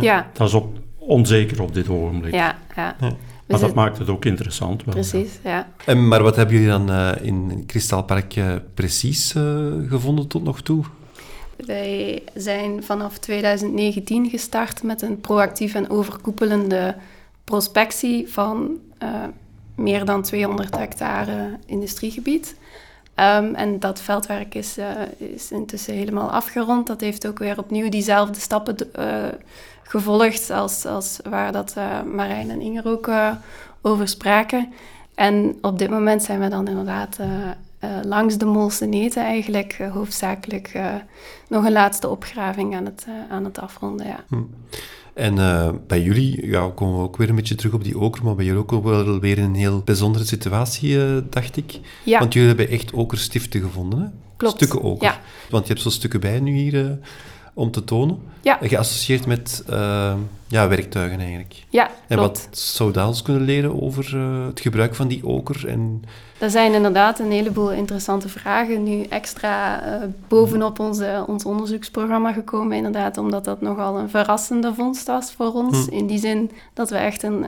ja. 0.00 0.30
Dat 0.32 0.48
is 0.48 0.54
ook 0.54 0.72
onzeker 0.98 1.62
op 1.62 1.74
dit 1.74 1.88
ogenblik. 1.88 2.34
Ja, 2.34 2.58
ja. 2.76 2.96
ja. 3.00 3.12
Maar 3.46 3.60
dat 3.60 3.74
maakt 3.74 3.98
het 3.98 4.08
ook 4.08 4.24
interessant. 4.24 4.84
Wel, 4.84 4.94
precies, 4.94 5.38
ja. 5.44 5.68
En, 5.84 6.08
maar 6.08 6.22
wat 6.22 6.36
hebben 6.36 6.54
jullie 6.54 6.70
dan 6.70 6.90
uh, 6.90 7.12
in 7.20 7.64
Kristalpark 7.66 8.36
uh, 8.36 8.54
precies 8.74 9.34
uh, 9.34 9.66
gevonden 9.88 10.26
tot 10.26 10.42
nog 10.42 10.60
toe? 10.60 10.84
Wij 11.56 12.22
zijn 12.34 12.82
vanaf 12.82 13.18
2019 13.18 14.30
gestart 14.30 14.82
met 14.82 15.02
een 15.02 15.20
proactief 15.20 15.74
en 15.74 15.90
overkoepelende 15.90 16.96
prospectie 17.44 18.28
van 18.28 18.78
meer 19.74 20.04
dan 20.04 20.22
200 20.22 20.76
hectare 20.76 21.58
industriegebied. 21.66 22.56
Um, 23.16 23.54
en 23.54 23.78
dat 23.78 24.00
veldwerk 24.00 24.54
is, 24.54 24.78
uh, 24.78 24.86
is 25.16 25.50
intussen 25.50 25.94
helemaal 25.94 26.30
afgerond. 26.30 26.86
Dat 26.86 27.00
heeft 27.00 27.26
ook 27.26 27.38
weer 27.38 27.58
opnieuw 27.58 27.88
diezelfde 27.88 28.40
stappen 28.40 28.76
uh, 28.98 29.24
gevolgd 29.82 30.50
als, 30.50 30.86
als 30.86 31.18
waar 31.28 31.52
dat 31.52 31.74
uh, 31.78 32.02
Marijn 32.02 32.50
en 32.50 32.60
Inger 32.60 32.88
ook 32.88 33.10
over 33.82 34.08
spraken. 34.08 34.72
En 35.14 35.58
op 35.60 35.78
dit 35.78 35.90
moment 35.90 36.22
zijn 36.22 36.40
we 36.40 36.48
dan 36.48 36.68
inderdaad 36.68 37.18
langs 38.02 38.36
de 38.38 38.44
Molseneten 38.44 39.22
eigenlijk 39.22 39.78
hoofdzakelijk 39.92 40.80
nog 41.48 41.64
een 41.64 41.72
laatste 41.72 42.08
opgraving 42.08 42.76
aan 42.76 42.84
het, 42.84 43.06
aan 43.30 43.44
het 43.44 43.58
afronden. 43.58 44.06
Ja. 44.06 44.24
Hm. 44.28 44.42
En 45.14 45.36
uh, 45.36 45.70
bij 45.86 46.02
jullie 46.02 46.46
ja, 46.46 46.70
komen 46.74 46.98
we 46.98 47.04
ook 47.04 47.16
weer 47.16 47.28
een 47.28 47.34
beetje 47.34 47.54
terug 47.54 47.74
op 47.74 47.84
die 47.84 47.98
oker, 47.98 48.24
maar 48.24 48.34
bij 48.34 48.44
jullie 48.44 48.60
ook 48.60 48.82
wel 48.82 49.20
weer 49.20 49.38
een 49.38 49.54
heel 49.54 49.82
bijzondere 49.84 50.24
situatie, 50.24 50.90
uh, 50.90 51.16
dacht 51.30 51.56
ik. 51.56 51.80
Ja. 52.04 52.18
Want 52.18 52.32
jullie 52.32 52.48
hebben 52.48 52.68
echt 52.68 52.92
okerstiften 52.92 53.60
gevonden, 53.60 53.98
hè? 53.98 54.06
Klopt. 54.36 54.54
Stukken 54.54 54.82
oker. 54.82 55.06
Ja. 55.06 55.20
Want 55.50 55.66
je 55.66 55.72
hebt 55.72 55.84
zo 55.84 55.90
stukken 55.90 56.20
bij 56.20 56.40
nu 56.40 56.52
hier. 56.52 56.74
Uh, 56.74 56.90
om 57.54 57.70
te 57.70 57.84
tonen. 57.84 58.18
Ja. 58.40 58.58
Geassocieerd 58.60 59.26
met 59.26 59.64
uh, 59.70 60.14
ja, 60.46 60.68
werktuigen 60.68 61.18
eigenlijk. 61.18 61.64
Ja, 61.68 61.90
En 62.06 62.16
klopt. 62.16 62.46
wat 62.46 62.58
zou 62.58 62.92
dat 62.92 63.06
ons 63.06 63.22
kunnen 63.22 63.42
leren 63.42 63.82
over 63.82 64.12
uh, 64.14 64.46
het 64.46 64.60
gebruik 64.60 64.94
van 64.94 65.08
die 65.08 65.26
oker? 65.26 65.68
En... 65.68 66.02
Er 66.38 66.50
zijn 66.50 66.72
inderdaad 66.72 67.18
een 67.18 67.30
heleboel 67.30 67.72
interessante 67.72 68.28
vragen 68.28 68.82
nu 68.82 69.02
extra 69.02 69.86
uh, 69.86 70.08
bovenop 70.28 70.78
onze, 70.78 71.24
ons 71.26 71.44
onderzoeksprogramma 71.44 72.32
gekomen. 72.32 72.76
Inderdaad, 72.76 73.18
omdat 73.18 73.44
dat 73.44 73.60
nogal 73.60 73.98
een 73.98 74.10
verrassende 74.10 74.74
vondst 74.74 75.06
was 75.06 75.32
voor 75.32 75.52
ons. 75.52 75.86
Hm. 75.86 75.94
In 75.94 76.06
die 76.06 76.18
zin 76.18 76.50
dat 76.74 76.90
we 76.90 76.96
echt 76.96 77.22
een, 77.22 77.46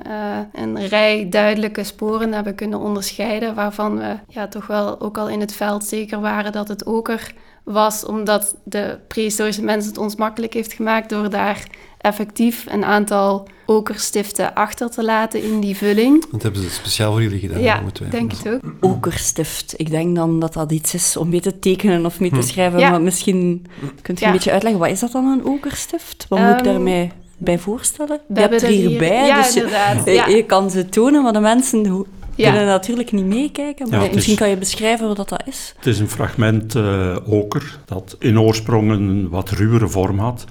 een 0.52 0.86
rij 0.86 1.28
duidelijke 1.28 1.84
sporen 1.84 2.32
hebben 2.32 2.54
kunnen 2.54 2.78
onderscheiden. 2.78 3.54
Waarvan 3.54 3.98
we 3.98 4.16
ja, 4.28 4.48
toch 4.48 4.66
wel 4.66 5.00
ook 5.00 5.18
al 5.18 5.28
in 5.28 5.40
het 5.40 5.54
veld 5.54 5.84
zeker 5.84 6.20
waren 6.20 6.52
dat 6.52 6.68
het 6.68 6.86
oker 6.86 7.34
was 7.64 8.04
omdat 8.04 8.56
de 8.64 8.98
prehistorische 9.08 9.62
mens 9.62 9.86
het 9.86 9.98
ons 9.98 10.16
makkelijk 10.16 10.54
heeft 10.54 10.72
gemaakt 10.72 11.10
door 11.10 11.30
daar 11.30 11.66
effectief 11.98 12.66
een 12.68 12.84
aantal 12.84 13.48
okerstiften 13.66 14.54
achter 14.54 14.90
te 14.90 15.04
laten 15.04 15.42
in 15.42 15.60
die 15.60 15.76
vulling. 15.76 16.30
Dat 16.30 16.42
hebben 16.42 16.62
ze 16.62 16.70
speciaal 16.70 17.12
voor 17.12 17.22
jullie 17.22 17.38
gedaan, 17.40 17.60
Ja, 17.60 17.80
moeten 17.80 18.04
ik 18.06 18.10
wij. 18.12 18.20
denk 18.20 18.32
het 18.32 18.48
ook. 18.48 18.60
Okerstift. 18.80 19.74
Ik 19.76 19.90
denk 19.90 20.16
dan 20.16 20.40
dat 20.40 20.52
dat 20.52 20.72
iets 20.72 20.94
is 20.94 21.16
om 21.16 21.28
mee 21.28 21.40
te 21.40 21.58
tekenen 21.58 22.06
of 22.06 22.20
mee 22.20 22.30
te 22.30 22.36
Hm. 22.36 22.42
schrijven. 22.42 22.78
Ja. 22.78 22.90
Maar 22.90 23.00
misschien 23.02 23.66
kunt 24.02 24.18
je 24.18 24.24
Ja. 24.24 24.30
een 24.30 24.36
beetje 24.36 24.52
uitleggen, 24.52 24.80
wat 24.80 24.90
is 24.90 25.00
dat 25.00 25.12
dan, 25.12 25.26
een 25.26 25.44
okerstift? 25.44 26.26
Wat 26.28 26.38
moet 26.38 26.48
ik 26.50 26.54
Ehm, 26.56 26.64
daarmee 26.64 27.10
bij 27.38 27.58
voorstellen? 27.58 28.20
We 28.28 28.34
Je 28.34 28.40
hebt 28.40 28.50
hebben 28.60 28.68
er 28.78 28.84
er 28.84 28.88
hierbij, 28.88 29.26
Ja, 29.26 29.42
dus 29.42 29.54
je, 29.54 30.24
je- 30.36 30.44
kan 30.46 30.70
ze 30.70 30.88
tonen, 30.88 31.22
maar 31.22 31.32
de 31.32 31.40
mensen 31.40 32.04
Ja. 32.36 32.50
kunnen 32.50 32.66
natuurlijk 32.68 33.12
niet 33.12 33.24
meekijken. 33.24 33.88
Maar 33.90 34.04
Ja, 34.04 34.10
misschien 34.12 34.32
is- 34.34 34.38
kan 34.40 34.48
je 34.48 34.56
beschrijven 34.56 35.06
wat 35.06 35.16
dat 35.28 35.42
is. 35.46 35.74
Het 35.76 35.86
is 35.86 35.98
een 35.98 36.08
fragment 36.08 36.74
eh, 36.74 37.16
oker 37.26 37.78
dat 37.84 38.16
in 38.18 38.40
oorsprong 38.40 38.90
een 38.90 39.28
wat 39.28 39.50
ruwere 39.50 39.88
vorm 39.88 40.18
had. 40.18 40.44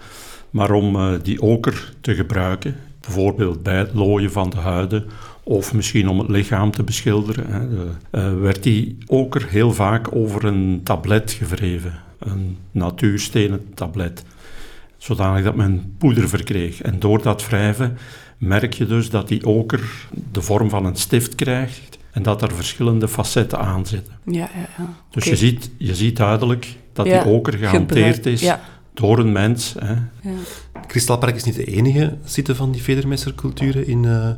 Maar 0.50 0.72
om 0.72 0.96
eh, 0.96 1.12
die 1.24 1.42
oker 1.42 1.94
te 2.02 2.16
gebruiken, 2.16 2.76
bijvoorbeeld 3.02 3.64
bij 3.64 3.78
het 3.78 3.94
looien 3.94 4.32
van 4.32 4.50
de 4.50 4.58
huiden 4.58 5.06
of 5.44 5.74
misschien 5.74 6.08
om 6.10 6.20
het 6.20 6.30
lichaam 6.30 6.72
te 6.72 6.84
beschilderen, 6.84 7.46
hè, 7.52 7.70
de- 7.70 7.88
eh, 8.12 8.34
werd 8.40 8.64
die 8.64 8.98
oker 9.08 9.46
heel 9.50 9.74
vaak 9.74 10.16
over 10.16 10.46
een 10.46 10.82
tablet 10.84 11.32
gewreven. 11.32 11.94
Een 12.20 12.58
natuurstenen 12.72 13.74
tablet. 13.74 14.24
Zodanig 14.98 15.44
dat 15.44 15.56
men 15.56 15.96
poeder 15.98 16.30
verkreeg. 16.30 16.82
En 16.82 17.00
door 17.00 17.22
dat 17.22 17.48
wrijven 17.48 17.98
merk 18.38 18.74
je 18.74 18.86
dus 18.86 19.10
dat 19.10 19.28
die 19.28 19.46
oker 19.46 20.08
de 20.32 20.42
vorm 20.42 20.70
van 20.70 20.86
een 20.86 20.96
stift 20.96 21.36
krijgt 21.36 21.98
en 22.12 22.24
dat 22.24 22.42
er 22.42 22.52
verschillende 22.54 23.08
facetten 23.08 23.60
aan 23.60 23.86
zitten. 23.86 24.14
Ja, 24.26 24.34
ja, 24.34 24.68
ja. 24.78 24.94
Dus 25.10 25.24
je, 25.24 25.36
ziet, 25.36 25.72
je 25.78 25.96
ziet 25.96 26.18
duidelijk 26.18 26.76
dat 26.94 27.06
Ja, 27.06 27.24
die 27.24 27.32
oker 27.32 27.54
gehanteerd 27.54 28.26
is 28.26 28.42
Ja, 28.42 28.62
door 28.94 29.20
een 29.20 29.32
mens. 29.32 29.76
Hè. 29.80 29.94
ja. 30.30 30.36
Kristalpark 30.88 31.36
is 31.36 31.44
niet 31.44 31.56
de 31.56 31.64
enige 31.66 32.18
site 32.24 32.56
van 32.56 32.72
die 32.72 32.82
vedermesserculturen 32.82 33.88
in, 33.88 34.06
eh, 34.06 34.30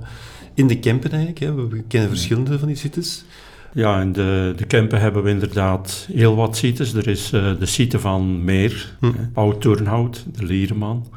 in 0.54 0.68
de 0.68 0.80
Kempen 0.80 1.10
eigenlijk. 1.12 1.40
Hè. 1.40 1.68
We 1.68 1.84
kennen 1.88 2.10
verschillende 2.10 2.60
van 2.60 2.68
die 2.68 2.78
sites. 2.78 3.26
Ja, 3.74 4.02
in 4.02 4.12
de, 4.14 4.54
de 4.56 4.66
Kempen 4.66 5.00
hebben 5.00 5.24
we 5.24 5.30
inderdaad 5.30 6.08
heel 6.14 6.36
wat 6.36 6.58
sites. 6.58 6.94
Er 6.94 7.08
is 7.08 7.32
eh, 7.32 7.60
de 7.60 7.66
site 7.66 8.00
van 8.00 8.44
Meer, 8.44 8.96
Hm. 9.00 9.12
Oud 9.34 9.62
Turnhout, 9.62 10.26
de 10.34 10.46
Liereman. 10.46 11.08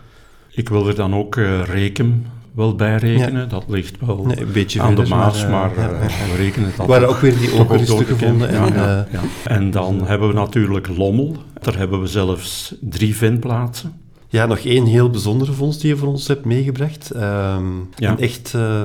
Ik 0.51 0.69
wil 0.69 0.89
er 0.89 0.95
dan 0.95 1.15
ook 1.15 1.37
eh 1.37 1.63
Rekem 1.65 2.27
wel 2.59 2.75
bij 2.75 2.97
rekenen. 2.97 3.49
Dat 3.49 3.65
ligt 3.69 3.97
wel 4.07 4.25
Nee, 4.27 4.41
een 4.41 4.53
beetje 4.53 4.81
aan 4.81 4.95
de 4.95 4.97
verder, 4.97 5.17
Maas, 5.17 5.43
eh, 5.43 5.51
maar, 5.51 5.71
ja, 5.77 5.89
eh, 5.91 6.09
ja. 6.09 6.31
we 6.31 6.37
rekenen 6.37 6.73
dat 6.77 6.87
Waar 6.87 7.01
toch- 7.01 7.09
ook 7.09 7.17
weer 7.21 7.39
die 7.39 7.51
de 7.51 7.65
teruggevonden. 7.85 8.17
Kempen. 8.49 8.49
En, 8.49 8.75
Ja, 8.75 9.05
eh, 9.07 9.13
ja. 9.13 9.21
en 9.45 9.71
dan 9.71 10.07
hebben 10.07 10.29
we 10.29 10.35
natuurlijk 10.35 10.89
Lommel. 10.97 11.37
Daar 11.61 11.77
hebben 11.77 12.01
we 12.01 12.07
zelfs 12.07 12.75
drie 12.81 13.17
vindplaatsen. 13.17 13.93
Ja, 14.29 14.47
nog 14.47 14.59
één 14.59 14.85
heel 14.87 15.11
bijzondere 15.11 15.53
vondst 15.53 15.81
die 15.81 15.91
je 15.91 15.97
voor 15.97 16.09
ons 16.09 16.29
hebt 16.29 16.45
meegebracht. 16.45 17.11
Ehm. 17.11 17.65
Een 17.97 18.19
echt 18.19 18.55
eh, 18.55 18.83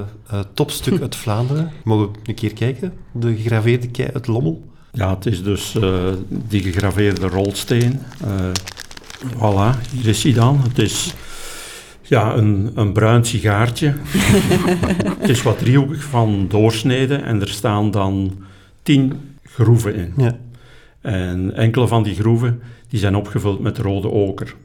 topstuk 0.53 1.01
uit 1.01 1.15
Vlaanderen. 1.15 1.71
Mogen 1.83 2.05
we 2.11 2.17
een 2.25 2.33
keer 2.35 2.53
kijken? 2.53 2.93
De 3.11 3.35
gegraveerde 3.35 3.87
kei 3.87 4.09
uit 4.13 4.27
Lommel. 4.27 4.63
Ja, 4.91 5.09
het 5.15 5.25
is 5.25 5.43
dus 5.43 5.75
die 6.27 6.61
gegraveerde 6.63 7.27
rolsteen. 7.27 7.99
Voilà, 9.37 9.91
hier 9.91 10.07
is 10.07 10.23
hij 10.23 10.33
dan. 10.33 10.59
Het 10.63 10.79
is 10.79 11.13
ja, 12.03 12.35
een, 12.35 12.71
een 12.75 12.93
bruin 12.93 13.25
sigaartje. 13.25 13.93
het 15.19 15.29
is 15.29 15.41
wat 15.41 15.59
driehoekig 15.59 16.03
van 16.03 16.45
doorsnede 16.47 17.15
en 17.15 17.41
er 17.41 17.49
staan 17.49 17.91
dan 17.91 18.43
tien 18.83 19.13
groeven 19.43 19.95
in. 19.95 20.13
Ja. 20.17 20.37
En 21.01 21.55
enkele 21.55 21.87
van 21.87 22.03
die 22.03 22.15
groeven 22.15 22.61
die 22.87 22.99
zijn 22.99 23.15
opgevuld 23.15 23.59
met 23.59 23.77
rode 23.77 24.09
oker. 24.09 24.55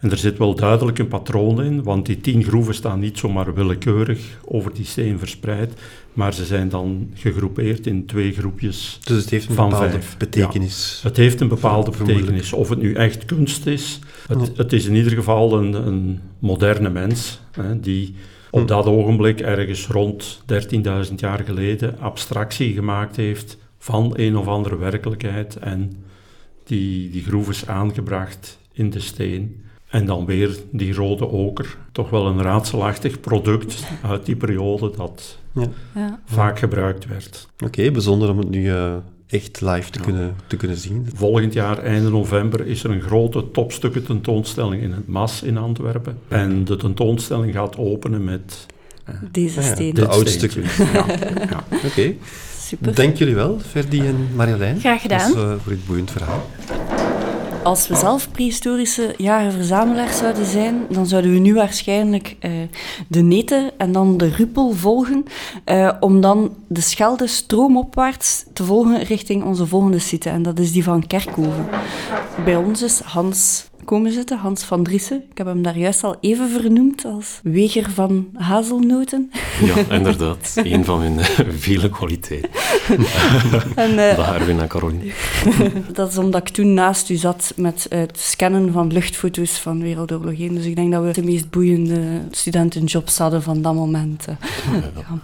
En 0.00 0.10
er 0.10 0.18
zit 0.18 0.38
wel 0.38 0.54
duidelijk 0.54 0.98
een 0.98 1.08
patroon 1.08 1.62
in, 1.62 1.82
want 1.82 2.06
die 2.06 2.20
tien 2.20 2.42
groeven 2.42 2.74
staan 2.74 3.00
niet 3.00 3.18
zomaar 3.18 3.54
willekeurig 3.54 4.38
over 4.44 4.74
die 4.74 4.84
steen 4.84 5.18
verspreid, 5.18 5.72
maar 6.12 6.34
ze 6.34 6.44
zijn 6.44 6.68
dan 6.68 7.10
gegroepeerd 7.14 7.86
in 7.86 8.06
twee 8.06 8.32
groepjes 8.32 8.98
Dus 9.04 9.16
het 9.20 9.30
heeft 9.30 9.48
een 9.48 9.54
Van 9.54 9.68
bepaalde 9.68 9.90
vijf, 9.90 10.16
betekenis. 10.16 11.00
het 11.02 11.16
heeft 11.16 11.40
een 11.40 11.48
bepaalde 11.48 11.90
betekenis. 11.98 12.52
Of 12.52 12.68
het 12.68 12.78
nu 12.78 12.92
echt 12.94 13.24
kunst 13.24 13.66
is. 13.66 13.98
Het, 14.28 14.56
het 14.56 14.72
is 14.72 14.86
in 14.86 14.94
ieder 14.94 15.12
geval 15.12 15.58
een, 15.58 15.72
een 15.86 16.20
moderne 16.38 16.90
mens 16.90 17.40
hè, 17.52 17.80
die 17.80 18.14
op 18.50 18.60
Hm. 18.60 18.66
dat 18.66 18.86
ogenblik, 18.86 19.40
ergens 19.40 19.86
rond 19.86 20.42
13.000 21.08 21.14
jaar 21.16 21.38
geleden, 21.44 21.98
abstractie 21.98 22.72
gemaakt 22.72 23.16
heeft 23.16 23.58
van 23.78 24.12
een 24.16 24.36
of 24.36 24.46
andere 24.46 24.76
werkelijkheid 24.76 25.56
en 25.56 25.92
die, 26.64 27.10
die 27.10 27.22
groef 27.22 27.48
is 27.48 27.66
aangebracht 27.66 28.58
in 28.72 28.90
de 28.90 29.00
steen. 29.00 29.62
En 29.88 30.06
dan 30.06 30.26
weer 30.26 30.56
die 30.72 30.94
rode 30.94 31.28
oker. 31.28 31.76
Toch 31.92 32.10
wel 32.10 32.26
een 32.26 32.42
raadselachtig 32.42 33.20
product 33.20 33.84
uit 34.02 34.26
die 34.26 34.36
periode 34.36 34.90
dat 34.96 35.38
Ja. 35.94 36.18
vaak 36.24 36.58
gebruikt 36.58 37.06
werd. 37.06 37.48
Oké, 37.64 37.90
bijzonder 37.90 38.30
om 38.30 38.38
het 38.38 38.48
nu 38.50 38.70
eh, 38.70 38.92
echt 39.26 39.60
live 39.60 39.90
te, 39.90 39.98
Ja. 39.98 40.04
kunnen, 40.04 40.34
te 40.46 40.56
kunnen 40.56 40.76
zien. 40.76 41.06
Volgend 41.14 41.52
jaar, 41.52 41.78
einde 41.78 42.10
november, 42.10 42.66
is 42.66 42.84
er 42.84 42.90
een 42.90 43.00
grote 43.00 43.50
topstukken 43.50 44.04
tentoonstelling 44.04 44.82
in 44.82 44.92
het 44.92 45.06
MAS 45.08 45.42
in 45.42 45.56
Antwerpen. 45.56 46.18
En 46.28 46.64
de 46.64 46.76
tentoonstelling 46.76 47.54
gaat 47.54 47.76
openen 47.76 48.24
met 48.24 48.66
Deze 49.30 49.58
Ah 49.60 49.64
ja, 49.66 49.74
steen. 49.74 49.94
de 49.94 50.00
ja. 51.50 51.64
Oké, 51.86 52.14
Super. 52.60 52.94
dank 52.94 53.16
jullie 53.16 53.34
wel, 53.34 53.58
Ferdi 53.68 54.00
en 54.06 54.28
Marjolein. 54.34 54.80
Graag 54.80 55.00
gedaan. 55.02 55.32
Dat 55.32 55.36
is, 55.36 55.42
eh, 55.42 55.54
voor 55.62 55.72
dit 55.72 55.86
boeiend 55.86 56.10
verhaal. 56.10 56.46
Als 57.62 57.88
we 57.88 57.96
zelf 57.96 58.30
prehistorische 58.30 59.14
jager-verzamelaars 59.16 60.18
zouden 60.18 60.46
zijn, 60.46 60.86
dan 60.90 61.06
zouden 61.06 61.32
we 61.32 61.38
nu 61.38 61.54
waarschijnlijk 61.54 62.36
eh, 62.40 62.50
de 63.08 63.22
Nete 63.22 63.72
en 63.76 63.92
dan 63.92 64.16
de 64.16 64.28
Ruppel 64.28 64.72
volgen, 64.72 65.24
eh, 65.64 65.92
om 66.00 66.20
dan 66.20 66.54
de 66.66 66.80
Schelde 66.80 67.26
stroomopwaarts 67.26 68.44
te 68.52 68.64
volgen 68.64 69.02
richting 69.02 69.44
onze 69.44 69.66
volgende 69.66 69.98
site. 69.98 70.30
En 70.30 70.42
dat 70.42 70.58
is 70.58 70.72
die 70.72 70.84
van 70.84 71.06
Kerkhoven. 71.06 71.66
Bij 72.44 72.56
ons 72.56 72.82
is 72.82 73.00
Hans 73.00 73.67
komen 73.88 74.12
zitten, 74.12 74.38
Hans 74.38 74.62
van 74.62 74.82
Driessen. 74.82 75.22
Ik 75.30 75.38
heb 75.38 75.46
hem 75.46 75.62
daar 75.62 75.78
juist 75.78 76.04
al 76.04 76.16
even 76.20 76.48
vernoemd 76.50 77.04
als 77.04 77.40
weger 77.42 77.90
van 77.90 78.28
hazelnoten. 78.34 79.30
Ja, 79.64 79.74
inderdaad. 79.96 80.52
Een 80.54 80.84
van 80.84 80.98
mijn 80.98 81.18
eh, 81.18 81.26
vele 81.58 81.90
kwaliteiten. 81.90 82.50
En, 83.74 83.98
eh, 84.10 84.16
Dag 84.16 84.34
Erwin 84.34 84.60
en 84.60 84.68
Caroline. 84.68 85.12
Dat 85.92 86.10
is 86.10 86.18
omdat 86.18 86.48
ik 86.48 86.54
toen 86.54 86.74
naast 86.74 87.08
u 87.10 87.14
zat 87.14 87.52
met 87.56 87.86
het 87.88 88.18
scannen 88.20 88.72
van 88.72 88.92
luchtfoto's 88.92 89.50
van 89.58 89.80
Wereldoorlog 89.82 90.38
1. 90.38 90.54
Dus 90.54 90.64
ik 90.64 90.76
denk 90.76 90.92
dat 90.92 91.02
we 91.04 91.12
de 91.12 91.22
meest 91.24 91.50
boeiende 91.50 92.00
studentenjobs 92.30 93.18
hadden 93.18 93.42
van 93.42 93.62
dat 93.62 93.74
moment. 93.74 94.26
eh. 94.26 94.34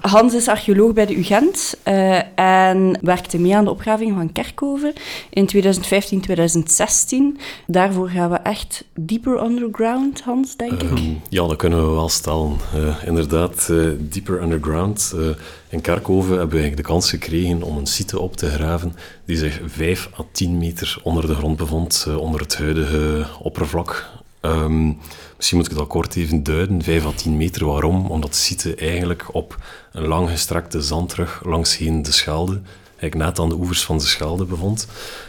Ja. 0.00 0.08
Hans 0.08 0.34
is 0.34 0.48
archeoloog 0.48 0.92
bij 0.92 1.06
de 1.06 1.16
UGent 1.18 1.76
eh, 1.82 2.38
en 2.38 2.98
werkte 3.00 3.38
mee 3.38 3.56
aan 3.56 3.64
de 3.64 3.70
opgraving 3.70 4.14
van 4.14 4.32
Kerkhoven 4.32 4.92
in 5.30 5.46
2015, 5.46 6.20
2016. 6.20 7.38
Daarvoor 7.66 8.08
gaan 8.08 8.30
we 8.30 8.36
echt 8.36 8.53
dieper 8.94 9.44
underground, 9.44 10.20
Hans, 10.20 10.56
denk 10.56 10.72
ik. 10.72 10.90
Ehm, 10.90 11.14
ja, 11.28 11.46
dat 11.46 11.56
kunnen 11.56 11.88
we 11.88 11.94
wel 11.94 12.08
stellen. 12.08 12.56
Eh, 12.74 13.06
inderdaad, 13.06 13.68
eh 13.70 13.86
dieper 13.98 14.42
underground. 14.42 15.12
Eh, 15.16 15.26
in 15.68 15.80
Kerkhoven 15.80 16.30
hebben 16.30 16.48
we 16.48 16.62
eigenlijk 16.62 16.86
de 16.86 16.92
kans 16.92 17.10
gekregen 17.10 17.62
om 17.62 17.76
een 17.76 17.86
site 17.86 18.18
op 18.18 18.36
te 18.36 18.48
graven 18.48 18.96
die 19.24 19.36
zich 19.36 19.60
5 19.66 20.10
à 20.20 20.24
10 20.32 20.58
meter 20.58 20.98
onder 21.02 21.26
de 21.26 21.34
grond 21.34 21.56
bevond, 21.56 22.06
onder 22.18 22.40
het 22.40 22.56
huidige 22.56 23.26
oppervlak. 23.38 24.10
Ehm, 24.40 24.92
misschien 25.36 25.58
moet 25.58 25.70
ik 25.70 25.76
dat 25.76 25.86
kort 25.86 26.16
even 26.16 26.42
duiden. 26.42 26.82
5 26.82 27.06
à 27.06 27.12
10 27.14 27.36
meter, 27.36 27.66
waarom? 27.66 28.06
Omdat 28.06 28.30
de 28.30 28.36
site 28.36 28.74
eigenlijk 28.74 29.34
op 29.34 29.56
een 29.92 30.06
langgestrekte 30.06 30.82
zandrug 30.82 31.40
langsheen 31.44 32.02
de 32.02 32.12
Schelde, 32.12 32.60
eigenlijk 32.98 33.14
net 33.14 33.38
aan 33.38 33.48
de 33.48 33.54
oevers 33.54 33.84
van 33.84 33.98
de 33.98 34.04
Schelde 34.04 34.44
bevond. 34.44 34.86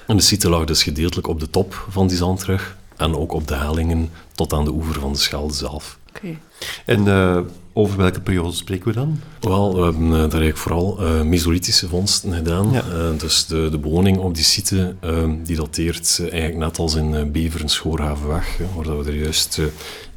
En 0.08 0.18
de 0.18 0.24
site 0.24 0.50
lag 0.50 0.66
dus 0.66 0.84
gedeeltelijk 0.84 1.28
op 1.28 1.40
de 1.40 1.50
top 1.50 1.86
van 1.90 2.08
die 2.08 2.18
zandrug 2.18 2.78
en 2.98 3.16
ook 3.16 3.34
op 3.34 3.48
de 3.48 3.56
hellingen 3.56 4.10
tot 4.34 4.54
aan 4.54 4.66
de 4.66 4.72
oever 4.72 5.00
van 5.00 5.12
de 5.12 5.18
Schelde 5.18 5.54
zelf. 5.54 5.98
Oké. 6.10 6.38
En 6.86 7.06
uh, 7.06 7.40
over 7.74 7.98
welke 7.98 8.22
periode 8.22 8.56
spreken 8.56 8.88
we 8.88 8.94
dan? 8.94 9.20
Wel, 9.40 9.76
we 9.76 9.84
hebben 9.84 10.04
uh, 10.04 10.12
daar 10.12 10.20
eigenlijk 10.22 10.58
vooral 10.58 10.98
uh, 11.02 11.22
Mesolithische 11.22 11.88
vondsten 11.88 12.34
gedaan. 12.34 12.72
Ja. 12.72 13.12
dus 13.18 13.46
de, 13.46 13.70
de 13.70 13.78
bewoning 13.78 14.18
op 14.18 14.36
die 14.36 14.44
site, 14.44 14.96
die 15.44 15.56
dateert 15.56 16.20
eigenlijk 16.20 16.58
net 16.58 16.78
als 16.78 16.96
in 16.96 17.32
Beveren 17.32 17.70
Schoorhavenweg, 17.70 18.60
waar 18.76 18.98
we 18.98 19.12
er 19.12 19.18
juist 19.18 19.60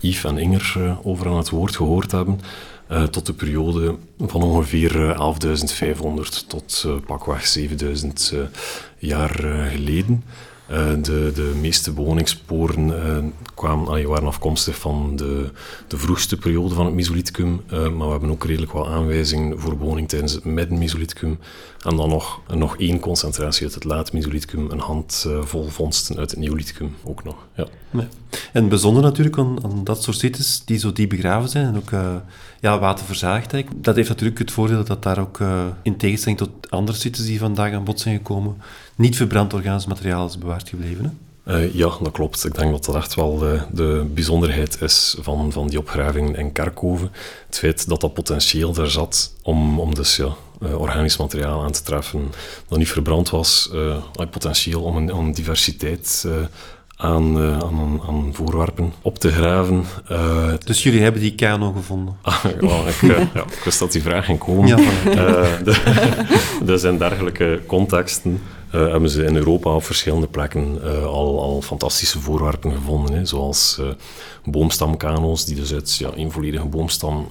Yves 0.00 0.24
en 0.24 0.38
Inger 0.38 0.98
over 1.02 1.26
aan 1.26 1.36
het 1.36 1.50
woord 1.50 1.76
gehoord 1.76 2.10
hebben. 2.10 2.40
Uh, 2.92 3.02
tot 3.02 3.26
de 3.26 3.32
periode 3.32 3.96
van 4.18 4.42
ongeveer 4.42 5.16
11.500 5.96 6.46
tot 6.46 6.84
uh, 6.86 6.92
pakweg 7.06 7.58
7.000 7.58 7.68
uh, 8.34 8.40
jaar 8.98 9.30
geleden. 9.70 10.24
Uh, 10.70 10.76
de, 11.02 11.32
de 11.34 11.52
meeste 11.60 11.92
bewoningssporen 11.92 12.88
uh, 12.88 13.18
kwamen, 13.54 14.08
waren 14.08 14.26
afkomstig 14.26 14.78
van 14.78 15.16
de, 15.16 15.50
de 15.86 15.98
vroegste 15.98 16.36
periode 16.36 16.74
van 16.74 16.86
het 16.86 16.94
Mesolithicum, 16.94 17.60
uh, 17.72 17.88
maar 17.88 18.06
we 18.06 18.12
hebben 18.12 18.30
ook 18.30 18.44
redelijk 18.44 18.72
wat 18.72 18.86
aanwijzingen 18.86 19.60
voor 19.60 19.76
bewoning 19.76 20.08
tijdens 20.08 20.32
het 20.32 20.44
midden-Mesolithicum. 20.44 21.38
En 21.78 21.96
dan 21.96 22.08
nog, 22.08 22.40
nog 22.54 22.76
één 22.76 23.00
concentratie 23.00 23.64
uit 23.64 23.74
het 23.74 23.84
laat 23.84 24.12
Mesolithicum, 24.12 24.70
een 24.70 24.78
handvol 24.78 25.68
vondsten 25.68 26.18
uit 26.18 26.30
het 26.30 26.40
Neolithicum 26.40 26.96
ook 27.04 27.24
nog. 27.24 27.36
Ja. 27.54 27.66
En 28.52 28.68
bijzonder 28.68 29.02
natuurlijk 29.02 29.38
aan, 29.38 29.64
aan, 29.64 29.84
dat 29.84 30.02
soort 30.02 30.16
sites 30.16 30.62
die 30.64 30.78
zo 30.78 30.92
diep 30.92 31.08
begraven 31.08 31.48
zijn 31.48 31.66
en 31.66 31.76
ook 31.76 31.90
ja, 32.60 32.78
waterverzaagd. 32.78 33.54
Dat 33.76 33.96
heeft 33.96 34.08
natuurlijk 34.08 34.38
het 34.38 34.50
voordeel 34.50 34.84
dat 34.84 35.02
daar 35.02 35.18
ook 35.18 35.38
in 35.82 35.96
tegenstelling 35.96 36.38
tot 36.38 36.50
andere 36.70 36.98
sites 36.98 37.26
die 37.26 37.38
vandaag 37.38 37.72
aan 37.72 37.84
bod 37.84 38.00
zijn 38.00 38.16
gekomen, 38.16 38.56
niet 38.98 39.16
verbrand 39.16 39.54
organisch 39.54 39.86
materiaal 39.86 40.26
is 40.26 40.38
bewaard 40.38 40.68
gebleven. 40.68 41.04
Hè? 41.04 41.10
Uh, 41.48 41.74
ja, 41.74 41.88
dat 42.02 42.12
klopt. 42.12 42.44
Ik 42.44 42.54
denk 42.54 42.70
dat 42.70 42.84
dat 42.84 42.94
echt 42.94 43.14
wel 43.14 43.38
de, 43.38 43.60
de 43.72 44.06
bijzonderheid 44.14 44.82
is 44.82 45.16
van, 45.20 45.52
van 45.52 45.68
die 45.68 45.78
opgravingen 45.78 46.34
in 46.34 46.52
Karkoven. 46.52 47.10
Het 47.46 47.58
feit 47.58 47.88
dat 47.88 48.00
dat 48.00 48.14
potentieel 48.14 48.72
daar 48.72 48.90
zat 48.90 49.34
om, 49.42 49.80
om 49.80 49.94
dus 49.94 50.16
ja, 50.16 50.34
uh, 50.62 50.80
organisch 50.80 51.16
materiaal 51.16 51.62
aan 51.62 51.72
te 51.72 51.82
treffen 51.82 52.32
dat 52.68 52.78
niet 52.78 52.88
verbrand 52.88 53.30
was, 53.30 53.70
uh, 53.74 53.96
potentieel 54.30 54.82
om 54.82 54.96
een, 54.96 55.08
een 55.08 55.32
diversiteit 55.32 56.26
aan, 56.98 57.38
uh, 57.38 57.58
aan, 57.58 58.00
aan, 58.06 58.30
voorwerpen 58.32 58.92
op 59.02 59.18
te 59.18 59.32
graven. 59.32 59.84
Uh, 60.10 60.52
dus 60.64 60.82
jullie 60.82 61.02
hebben 61.02 61.20
die 61.20 61.34
kano 61.34 61.72
gevonden? 61.72 62.16
Ah, 62.22 62.44
ik, 62.88 63.02
uh, 63.02 63.18
ja, 63.34 63.42
ik 63.42 63.62
wist 63.64 63.78
dat 63.78 63.92
die 63.92 64.02
vraag 64.02 64.24
ging 64.24 64.38
komen. 64.38 64.66
Ja, 64.66 65.46
dus 66.64 66.82
in 66.90 66.98
dergelijke 66.98 67.60
contexten 67.66 68.40
uh, 68.74 68.90
hebben 68.90 69.10
ze 69.10 69.24
in 69.24 69.36
Europa 69.36 69.74
op 69.74 69.84
verschillende 69.84 70.26
plekken 70.26 70.78
uh, 70.84 71.04
al, 71.04 71.42
al 71.42 71.62
fantastische 71.62 72.20
voorwerpen 72.20 72.72
gevonden. 72.72 73.14
Hè, 73.14 73.24
zoals 73.24 73.80
uh, 74.48 74.52
boomstamkano's, 74.52 75.44
die 75.44 75.56
dus 75.56 75.72
uit 75.72 75.96
ja, 75.96 76.10
een 76.14 76.32
volledige 76.32 76.64
boomstam 76.64 77.28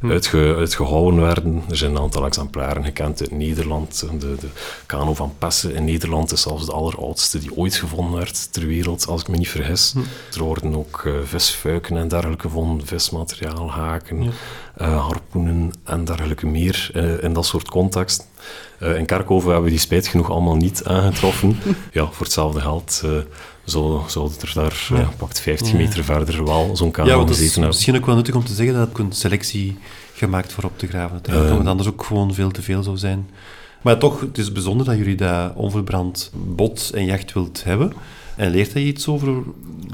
hm. 0.00 0.10
uitge, 0.10 0.54
uitgehouwen 0.58 1.20
werden. 1.20 1.62
Er 1.68 1.76
zijn 1.76 1.90
een 1.90 2.02
aantal 2.02 2.24
exemplaren 2.24 2.84
gekend 2.84 3.20
uit 3.20 3.30
Nederland. 3.30 4.06
De, 4.20 4.36
de 4.40 4.48
kano 4.86 5.14
van 5.14 5.32
Pessen 5.38 5.74
in 5.74 5.84
Nederland 5.84 6.32
is 6.32 6.42
zelfs 6.42 6.66
de 6.66 6.72
alleroudste 6.72 7.38
die 7.38 7.56
ooit 7.56 7.74
gevonden 7.74 8.16
werd 8.16 8.52
ter 8.52 8.66
wereld, 8.66 9.06
als 9.06 9.20
ik 9.20 9.28
me 9.28 9.36
niet 9.36 9.48
vergis. 9.48 9.92
Hm. 9.92 9.98
Er 10.36 10.44
worden 10.44 10.76
ook 10.76 11.08
visfuiken 11.24 11.96
en 11.96 12.08
dergelijke 12.08 12.48
gevonden, 12.48 12.86
vismateriaal, 12.86 13.70
haken, 13.70 14.32
ja. 14.76 14.84
harpoenen 14.84 15.72
en 15.84 16.04
dergelijke 16.04 16.46
meer 16.46 16.90
in 17.22 17.32
dat 17.32 17.46
soort 17.46 17.68
context. 17.68 18.26
Uh, 18.82 18.96
in 18.96 19.06
Karkoven 19.06 19.46
hebben 19.46 19.64
we 19.64 19.70
die 19.70 19.78
spijt 19.78 20.06
genoeg 20.06 20.30
allemaal 20.30 20.56
niet 20.56 20.84
aangetroffen. 20.84 21.58
ja, 21.92 22.06
voor 22.06 22.24
hetzelfde 22.24 22.60
geld 22.60 23.02
uh, 23.64 23.70
zou, 23.70 24.00
zou 24.06 24.30
er 24.40 24.52
daar 24.54 24.86
ja. 24.88 25.00
uh, 25.00 25.08
pakt 25.16 25.40
50 25.40 25.72
meter 25.72 26.04
verder 26.04 26.44
wel 26.44 26.76
zo'n 26.76 26.90
kano 26.90 27.20
ja, 27.20 27.26
gezeten 27.26 27.52
hebben. 27.52 27.68
Misschien 27.68 27.96
ook 27.96 28.06
wel 28.06 28.14
nuttig 28.14 28.34
om 28.34 28.44
te 28.44 28.54
zeggen 28.54 28.74
dat 28.74 28.88
ik 28.88 28.98
een 28.98 29.12
selectie 29.12 29.78
gemaakt 30.14 30.52
voor 30.52 30.64
op 30.64 30.78
te 30.78 30.86
graven. 30.86 31.18
Dat 31.22 31.48
het 31.48 31.66
anders 31.66 31.88
ook 31.88 32.04
gewoon 32.04 32.34
veel 32.34 32.50
te 32.50 32.62
veel 32.62 32.82
zou 32.82 32.96
zijn. 32.96 33.30
Maar 33.82 33.98
toch, 33.98 34.20
het 34.20 34.38
is 34.38 34.52
bijzonder 34.52 34.86
dat 34.86 34.96
jullie 34.96 35.16
dat 35.16 35.54
onverbrand 35.54 36.30
bot 36.34 36.90
en 36.94 37.04
jacht 37.04 37.32
wilt 37.32 37.64
hebben. 37.64 37.92
En 38.36 38.50
leert 38.50 38.72
hij 38.72 38.82
iets 38.82 39.08
over 39.08 39.34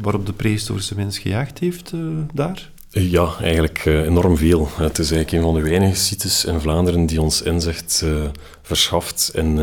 waarop 0.00 0.26
de 0.26 0.32
prehistorische 0.32 0.94
mens 0.94 1.18
gejaagd 1.18 1.58
heeft 1.58 1.92
daar? 2.32 2.70
Ja, 2.90 3.34
eigenlijk 3.40 3.84
uh, 3.84 4.06
enorm 4.06 4.36
veel. 4.36 4.68
Het 4.76 4.98
is 4.98 5.10
eigenlijk 5.10 5.32
een 5.32 5.52
van 5.52 5.62
de 5.62 5.68
weinige 5.68 5.96
sites 5.96 6.44
in 6.44 6.60
Vlaanderen 6.60 7.06
die 7.06 7.20
ons 7.20 7.42
inzicht 7.42 8.02
uh, 8.04 8.24
verschaft 8.62 9.30
in, 9.34 9.58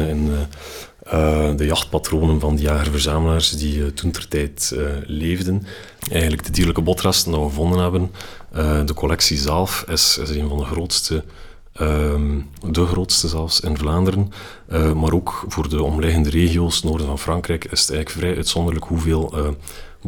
uh, 1.14 1.47
in 1.47 1.56
de 1.56 1.66
jachtpatronen 1.66 2.39
van 2.39 2.56
de 2.56 2.62
jager-verzamelaars 2.62 3.49
die 3.49 3.93
toen 3.93 4.12
ter 4.12 4.28
tijd 4.28 4.76
leefden. 5.06 5.68
Eigenlijk 6.12 6.45
de 6.45 6.51
dierlijke 6.51 6.82
botresten 6.82 7.32
die 7.32 7.41
we 7.41 7.47
gevonden 7.47 7.80
hebben. 7.80 8.12
de 8.86 8.93
collectie 8.93 9.38
zelf 9.38 9.86
is, 9.88 10.18
is 10.18 10.30
een 10.30 10.49
van 10.49 10.58
de 10.58 10.66
grootste 10.66 11.24
ehm, 11.74 12.39
de 12.72 12.86
grootste 12.86 13.28
zelfs 13.28 13.60
in 13.60 13.78
Vlaanderen, 13.78 14.32
maar 14.95 15.14
ook 15.14 15.45
voor 15.47 15.70
de 15.70 15.84
omliggende 15.84 16.30
regio's, 16.30 16.84
noorden 16.84 17.08
van 17.08 17.20
Frankrijk, 17.20 17.66
is 17.66 17.82
het 17.82 17.91
eigenlijk 17.91 18.10
vrij 18.10 18.36
uitzonderlijk 18.36 18.86
hoeveel 18.86 19.56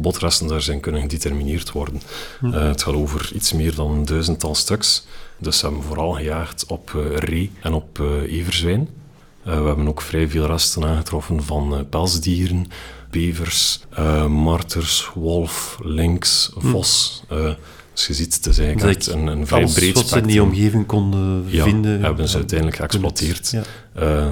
botresten 0.00 0.46
daar 0.46 0.62
zijn 0.62 0.80
kunnen 0.80 1.00
gedetermineerd 1.00 1.72
worden. 1.72 2.02
Hm. 2.40 2.52
Eh, 2.52 2.68
het 2.68 2.82
gaat 2.82 2.94
over 2.94 3.30
iets 3.34 3.52
meer 3.52 3.74
dan 3.74 3.90
een 3.90 4.04
duizendtal 4.04 4.54
stuks. 4.54 5.06
Dus 5.38 5.60
we 5.60 5.66
hebben 5.66 5.84
vooral 5.84 6.12
gejaagd 6.12 6.66
op 6.66 6.90
ree 7.14 7.50
en 7.60 7.72
op 7.72 7.98
everzwijn. 8.26 8.88
We 9.56 9.66
hebben 9.66 9.88
ook 9.88 10.00
vrij 10.00 10.28
veel 10.28 10.46
resten 10.46 10.84
aangetroffen 10.84 11.42
van 11.42 11.86
pelsdieren, 11.90 12.66
bevers, 13.10 13.80
marters, 14.28 15.10
wolf, 15.14 15.78
lynx, 15.82 16.50
hm. 16.58 16.68
vos. 16.68 17.22
Dus 17.92 18.06
je 18.06 18.14
ziet, 18.14 18.34
het 18.34 18.46
is 18.46 18.58
eigenlijk 18.58 19.06
een, 19.06 19.26
een 19.26 19.46
vrij 19.46 19.60
breed 19.60 19.74
spectrum. 19.74 19.94
wat 19.94 20.08
ze 20.08 20.18
in 20.18 20.26
die 20.26 20.42
omgeving 20.42 20.86
konden 20.86 21.44
ja, 21.46 21.64
vinden. 21.64 22.02
hebben 22.02 22.28
ze 22.28 22.36
uiteindelijk 22.36 22.78
geëxploiteerd. 22.78 23.50
Ja. 23.50 23.62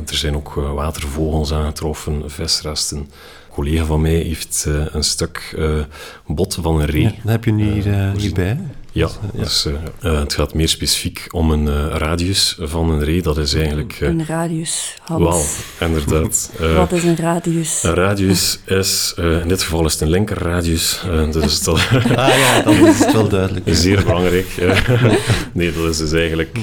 er 0.07 0.17
zijn 0.17 0.37
ook 0.37 0.55
watervogels 0.55 1.53
aangetroffen, 1.53 2.31
visresten, 2.31 3.11
collega 3.57 3.85
van 3.85 4.01
mij 4.01 4.15
heeft 4.15 4.65
uh, 4.69 4.87
een 4.91 5.05
stuk 5.05 5.55
uh, 5.59 5.85
bot 6.27 6.59
van 6.61 6.81
een 6.81 6.87
ree. 6.87 7.03
Ja, 7.03 7.11
dat 7.11 7.33
heb 7.33 7.45
je 7.45 7.53
nu 7.53 7.73
hier, 7.73 8.13
hierbij. 8.17 8.59
Ja, 8.97 9.09
dus, 9.33 9.67
het 10.01 10.35
gaat 10.35 10.55
meer 10.55 10.69
specifiek 10.69 11.27
om 11.31 11.51
een 11.51 11.89
radius 11.89 12.57
van 12.61 12.91
een 12.91 13.05
ree. 13.05 13.23
Dat 13.23 13.39
is 13.39 13.55
eigenlijk... 13.55 13.99
een 14.01 14.27
radius, 14.27 14.95
Hans. 15.03 15.57
Inderdaad. 15.81 16.51
Wat 16.77 16.93
is 16.93 17.05
een 17.05 17.17
radius? 17.17 17.83
Een 17.83 17.95
radius 17.95 18.59
is, 18.65 19.15
in 19.17 19.49
dit 19.49 19.63
geval 19.63 19.85
is 19.85 19.93
het 19.93 20.01
een 20.01 20.11
linkerradius. 20.11 21.01
dus 21.31 21.63
dat, 21.63 21.77
ah 22.17 22.39
ja, 22.39 22.63
dan 22.63 22.87
is 22.87 22.99
het 22.99 23.13
wel 23.13 23.29
duidelijk. 23.29 23.67
Zeer 23.69 24.05
belangrijk. 24.05 24.47
nee, 25.53 25.73
dat 25.73 25.91
is 25.91 25.97
dus 25.97 26.13
eigenlijk 26.13 26.59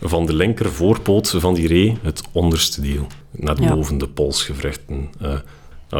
van 0.00 0.26
de 0.26 0.34
linker 0.34 0.72
voorpoot 0.72 1.34
van 1.38 1.54
die 1.54 1.68
ree 1.68 1.98
het 2.02 2.22
onderste 2.32 2.80
deel. 2.80 3.06
Ja. 3.40 3.54
boven 3.54 3.98
de 3.98 4.08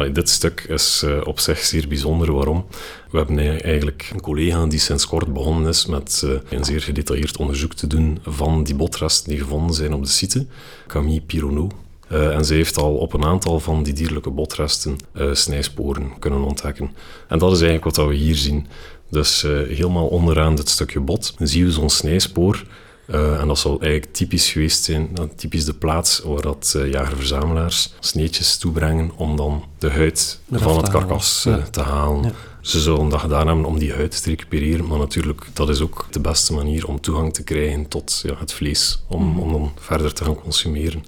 dit 0.05 0.29
stuk 0.29 0.65
is 0.69 1.03
uh, 1.05 1.21
op 1.23 1.39
zich 1.39 1.59
zeer 1.59 1.87
bijzonder. 1.87 2.33
Waarom? 2.33 2.65
We 3.11 3.17
hebben 3.17 3.37
eigenlijk 3.63 4.09
een 4.13 4.21
collega 4.21 4.65
die 4.65 4.79
sinds 4.79 5.07
kort 5.07 5.33
begonnen 5.33 5.69
is 5.69 5.85
met 5.85 6.21
uh, 6.25 6.31
een 6.49 6.65
zeer 6.65 6.81
gedetailleerd 6.81 7.37
onderzoek 7.37 7.73
te 7.73 7.87
doen 7.87 8.19
van 8.23 8.63
die 8.63 8.75
botresten 8.75 9.29
die 9.29 9.39
gevonden 9.39 9.75
zijn 9.75 9.93
op 9.93 10.03
de 10.03 10.09
site, 10.09 10.45
Camille 10.87 11.21
Pironneau. 11.21 11.69
Uh, 12.11 12.35
en 12.35 12.45
ze 12.45 12.53
heeft 12.53 12.77
al 12.77 12.95
op 12.95 13.13
een 13.13 13.25
aantal 13.25 13.59
van 13.59 13.83
die 13.83 13.93
dierlijke 13.93 14.29
botresten 14.29 14.97
snijsporen 15.31 16.19
kunnen 16.19 16.43
ontdekken. 16.43 16.91
En 17.27 17.39
dat 17.39 17.51
is 17.51 17.61
eigenlijk 17.61 17.95
wat 17.95 18.07
we 18.07 18.13
hier 18.15 18.35
zien. 18.35 18.67
Dus 19.09 19.41
helemaal 19.67 20.07
onderaan 20.07 20.55
dit 20.55 20.69
stukje 20.69 20.99
bot 20.99 21.33
zien 21.39 21.65
we 21.65 21.71
zo'n 21.71 21.89
snijspoor 21.89 22.63
uh, 23.07 23.41
en 23.41 23.47
dat 23.47 23.59
zal 23.59 23.81
eigenlijk 23.81 24.13
typisch 24.13 24.51
geweest 24.51 24.83
zijn, 24.83 25.09
uh, 25.19 25.25
typisch 25.35 25.65
de 25.65 25.73
plaats 25.73 26.19
waar 26.19 26.41
dat 26.41 26.73
uh, 26.77 26.91
jager-verzamelaars 26.91 27.93
sneetjes 27.99 28.57
toebrengen 28.57 29.11
om 29.15 29.35
dan 29.35 29.63
de 29.77 29.89
huid 29.89 30.39
van 30.51 30.77
het 30.77 30.89
karkas 30.89 31.43
ja. 31.43 31.57
te 31.71 31.81
halen. 31.81 32.23
Ja. 32.23 32.31
Ze 32.61 32.79
zullen 32.79 33.09
dat 33.09 33.19
gedaan 33.19 33.47
hebben 33.47 33.65
om 33.65 33.79
die 33.79 33.93
huid 33.93 34.23
te 34.23 34.29
recupereren, 34.29 34.87
maar 34.87 34.97
natuurlijk, 34.97 35.47
dat 35.53 35.69
is 35.69 35.81
ook 35.81 36.05
de 36.11 36.19
beste 36.19 36.53
manier 36.53 36.87
om 36.87 37.01
toegang 37.01 37.33
te 37.33 37.43
krijgen 37.43 37.87
tot 37.87 38.19
ja, 38.23 38.35
het 38.37 38.53
vlees, 38.53 39.03
om, 39.07 39.23
mm. 39.23 39.39
om 39.39 39.51
dan 39.51 39.71
verder 39.79 40.13
te 40.13 40.23
gaan 40.23 40.41
consumeren. 40.41 41.05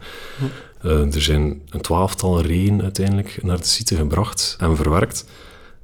Mm. 0.81 1.11
er 1.11 1.21
zijn 1.21 1.61
een 1.69 1.81
twaalftal 1.81 2.41
reeën 2.41 2.81
uiteindelijk 2.81 3.39
naar 3.43 3.57
de 3.57 3.65
site 3.65 3.95
gebracht 3.95 4.55
en 4.59 4.75
verwerkt. 4.75 5.25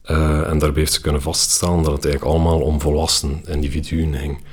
en 0.03 0.57
daarbij 0.57 0.73
heeft 0.73 0.93
ze 0.93 1.01
kunnen 1.01 1.21
vaststellen 1.21 1.83
dat 1.83 1.93
het 1.93 2.05
eigenlijk 2.05 2.35
allemaal 2.35 2.59
om 2.59 2.81
volwassen 2.81 3.43
individuen 3.47 4.15
ging. 4.15 4.43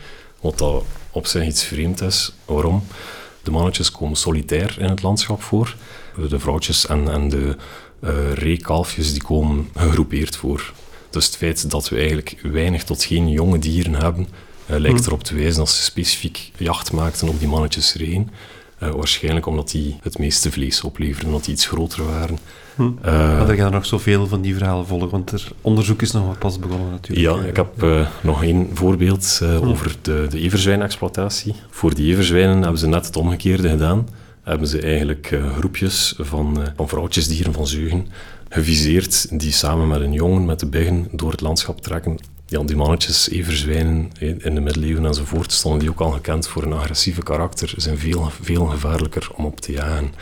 Wat 0.40 0.58
dat 0.58 0.84
op 1.12 1.26
zich 1.26 1.46
iets 1.46 1.64
vreemd 1.64 2.00
is. 2.00 2.32
Waarom? 2.44 2.84
De 3.42 3.50
mannetjes 3.50 3.90
komen 3.90 4.16
solitair 4.16 4.76
in 4.78 4.88
het 4.88 5.02
landschap 5.02 5.42
voor. 5.42 5.76
De 6.28 6.38
vrouwtjes 6.38 6.86
en, 6.86 7.08
en 7.08 7.28
de 7.28 7.56
uh, 8.00 8.32
reekalfjes 8.32 9.12
die 9.12 9.22
komen 9.22 9.68
gegroepeerd 9.74 10.36
voor. 10.36 10.72
Dus 11.10 11.26
het 11.26 11.36
feit 11.36 11.70
dat 11.70 11.88
we 11.88 11.96
eigenlijk 11.96 12.38
weinig 12.42 12.84
tot 12.84 13.04
geen 13.04 13.28
jonge 13.28 13.58
dieren 13.58 13.94
hebben, 13.94 14.28
uh, 14.70 14.78
lijkt 14.78 14.98
hmm. 14.98 15.06
erop 15.06 15.24
te 15.24 15.34
wijzen 15.34 15.58
dat 15.58 15.70
ze 15.70 15.82
specifiek 15.82 16.50
jacht 16.56 16.92
maakten 16.92 17.28
op 17.28 17.38
die 17.38 17.48
mannetjes 17.48 17.94
reen. 17.94 18.30
waarschijnlijk 18.78 19.46
omdat 19.46 19.70
die 19.70 19.98
het 20.02 20.18
meeste 20.18 20.52
vlees 20.52 20.82
opleverden, 20.82 21.26
omdat 21.26 21.44
die 21.44 21.54
iets 21.54 21.66
groter 21.66 22.04
waren. 22.04 22.38
Hm. 22.82 23.10
maar 23.10 23.48
er 23.48 23.56
gaan 23.56 23.72
nog 23.72 23.86
zoveel 23.86 24.26
van 24.26 24.40
die 24.40 24.56
verhalen 24.56 24.86
volgen, 24.86 25.10
want 25.10 25.32
er 25.32 25.52
onderzoek 25.60 26.02
is 26.02 26.12
nog 26.12 26.26
maar 26.26 26.38
pas 26.38 26.58
begonnen 26.58 26.90
natuurlijk. 26.90 27.36
Ja, 27.36 27.48
ik 27.48 27.56
heb 27.56 27.86
nog 28.20 28.42
één 28.42 28.68
voorbeeld 28.74 29.40
hm. 29.44 29.68
over 29.68 29.96
de, 30.02 30.26
de 30.30 30.40
everzwijnexploitatie. 30.40 31.54
Voor 31.70 31.94
die 31.94 32.12
everzwijnen 32.12 32.62
hebben 32.62 32.78
ze 32.78 32.86
net 32.86 33.06
het 33.06 33.16
omgekeerde 33.16 33.68
gedaan 33.68 34.06
hebben 34.42 34.68
ze 34.68 34.80
eigenlijk 34.80 35.30
uh, 35.30 35.56
groepjes 35.56 36.14
van, 36.18 36.60
uh, 36.60 36.66
van 36.76 36.88
vrouwtjesdieren, 36.88 37.52
van 37.52 37.66
zeugen, 37.66 38.06
geviseerd, 38.48 39.38
die 39.40 39.52
samen 39.52 39.88
met 39.88 40.00
een 40.00 40.12
jongen 40.12 40.44
met 40.44 40.60
de 40.60 40.66
biggen 40.66 41.08
door 41.12 41.30
het 41.30 41.40
landschap 41.40 41.80
trekken. 41.80 42.18
Ja, 42.46 42.62
die 42.62 42.76
mannetjes, 42.76 43.28
everzwijnen 43.28 44.10
in 44.18 44.54
de 44.54 44.60
middeleeuwen 44.60 45.06
enzovoort, 45.06 45.52
stonden 45.52 45.80
die 45.80 45.90
ook 45.90 46.00
al 46.00 46.10
gekend 46.10 46.46
voor 46.48 46.62
een 46.62 46.72
agressieve 46.72 47.22
karakter, 47.22 47.74
zijn 47.76 47.98
veel, 47.98 48.30
veel 48.40 48.64
gevaarlijker 48.64 49.28
om 49.34 49.44
op 49.44 49.60
te 49.60 49.72
jagen. 49.72 50.14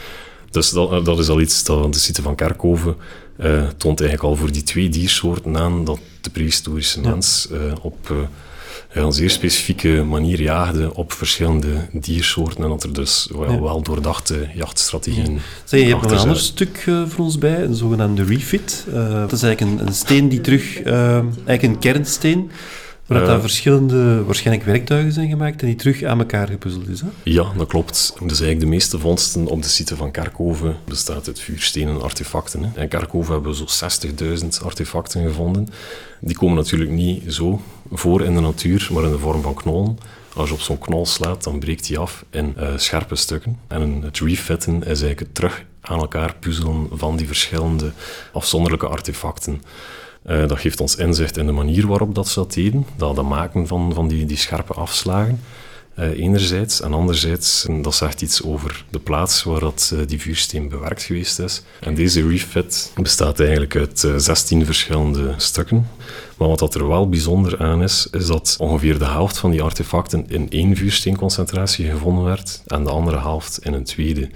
Dus 0.50 0.70
dat, 0.70 0.92
eh, 0.92 1.04
dat 1.04 1.18
is 1.18 1.28
al 1.28 1.40
iets 1.40 1.64
dat 1.64 1.92
de 1.92 1.98
site 1.98 2.22
van 2.22 2.34
Kerkhoven 2.34 2.96
uh, 3.40 3.68
toont 3.76 4.00
eigenlijk 4.00 4.30
al 4.30 4.36
voor 4.36 4.52
die 4.52 4.62
twee 4.62 4.88
diersoorten 4.88 5.56
aan 5.56 5.84
dat 5.84 5.98
de 6.20 6.30
prehistorische 6.30 7.00
mens 7.00 7.48
uh, 7.52 7.58
op 7.82 8.28
een 8.92 9.12
zeer 9.12 9.30
specifieke 9.30 10.02
manier 10.02 10.40
jaagde 10.40 10.94
op 10.94 11.12
verschillende 11.12 11.88
diersoorten 11.92 12.62
en 12.62 12.68
dat 12.68 12.82
er 12.82 12.92
dus 12.92 13.28
wel, 13.32 13.62
wel 13.62 13.82
doordachte 13.82 14.48
jachtstrategieën 14.54 15.32
ja. 15.32 15.40
Zeg, 15.64 15.80
je 15.80 15.86
hebt 15.86 16.02
nog 16.02 16.10
een 16.10 16.18
ander 16.18 16.36
stuk 16.36 16.90
voor 17.06 17.24
ons 17.24 17.38
bij, 17.38 17.62
een 17.62 17.74
zogenaamde 17.74 18.24
refit. 18.24 18.84
Dat 18.92 19.32
is 19.32 19.42
eigenlijk 19.42 19.60
een, 19.60 19.86
een 19.86 19.94
steen 19.94 20.28
die 20.28 20.40
terug, 20.40 20.82
eigenlijk 20.82 21.62
een 21.62 21.78
kernsteen, 21.78 22.50
Waar 23.18 23.26
daar 23.26 23.40
verschillende, 23.40 24.24
waarschijnlijk 24.24 24.66
werktuigen 24.66 25.12
zijn 25.12 25.28
gemaakt 25.28 25.60
en 25.60 25.66
die 25.66 25.76
terug 25.76 26.02
aan 26.02 26.18
elkaar 26.18 26.48
gepuzzeld 26.48 26.88
is. 26.88 27.00
Hè? 27.00 27.06
Ja, 27.22 27.52
dat 27.56 27.68
klopt. 27.68 28.12
Dus 28.12 28.28
eigenlijk 28.28 28.60
de 28.60 28.66
meeste 28.66 28.98
vondsten 28.98 29.46
op 29.46 29.62
de 29.62 29.68
site 29.68 29.96
van 29.96 30.10
Kerkhoven 30.10 30.76
bestaat 30.84 31.26
uit 31.26 31.40
vuurstenen 31.40 32.02
artefacten. 32.02 32.62
Hè. 32.62 32.82
In 32.82 32.88
Kerkhoven 32.88 33.32
hebben 33.32 33.50
we 33.50 33.66
zo'n 33.66 34.40
60.000 34.40 34.64
artefacten 34.64 35.26
gevonden. 35.26 35.68
Die 36.20 36.36
komen 36.36 36.56
natuurlijk 36.56 36.90
niet 36.90 37.32
zo 37.32 37.60
voor 37.92 38.22
in 38.22 38.34
de 38.34 38.40
natuur, 38.40 38.88
maar 38.92 39.04
in 39.04 39.10
de 39.10 39.18
vorm 39.18 39.42
van 39.42 39.54
knollen. 39.54 39.98
Als 40.34 40.48
je 40.48 40.54
op 40.54 40.60
zo'n 40.60 40.78
knol 40.78 41.06
slaat, 41.06 41.44
dan 41.44 41.58
breekt 41.58 41.86
die 41.86 41.98
af 41.98 42.24
in 42.30 42.54
uh, 42.58 42.68
scherpe 42.76 43.16
stukken. 43.16 43.58
En 43.68 44.02
het 44.02 44.18
refitten 44.18 44.74
is 44.74 44.86
eigenlijk 44.86 45.20
het 45.20 45.34
terug 45.34 45.64
aan 45.80 45.98
elkaar 45.98 46.34
puzzelen 46.40 46.88
van 46.92 47.16
die 47.16 47.26
verschillende 47.26 47.92
afzonderlijke 48.32 48.86
artefacten. 48.86 49.62
Uh, 50.30 50.48
dat 50.48 50.58
geeft 50.58 50.80
ons 50.80 50.96
inzicht 50.96 51.36
in 51.36 51.46
de 51.46 51.52
manier 51.52 51.86
waarop 51.86 52.14
dat 52.14 52.28
ze 52.28 52.38
dat 52.38 52.52
deden, 52.54 52.86
dat, 52.96 53.22
maken 53.22 53.66
van, 53.66 53.94
van 53.94 54.08
die, 54.08 54.26
die 54.26 54.36
scherpe 54.36 54.72
afslagen. 54.72 55.40
Uh, 55.98 56.18
enerzijds. 56.18 56.80
En 56.80 56.92
anderzijds, 56.92 57.66
dat 57.82 57.94
zegt 57.94 58.22
iets 58.22 58.42
over 58.42 58.84
de 58.90 58.98
plaats 58.98 59.42
waar 59.42 59.60
dat, 59.60 59.90
uh, 59.94 60.00
die 60.06 60.20
vuursteen 60.20 60.68
bewerkt 60.68 61.02
geweest 61.02 61.38
is. 61.38 61.62
En 61.80 61.94
deze 61.94 62.28
refit 62.28 62.92
bestaat 62.94 63.40
eigenlijk 63.40 63.76
uit 63.76 64.02
uh, 64.02 64.14
16 64.16 64.64
verschillende 64.64 65.34
stukken. 65.36 65.88
Maar 66.36 66.48
wat 66.48 66.58
dat 66.58 66.74
er 66.74 66.88
wel 66.88 67.08
bijzonder 67.08 67.58
aan 67.58 67.82
is, 67.82 68.08
is 68.10 68.26
dat 68.26 68.56
ongeveer 68.58 68.98
de 68.98 69.04
helft 69.04 69.38
van 69.38 69.50
die 69.50 69.62
artefacten 69.62 70.24
in 70.28 70.50
één 70.50 70.76
vuursteenconcentratie 70.76 71.90
gevonden 71.90 72.24
werd 72.24 72.62
en 72.66 72.84
de 72.84 72.90
andere 72.90 73.18
helft 73.18 73.58
in 73.62 73.72
een 73.72 73.84
tweede. 73.84 74.28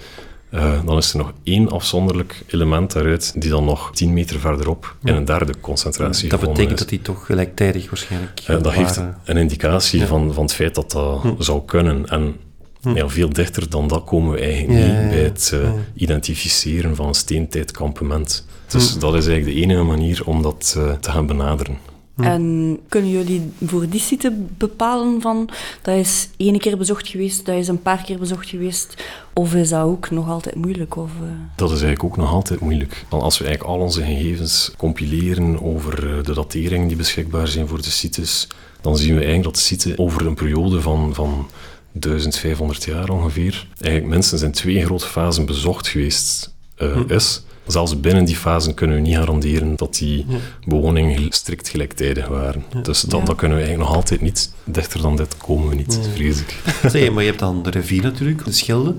Uh, 0.55 0.85
dan 0.85 0.97
is 0.97 1.13
er 1.13 1.19
nog 1.19 1.33
één 1.43 1.71
afzonderlijk 1.71 2.43
element 2.47 2.93
daaruit 2.93 3.33
die 3.37 3.51
dan 3.51 3.65
nog 3.65 3.91
10 3.95 4.13
meter 4.13 4.41
verderop 4.41 4.97
in 5.05 5.15
een 5.15 5.25
derde 5.25 5.55
concentratie 5.61 6.29
Dat 6.29 6.41
betekent 6.41 6.79
dat 6.79 6.89
die 6.89 7.03
toch 7.03 7.27
gelijktijdig 7.27 7.91
waarschijnlijk 7.91 8.41
uh, 8.51 8.63
Dat 8.63 8.73
geeft 8.73 9.01
een 9.25 9.37
indicatie 9.37 10.01
ja. 10.01 10.07
van, 10.07 10.35
van 10.35 10.43
het 10.43 10.55
feit 10.55 10.75
dat 10.75 10.91
dat 10.91 11.21
hm. 11.23 11.43
zou 11.43 11.63
kunnen. 11.65 12.07
En 12.07 12.37
hm. 12.81 12.97
ja, 12.97 13.09
veel 13.09 13.29
dichter 13.29 13.71
dan 13.71 13.89
dat 13.89 14.05
komen 14.05 14.33
we 14.33 14.41
eigenlijk 14.41 14.87
ja, 14.87 15.01
niet 15.01 15.11
bij 15.11 15.23
het 15.23 15.51
uh, 15.55 15.71
identificeren 15.95 16.97
van 16.97 17.07
een 17.07 17.15
steentijdkampement. 17.15 18.47
Dus 18.67 18.93
hm. 18.93 18.99
dat 18.99 19.15
is 19.15 19.27
eigenlijk 19.27 19.57
de 19.57 19.63
enige 19.63 19.83
manier 19.83 20.23
om 20.25 20.43
dat 20.43 20.79
te 21.01 21.11
gaan 21.11 21.27
benaderen. 21.27 21.79
En 22.17 22.79
kunnen 22.89 23.11
jullie 23.11 23.53
voor 23.65 23.89
die 23.89 24.01
site 24.01 24.33
bepalen 24.59 25.21
van 25.21 25.49
dat 25.83 25.97
is 25.97 26.29
één 26.37 26.59
keer 26.59 26.77
bezocht 26.77 27.09
geweest, 27.09 27.47
dat 27.47 27.57
is 27.57 27.69
een 27.69 27.83
paar 27.83 28.03
keer 28.03 28.19
bezocht 28.19 28.49
geweest, 28.49 28.95
of 29.33 29.55
is 29.55 29.69
dat 29.69 29.85
ook 29.85 30.11
nog 30.11 30.29
altijd 30.29 30.55
moeilijk? 30.55 30.97
Of, 30.97 31.11
uh... 31.23 31.29
Dat 31.57 31.71
is 31.71 31.83
eigenlijk 31.83 32.05
ook 32.05 32.17
nog 32.17 32.33
altijd 32.33 32.61
moeilijk. 32.61 33.05
Als 33.09 33.39
we 33.39 33.45
eigenlijk 33.45 33.75
al 33.75 33.85
onze 33.85 34.03
gegevens 34.03 34.73
compileren 34.77 35.63
over 35.63 36.23
de 36.25 36.35
dateringen 36.35 36.89
die 36.89 36.97
beschikbaar 36.97 37.49
zijn 37.49 37.69
voor 37.69 37.83
de 37.83 37.91
sites, 37.91 38.49
dan 38.81 38.97
zien 38.97 39.15
we 39.15 39.25
eigenlijk 39.25 39.45
dat 39.45 39.55
de 39.55 39.61
site 39.61 39.99
over 39.99 40.27
een 40.27 40.35
periode 40.35 40.81
van, 40.81 41.15
van 41.15 41.49
1500 41.93 42.85
jaar 42.85 43.09
ongeveer, 43.11 43.67
eigenlijk 43.81 44.15
minstens 44.15 44.43
in 44.43 44.53
twee 44.53 44.85
grote 44.85 45.07
fasen 45.07 45.47
bezocht 45.47 45.89
geweest 45.89 46.55
uh, 46.79 46.93
hm. 46.93 47.13
is. 47.13 47.43
Zelfs 47.67 48.01
binnen 48.01 48.25
die 48.25 48.37
fasen 48.37 48.75
kunnen 48.75 48.97
we 48.97 49.03
niet 49.03 49.17
garanderen 49.17 49.77
dat 49.77 49.95
die 49.95 50.27
bewoningen 50.65 51.27
strikt 51.33 51.69
gelijktijdig 51.69 52.29
waren. 52.29 52.65
Dus 52.83 53.01
dat, 53.01 53.27
dat, 53.27 53.37
kunnen 53.37 53.57
we 53.57 53.63
eigenlijk 53.63 53.91
nog 53.91 54.03
altijd 54.03 54.21
niet. 54.21 54.53
Dichter 54.65 55.03
dan 55.03 55.17
dit 55.17 55.37
komen 55.37 55.69
we 55.69 55.75
niet, 55.75 55.99
vrees 56.15 56.41
ik. 56.41 56.57
Zeg, 56.91 57.11
maar 57.11 57.23
je 57.23 57.29
hebt 57.29 57.41
dan 57.41 57.63
de 57.63 57.71
rivier 57.71 58.03
natuurlijk, 58.03 58.45
de 58.45 58.53
Schelde. 58.53 58.95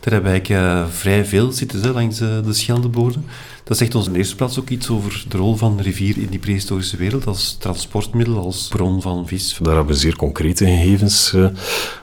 Daar 0.00 0.12
hebben 0.12 0.32
we 0.32 0.38
eigenlijk 0.38 0.76
uh, 0.76 0.86
vrij 0.90 1.24
veel 1.24 1.52
zitten 1.52 1.92
langs 1.92 2.20
uh, 2.20 2.28
de 2.44 2.52
Scheldebodem. 2.52 3.24
Dat 3.68 3.76
zegt 3.76 3.94
ons 3.94 4.06
in 4.06 4.12
de 4.12 4.18
eerste 4.18 4.36
plaats 4.36 4.58
ook 4.58 4.68
iets 4.68 4.90
over 4.90 5.24
de 5.28 5.36
rol 5.36 5.56
van 5.56 5.76
de 5.76 5.82
rivier 5.82 6.18
in 6.18 6.26
die 6.30 6.38
prehistorische 6.38 6.96
wereld 6.96 7.26
als 7.26 7.56
transportmiddel, 7.58 8.36
als 8.38 8.68
bron 8.68 9.02
van 9.02 9.26
vis. 9.26 9.58
Daar 9.62 9.74
hebben 9.74 9.94
we 9.94 10.00
zeer 10.00 10.16
concrete 10.16 10.64
gegevens 10.64 11.32
uh, 11.34 11.48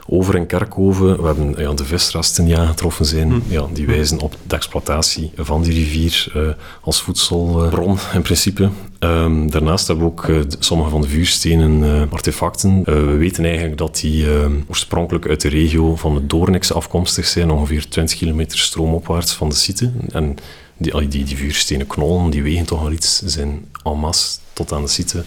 over 0.06 0.36
in 0.36 0.46
Kerkhoven. 0.46 1.20
We 1.20 1.26
hebben 1.26 1.54
ja, 1.58 1.72
de 1.72 1.84
visrasten 1.84 2.44
die 2.44 2.58
aangetroffen 2.58 3.04
zijn, 3.04 3.30
hm. 3.30 3.40
ja, 3.48 3.66
die 3.72 3.86
wijzen 3.86 4.20
op 4.20 4.36
de 4.46 4.54
exploitatie 4.54 5.30
van 5.36 5.62
die 5.62 5.72
rivier 5.72 6.32
uh, 6.36 6.48
als 6.80 7.02
voedselbron 7.02 7.98
in 8.14 8.22
principe. 8.22 8.70
Um, 8.98 9.50
daarnaast 9.50 9.86
hebben 9.86 10.04
we 10.04 10.10
ook 10.10 10.26
uh, 10.26 10.40
sommige 10.58 10.90
van 10.90 11.00
de 11.00 11.08
vuurstenen 11.08 12.08
artefacten. 12.10 12.84
we 12.84 13.16
weten 13.16 13.44
eigenlijk 13.44 13.78
dat 13.78 13.96
die 13.96 14.26
oorspronkelijk 14.68 15.28
uit 15.28 15.40
de 15.40 15.48
regio 15.48 15.96
van 15.96 16.14
de 16.14 16.26
Doornikse 16.26 16.74
afkomstig 16.74 17.26
zijn, 17.26 17.50
ongeveer 17.50 17.88
20 17.88 18.18
kilometer 18.18 18.58
stroomopwaarts 18.58 19.32
van 19.32 19.48
de 19.48 19.54
site. 19.54 19.90
En 20.12 20.36
die, 20.76 21.08
die, 21.08 21.24
die 21.24 21.36
vuurstenen 21.36 21.86
knollen, 21.86 22.30
die 22.30 22.42
wegen 22.42 22.66
toch 22.66 22.82
wel 22.82 22.92
iets, 22.92 23.22
zijn 23.24 23.68
en 23.82 23.98
masse 23.98 24.38
tot 24.52 24.72
aan 24.72 24.82
de 24.82 24.88
site 24.88 25.24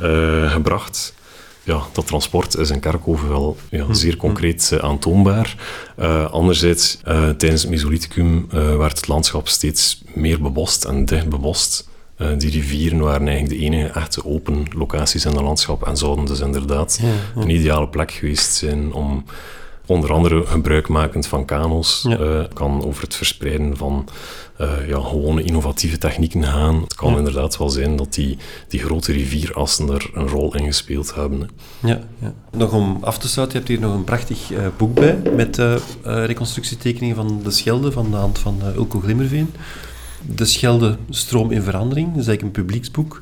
uh, 0.00 0.52
gebracht. 0.52 1.14
Ja, 1.64 1.82
dat 1.92 2.06
transport 2.06 2.56
is 2.56 2.70
in 2.70 2.80
Kerkhoven 2.80 3.28
wel 3.28 3.56
ja, 3.70 3.84
hm. 3.84 3.92
zeer 3.92 4.16
concreet 4.16 4.70
uh, 4.72 4.78
aantoonbaar. 4.78 5.56
Uh, 5.98 6.30
anderzijds, 6.30 6.98
tijdens 7.36 7.62
het 7.62 7.70
Mesolithicum 7.70 8.46
werd 8.50 8.96
het 8.96 9.08
landschap 9.08 9.48
steeds 9.48 10.02
meer 10.14 10.42
bebost 10.42 10.84
en 10.84 11.04
dicht 11.04 11.28
bebost. 11.28 11.88
die 12.38 12.50
rivieren 12.50 12.98
waren 12.98 13.28
eigenlijk 13.28 13.58
de 13.58 13.64
enige 13.66 13.88
echte 13.88 14.24
open 14.24 14.64
locaties 14.76 15.24
in 15.24 15.32
het 15.32 15.40
landschap 15.40 15.86
en 15.86 15.96
zouden 15.96 16.24
dus 16.24 16.40
inderdaad 16.40 17.00
een 17.36 17.50
ideale 17.50 17.88
plek 17.88 18.10
geweest 18.10 18.54
zijn 18.54 18.92
om 18.92 19.24
onder 19.86 20.12
andere 20.12 20.46
gebruikmakend 20.46 21.26
van 21.26 21.44
kano's, 21.44 22.06
ja. 22.08 22.46
kan 22.52 22.84
over 22.84 23.02
het 23.02 23.14
verspreiden 23.14 23.76
van 23.76 24.08
uh, 24.60 24.88
ja, 24.88 25.00
gewone 25.00 25.42
innovatieve 25.42 25.98
technieken 25.98 26.44
gaan. 26.44 26.80
Het 26.82 26.94
kan 26.94 27.16
inderdaad 27.16 27.58
wel 27.58 27.70
zijn 27.70 27.96
dat 27.96 28.14
die, 28.14 28.38
die 28.68 28.80
grote 28.80 29.12
rivierassen 29.12 29.88
er 29.88 30.10
een 30.14 30.28
rol 30.28 30.56
in 30.56 30.64
gespeeld 30.64 31.14
hebben. 31.14 31.50
Ja, 31.80 32.00
ja, 32.18 32.34
Nog 32.50 32.72
om 32.72 32.98
af 33.00 33.18
te 33.18 33.28
sluiten, 33.28 33.58
je 33.58 33.64
hebt 33.64 33.78
hier 33.78 33.88
nog 33.88 33.98
een 33.98 34.04
prachtig 34.04 34.50
uh, 34.50 34.66
boek 34.76 34.94
bij 34.94 35.18
met 35.36 35.60
reconstructietekeningen 36.02 37.16
van 37.16 37.40
de 37.42 37.50
Schelde 37.50 37.92
van 37.92 38.10
de 38.10 38.16
hand 38.16 38.38
van 38.38 38.60
Ulko 38.76 39.00
Glimmerveen. 39.00 39.50
De 40.26 40.44
Schelde 40.44 40.96
Stroom 41.10 41.50
in 41.50 41.62
Verandering, 41.62 42.08
dat 42.08 42.20
is 42.20 42.26
eigenlijk 42.26 42.56
een 42.56 42.64
publieksboek. 42.64 43.20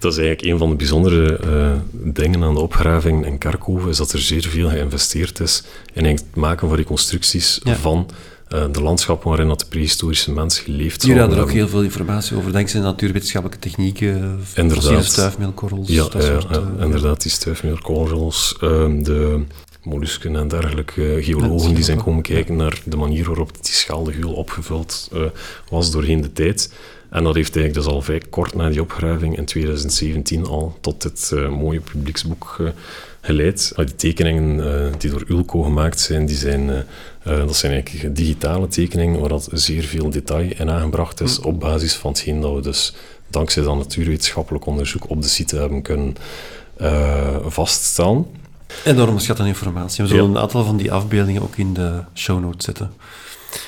Dat 0.00 0.12
is 0.12 0.18
eigenlijk 0.18 0.52
een 0.52 0.58
van 0.58 0.70
de 0.70 0.76
bijzondere 0.76 1.38
dingen 1.92 2.42
aan 2.42 2.54
de 2.54 2.60
opgraving 2.60 3.26
in 3.26 3.38
Kerkhoven, 3.38 3.88
is 3.88 3.96
dat 3.96 4.12
er 4.12 4.18
zeer 4.18 4.42
veel 4.42 4.68
geïnvesteerd 4.68 5.40
is 5.40 5.62
in 5.92 6.04
het 6.04 6.24
maken 6.34 6.68
van 6.68 6.76
reconstructies 6.76 7.60
van 7.64 8.10
uh, 8.54 8.64
de 8.72 8.82
landschappen 8.82 9.28
waarin 9.28 9.48
dat 9.48 9.60
de 9.60 9.66
prehistorische 9.68 10.32
mens 10.32 10.58
geleefd 10.58 11.02
Jullie 11.02 11.20
hadden 11.20 11.38
er 11.38 11.44
ook 11.44 11.50
heel 11.50 11.68
veel 11.68 11.82
informatie 11.82 12.36
over, 12.36 12.52
dankzij 12.52 12.80
natuurwetenschappelijke 12.80 13.68
technieken, 13.68 14.40
inderdaad. 14.54 15.04
stuifmeelkorrels. 15.04 15.88
Ja, 15.88 16.08
dat 16.08 16.22
soort, 16.22 16.60
inderdaad, 16.80 17.22
die 17.22 17.30
stuifmeelkorrels, 17.30 18.56
ehm, 18.60 19.02
de 19.02 19.42
mollusken 19.82 20.36
en 20.36 20.48
dergelijke 20.48 21.18
geologen 21.20 21.74
die 21.74 21.84
zijn 21.84 22.02
komen 22.02 22.22
kijken 22.22 22.56
naar 22.56 22.80
de 22.84 22.96
manier 22.96 23.24
waarop 23.24 23.52
die 23.62 23.72
schaldehuil 23.72 24.32
opgevuld 24.32 25.10
was 25.68 25.90
doorheen 25.90 26.20
de 26.20 26.32
tijd. 26.32 26.72
En 27.10 27.24
dat 27.24 27.34
heeft 27.34 27.56
eigenlijk 27.56 27.86
dus 27.86 27.94
al 27.94 28.02
vrij 28.02 28.22
kort 28.30 28.54
na 28.54 28.68
die 28.68 28.80
opgraving 28.80 29.36
in 29.36 29.44
2017 29.44 30.46
al 30.46 30.76
tot 30.80 31.02
dit 31.02 31.32
mooie 31.50 31.80
publieksboek 31.80 32.56
geleid. 33.20 33.72
die 33.76 33.94
tekeningen 33.94 34.92
die 34.98 35.10
door 35.10 35.24
Ulco 35.28 35.62
gemaakt 35.62 36.00
zijn, 36.00 36.26
die 36.26 36.36
zijn 36.36 36.86
dat 37.22 37.56
zijn 37.56 37.72
eigenlijk 37.72 38.16
digitale 38.16 38.68
tekeningen 38.68 39.20
waar 39.20 39.28
dat 39.28 39.48
zeer 39.52 39.82
veel 39.82 40.10
detail 40.10 40.50
in 40.56 40.70
aangebracht 40.70 41.20
is 41.20 41.36
hm. 41.36 41.46
op 41.46 41.60
basis 41.60 41.94
van 41.94 42.10
hetgeen 42.10 42.40
dat 42.40 42.54
we 42.54 42.60
dus 42.60 42.94
dankzij 43.28 43.62
dat 43.62 43.76
natuurwetenschappelijk 43.76 44.66
onderzoek 44.66 45.10
op 45.10 45.22
de 45.22 45.28
site 45.28 45.56
hebben 45.56 45.82
kunnen 45.82 46.16
vaststellen. 47.46 48.26
Enorm 48.84 49.18
schat 49.18 49.40
aan 49.40 49.46
informatie. 49.46 50.04
We 50.04 50.10
zullen 50.10 50.30
een 50.30 50.38
aantal 50.38 50.64
van 50.64 50.76
die 50.76 50.92
afbeeldingen 50.92 51.42
ook 51.42 51.56
in 51.56 51.74
de 51.74 52.02
show 52.14 52.40
notes 52.40 52.64
zetten. 52.64 52.90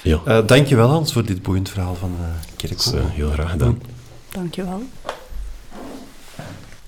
Ja. 0.02 0.20
Uh, 0.26 0.46
dankjewel 0.46 0.88
Hans 0.88 1.12
voor 1.12 1.24
dit 1.24 1.42
boeiend 1.42 1.68
verhaal 1.68 1.94
van 1.94 2.16
uh, 2.20 2.26
Kerkhoven. 2.56 2.98
Uh, 2.98 3.10
heel 3.10 3.30
graag 3.30 3.50
gedaan. 3.50 3.80
Dankjewel. 4.30 4.82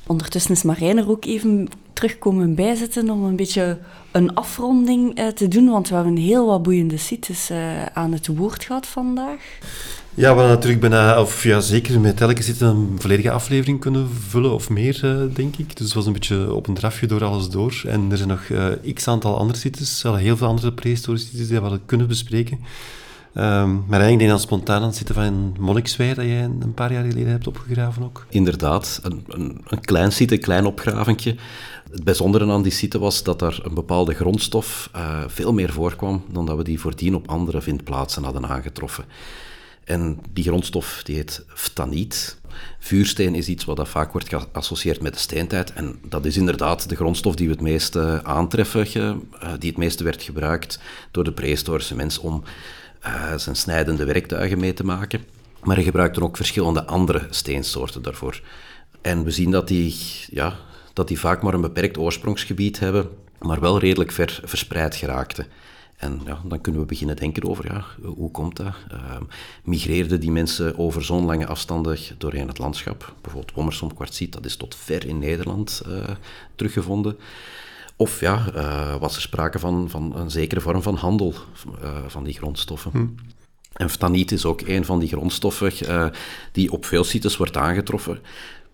Ondertussen 0.06 0.52
is 0.52 0.62
Marijn 0.62 0.98
er 0.98 1.10
ook 1.10 1.24
even 1.24 1.68
terugkomen 1.92 2.54
bijzetten 2.54 3.10
om 3.10 3.24
een 3.24 3.36
beetje 3.36 3.78
een 4.12 4.34
afronding 4.34 5.18
uh, 5.18 5.26
te 5.28 5.48
doen, 5.48 5.68
want 5.68 5.88
we 5.88 5.94
hebben 5.94 6.16
heel 6.16 6.46
wat 6.46 6.62
boeiende 6.62 6.96
sites 6.96 7.50
uh, 7.50 7.86
aan 7.86 8.12
het 8.12 8.26
woord 8.26 8.64
gehad 8.64 8.86
vandaag. 8.86 9.58
Ja, 10.16 10.30
we 10.30 10.38
hadden 10.38 10.54
natuurlijk 10.54 10.80
bijna, 10.80 11.20
of 11.20 11.42
ja, 11.42 11.60
zeker 11.60 12.00
met 12.00 12.20
elke 12.20 12.42
site 12.42 12.64
een 12.64 12.96
volledige 12.98 13.30
aflevering 13.30 13.80
kunnen 13.80 14.08
vullen 14.28 14.52
of 14.52 14.70
meer, 14.70 15.00
uh, 15.04 15.34
denk 15.34 15.56
ik. 15.56 15.76
Dus 15.76 15.86
het 15.86 15.94
was 15.94 16.06
een 16.06 16.12
beetje 16.12 16.52
op 16.52 16.66
een 16.66 16.74
drafje 16.74 17.06
door 17.06 17.24
alles 17.24 17.48
door. 17.48 17.82
En 17.86 18.10
er 18.10 18.16
zijn 18.16 18.28
nog 18.28 18.42
x 18.94 19.08
aantal 19.08 19.38
andere 19.38 19.58
sites, 19.58 20.02
heel 20.02 20.36
veel 20.36 20.46
andere 20.46 20.72
prehistorische 20.72 21.28
sites 21.28 21.46
die 21.46 21.56
we 21.56 21.62
hadden 21.62 21.82
kunnen 21.86 22.06
bespreken. 22.06 22.58
Um, 23.36 23.84
maar 23.88 24.10
ik 24.10 24.18
denk 24.18 24.30
dan 24.30 24.40
spontaan 24.40 24.80
aan 24.80 24.86
het 24.86 24.96
zitten 24.96 25.14
van 25.14 25.56
Monnikswijk, 25.58 26.16
dat 26.16 26.24
jij 26.24 26.42
een 26.42 26.74
paar 26.74 26.92
jaar 26.92 27.04
geleden 27.04 27.30
hebt 27.30 27.46
opgegraven 27.46 28.02
ook. 28.02 28.26
Inderdaad, 28.28 29.00
een, 29.02 29.24
een, 29.28 29.60
een 29.64 29.80
klein 29.80 30.12
site, 30.12 30.34
een 30.34 30.40
klein 30.40 30.66
opgraventje. 30.66 31.36
Het 31.90 32.04
bijzondere 32.04 32.52
aan 32.52 32.62
die 32.62 32.72
site 32.72 32.98
was 32.98 33.22
dat 33.22 33.42
er 33.42 33.60
een 33.64 33.74
bepaalde 33.74 34.14
grondstof 34.14 34.90
uh, 34.96 35.24
veel 35.26 35.52
meer 35.52 35.72
voorkwam 35.72 36.24
dan 36.32 36.46
dat 36.46 36.56
we 36.56 36.64
die 36.64 36.80
voordien 36.80 37.14
op 37.14 37.28
andere 37.28 37.60
vindplaatsen 37.60 38.24
hadden 38.24 38.46
aangetroffen. 38.46 39.04
En 39.84 40.18
die 40.32 40.44
grondstof 40.44 41.00
die 41.04 41.14
heet 41.14 41.44
ftaniet. 41.48 42.36
Vuursteen 42.78 43.34
is 43.34 43.48
iets 43.48 43.64
wat 43.64 43.76
dat 43.76 43.88
vaak 43.88 44.12
wordt 44.12 44.28
geassocieerd 44.28 45.00
met 45.00 45.12
de 45.12 45.18
steentijd. 45.18 45.72
En 45.72 45.98
dat 46.08 46.24
is 46.24 46.36
inderdaad 46.36 46.88
de 46.88 46.96
grondstof 46.96 47.34
die 47.34 47.46
we 47.46 47.52
het 47.52 47.62
meeste 47.62 48.20
aantreffen, 48.22 48.86
uh, 48.96 49.52
die 49.58 49.70
het 49.70 49.78
meeste 49.78 50.04
werd 50.04 50.22
gebruikt 50.22 50.78
door 51.10 51.24
de 51.24 51.32
prehistorische 51.32 51.94
mens 51.94 52.18
om 52.18 52.42
uh, 53.06 53.36
zijn 53.36 53.56
snijdende 53.56 54.04
werktuigen 54.04 54.58
mee 54.58 54.74
te 54.74 54.84
maken. 54.84 55.24
Maar 55.62 55.76
hij 55.76 55.84
gebruikte 55.84 56.22
ook 56.22 56.36
verschillende 56.36 56.84
andere 56.84 57.26
steensoorten 57.30 58.02
daarvoor. 58.02 58.40
En 59.00 59.24
we 59.24 59.30
zien 59.30 59.50
dat 59.50 59.68
die, 59.68 59.96
ja, 60.30 60.56
dat 60.92 61.08
die 61.08 61.18
vaak 61.18 61.42
maar 61.42 61.54
een 61.54 61.60
beperkt 61.60 61.98
oorsprongsgebied 61.98 62.78
hebben, 62.78 63.08
maar 63.38 63.60
wel 63.60 63.78
redelijk 63.78 64.12
ver 64.12 64.40
verspreid 64.44 64.94
geraakten. 64.96 65.46
En 66.04 66.20
ja, 66.26 66.40
dan 66.44 66.60
kunnen 66.60 66.80
we 66.80 66.86
beginnen 66.86 67.16
denken 67.16 67.48
over, 67.48 67.72
ja, 67.72 67.84
hoe 68.02 68.30
komt 68.30 68.56
dat? 68.56 68.74
Uh, 68.92 69.16
migreerden 69.64 70.20
die 70.20 70.30
mensen 70.30 70.78
over 70.78 71.04
zo'n 71.04 71.24
lange 71.24 71.46
afstanden 71.46 71.98
doorheen 72.18 72.48
het 72.48 72.58
landschap? 72.58 73.14
Bijvoorbeeld 73.20 73.54
Wommersom 73.54 73.94
kwartsiet, 73.94 74.32
dat 74.32 74.44
is 74.44 74.56
tot 74.56 74.74
ver 74.74 75.06
in 75.06 75.18
Nederland 75.18 75.82
uh, 75.88 76.04
teruggevonden. 76.54 77.18
Of 77.96 78.20
ja, 78.20 78.46
uh, 78.54 78.96
was 78.96 79.16
er 79.16 79.22
sprake 79.22 79.58
van, 79.58 79.90
van 79.90 80.16
een 80.16 80.30
zekere 80.30 80.60
vorm 80.60 80.82
van 80.82 80.96
handel 80.96 81.34
uh, 81.82 81.98
van 82.06 82.24
die 82.24 82.34
grondstoffen. 82.34 82.90
Hm. 82.90 83.06
En 83.72 83.90
ftaniet 83.90 84.32
is 84.32 84.44
ook 84.44 84.60
een 84.60 84.84
van 84.84 84.98
die 84.98 85.08
grondstoffen 85.08 85.72
die 86.52 86.72
op 86.72 86.84
veel 86.84 87.04
sites 87.04 87.36
wordt 87.36 87.56
aangetroffen, 87.56 88.18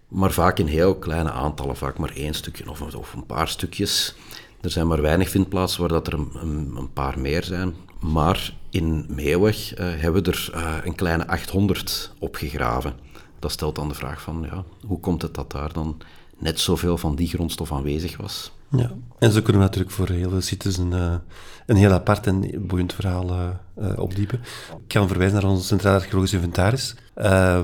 maar 0.09 0.33
vaak 0.33 0.59
in 0.59 0.66
heel 0.66 0.95
kleine 0.95 1.31
aantallen, 1.31 1.76
vaak 1.76 1.99
maar 1.99 2.12
één 2.14 2.35
stukje 2.35 2.70
of, 2.70 2.95
of 2.95 3.12
een 3.12 3.26
paar 3.26 3.49
stukjes. 3.49 4.14
Er 4.61 4.70
zijn 4.70 4.86
maar 4.86 5.02
weinig 5.02 5.28
vindplaatsen 5.28 5.80
waar 5.80 5.88
dat 5.88 6.06
er 6.06 6.12
een, 6.12 6.88
paar 6.92 7.18
meer 7.18 7.44
zijn. 7.44 7.74
Maar 8.00 8.54
in 8.70 9.04
Meeuwig 9.08 9.72
hebben 9.76 10.22
we 10.22 10.30
er 10.30 10.50
een 10.84 10.94
kleine 10.94 11.26
800 11.26 12.12
opgegraven. 12.18 12.94
Dat 13.38 13.52
stelt 13.52 13.74
dan 13.74 13.88
de 13.88 13.94
vraag 13.94 14.22
van, 14.22 14.46
ja, 14.50 14.64
hoe 14.86 15.00
komt 15.00 15.22
het 15.22 15.34
dat 15.34 15.50
daar 15.50 15.72
dan 15.72 15.96
net 16.38 16.61
zoveel 16.61 16.98
van 16.98 17.14
die 17.14 17.28
grondstof 17.28 17.72
aanwezig 17.72 18.16
was? 18.16 18.52
Ja, 18.77 18.91
en 19.18 19.33
zo 19.33 19.43
kunnen 19.43 19.62
we 19.62 19.68
natuurlijk 19.68 19.95
voor 19.95 20.09
heel 20.09 20.31
veel 20.31 20.41
sites 20.41 20.77
een, 20.77 20.93
uh, 20.93 21.14
een 21.66 21.77
heel 21.77 21.93
apart 21.93 22.27
en 22.27 22.66
boeiend 22.66 22.93
verhaal 22.93 23.31
uh, 23.31 23.49
uh, 23.79 23.99
opdiepen. 23.99 24.39
Ik 24.71 24.89
kan 24.89 25.09
verwijzen 25.09 25.41
naar 25.41 25.51
ons 25.51 25.66
Centraal 25.66 25.95
Archeologisch 25.95 26.33
Inventaris, 26.33 26.95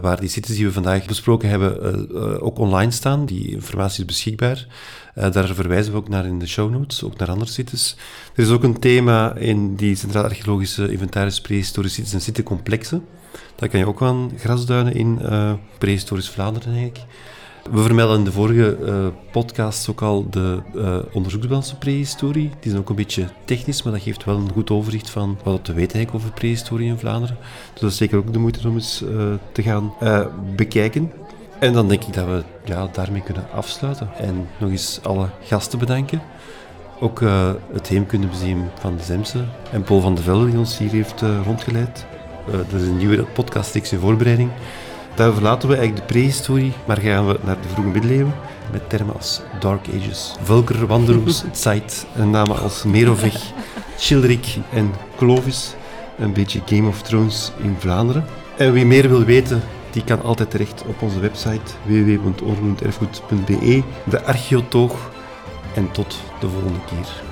waar 0.00 0.20
die 0.20 0.28
sites 0.28 0.56
die 0.56 0.66
we 0.66 0.72
vandaag 0.72 1.06
besproken 1.06 1.48
hebben 1.48 2.40
ook 2.40 2.58
online 2.58 2.90
staan. 2.90 3.26
Die 3.26 3.50
informatie 3.50 4.00
is 4.00 4.04
beschikbaar. 4.04 4.66
daar 5.14 5.54
verwijzen 5.54 5.92
we 5.92 5.98
ook 5.98 6.08
naar 6.08 6.26
in 6.26 6.38
de 6.38 6.46
show 6.46 6.70
notes, 6.70 7.02
ook 7.02 7.16
naar 7.16 7.30
andere 7.30 7.50
sites. 7.50 7.96
Er 8.34 8.42
is 8.42 8.50
ook 8.50 8.62
een 8.62 8.78
thema 8.78 9.34
in 9.34 9.76
die 9.76 9.96
Centraal 9.96 10.24
Archeologische 10.24 10.92
Inventaris 10.92 11.40
prehistorische 11.40 11.96
sites 11.96 12.12
en 12.12 12.20
sitecomplexen. 12.20 13.04
Daar 13.54 13.68
kan 13.68 13.80
je 13.80 13.86
ook 13.86 14.02
aan 14.02 14.30
grasduinen 14.38 14.94
in 14.94 15.20
prehistorisch 15.78 16.30
Vlaanderen, 16.30 16.74
denk 16.74 16.96
ik. 16.96 17.04
We 17.70 17.82
vermelden 17.82 18.18
in 18.18 18.24
de 18.24 18.32
vorige 18.32 18.78
uh, 18.80 19.06
podcast 19.30 19.90
ook 19.90 20.02
al 20.02 20.26
de 20.30 20.58
uh, 20.74 20.98
onderzoeksbalans 21.12 21.74
prehistorie. 21.78 22.50
Die 22.60 22.72
is 22.72 22.78
ook 22.78 22.88
een 22.88 22.96
beetje 22.96 23.28
technisch, 23.44 23.82
maar 23.82 23.92
dat 23.92 24.02
geeft 24.02 24.24
wel 24.24 24.36
een 24.36 24.52
goed 24.52 24.70
overzicht 24.70 25.10
van 25.10 25.38
wat 25.44 25.64
te 25.64 25.72
weten 25.72 25.94
eigenlijk 25.94 26.24
over 26.24 26.38
prehistorie 26.38 26.88
in 26.88 26.98
Vlaanderen. 26.98 27.36
Dus 27.72 27.80
dat 27.80 27.90
is 27.90 27.96
zeker 27.96 28.18
ook 28.18 28.32
de 28.32 28.38
moeite 28.38 28.68
om 28.68 28.74
eens 28.74 29.02
uh, 29.02 29.32
te 29.52 29.62
gaan 29.62 29.92
bekijken. 30.56 31.12
En 31.58 31.72
dan 31.72 31.88
denk 31.88 32.04
ik 32.04 32.14
dat 32.14 32.26
we 32.26 32.42
ja, 32.64 32.88
daarmee 32.92 33.22
kunnen 33.22 33.46
afsluiten. 33.54 34.08
En 34.18 34.48
nog 34.58 34.70
eens 34.70 35.00
alle 35.02 35.28
gasten 35.42 35.78
bedanken. 35.78 36.22
Ook 37.00 37.20
het 37.72 37.88
Heemkundemuseum 37.88 38.70
van 38.78 38.96
de 38.96 39.02
Zemse 39.02 39.44
en 39.72 39.82
Paul 39.82 40.00
van 40.00 40.14
de 40.14 40.22
Velde 40.22 40.46
die 40.46 40.58
ons 40.58 40.78
hier 40.78 40.90
heeft 40.90 41.22
rondgeleid. 41.44 42.06
dat 42.70 42.80
is 42.80 42.86
een 42.86 42.96
nieuwe 42.96 43.22
podcast 43.22 43.74
in 43.74 43.98
voorbereiding. 43.98 44.50
Daar 45.16 45.32
verlaten 45.32 45.68
we 45.68 45.76
eigenlijk 45.76 46.06
de 46.06 46.12
prehistorie, 46.12 46.72
maar 46.86 46.96
gaan 46.96 47.26
we 47.26 47.38
naar 47.44 47.60
de 47.62 47.68
vroege 47.68 47.90
middeleeuwen 47.90 48.34
met 48.72 48.88
termen 48.88 49.14
als 49.14 49.40
Dark 49.60 49.86
Ages, 49.94 50.34
Vulker, 50.42 50.86
Wanderoes, 50.86 51.44
Zeit 51.52 52.06
en 52.14 52.30
namen 52.30 52.58
als 52.58 52.84
Merovech, 52.84 53.52
Childeric 53.98 54.56
en 54.72 54.92
Clovis. 55.16 55.74
Een 56.18 56.32
beetje 56.32 56.60
Game 56.66 56.88
of 56.88 57.02
Thrones 57.02 57.52
in 57.62 57.76
Vlaanderen. 57.78 58.24
En 58.56 58.72
wie 58.72 58.86
meer 58.86 59.08
wil 59.08 59.24
weten, 59.24 59.62
die 59.90 60.04
kan 60.04 60.22
altijd 60.22 60.50
terecht 60.50 60.84
op 60.86 61.02
onze 61.02 61.20
website 61.20 61.72
www.onroerend 61.82 62.78
de 64.04 64.24
archeotoog. 64.24 65.10
En 65.74 65.90
tot 65.90 66.18
de 66.40 66.48
volgende 66.48 66.80
keer. 66.86 67.22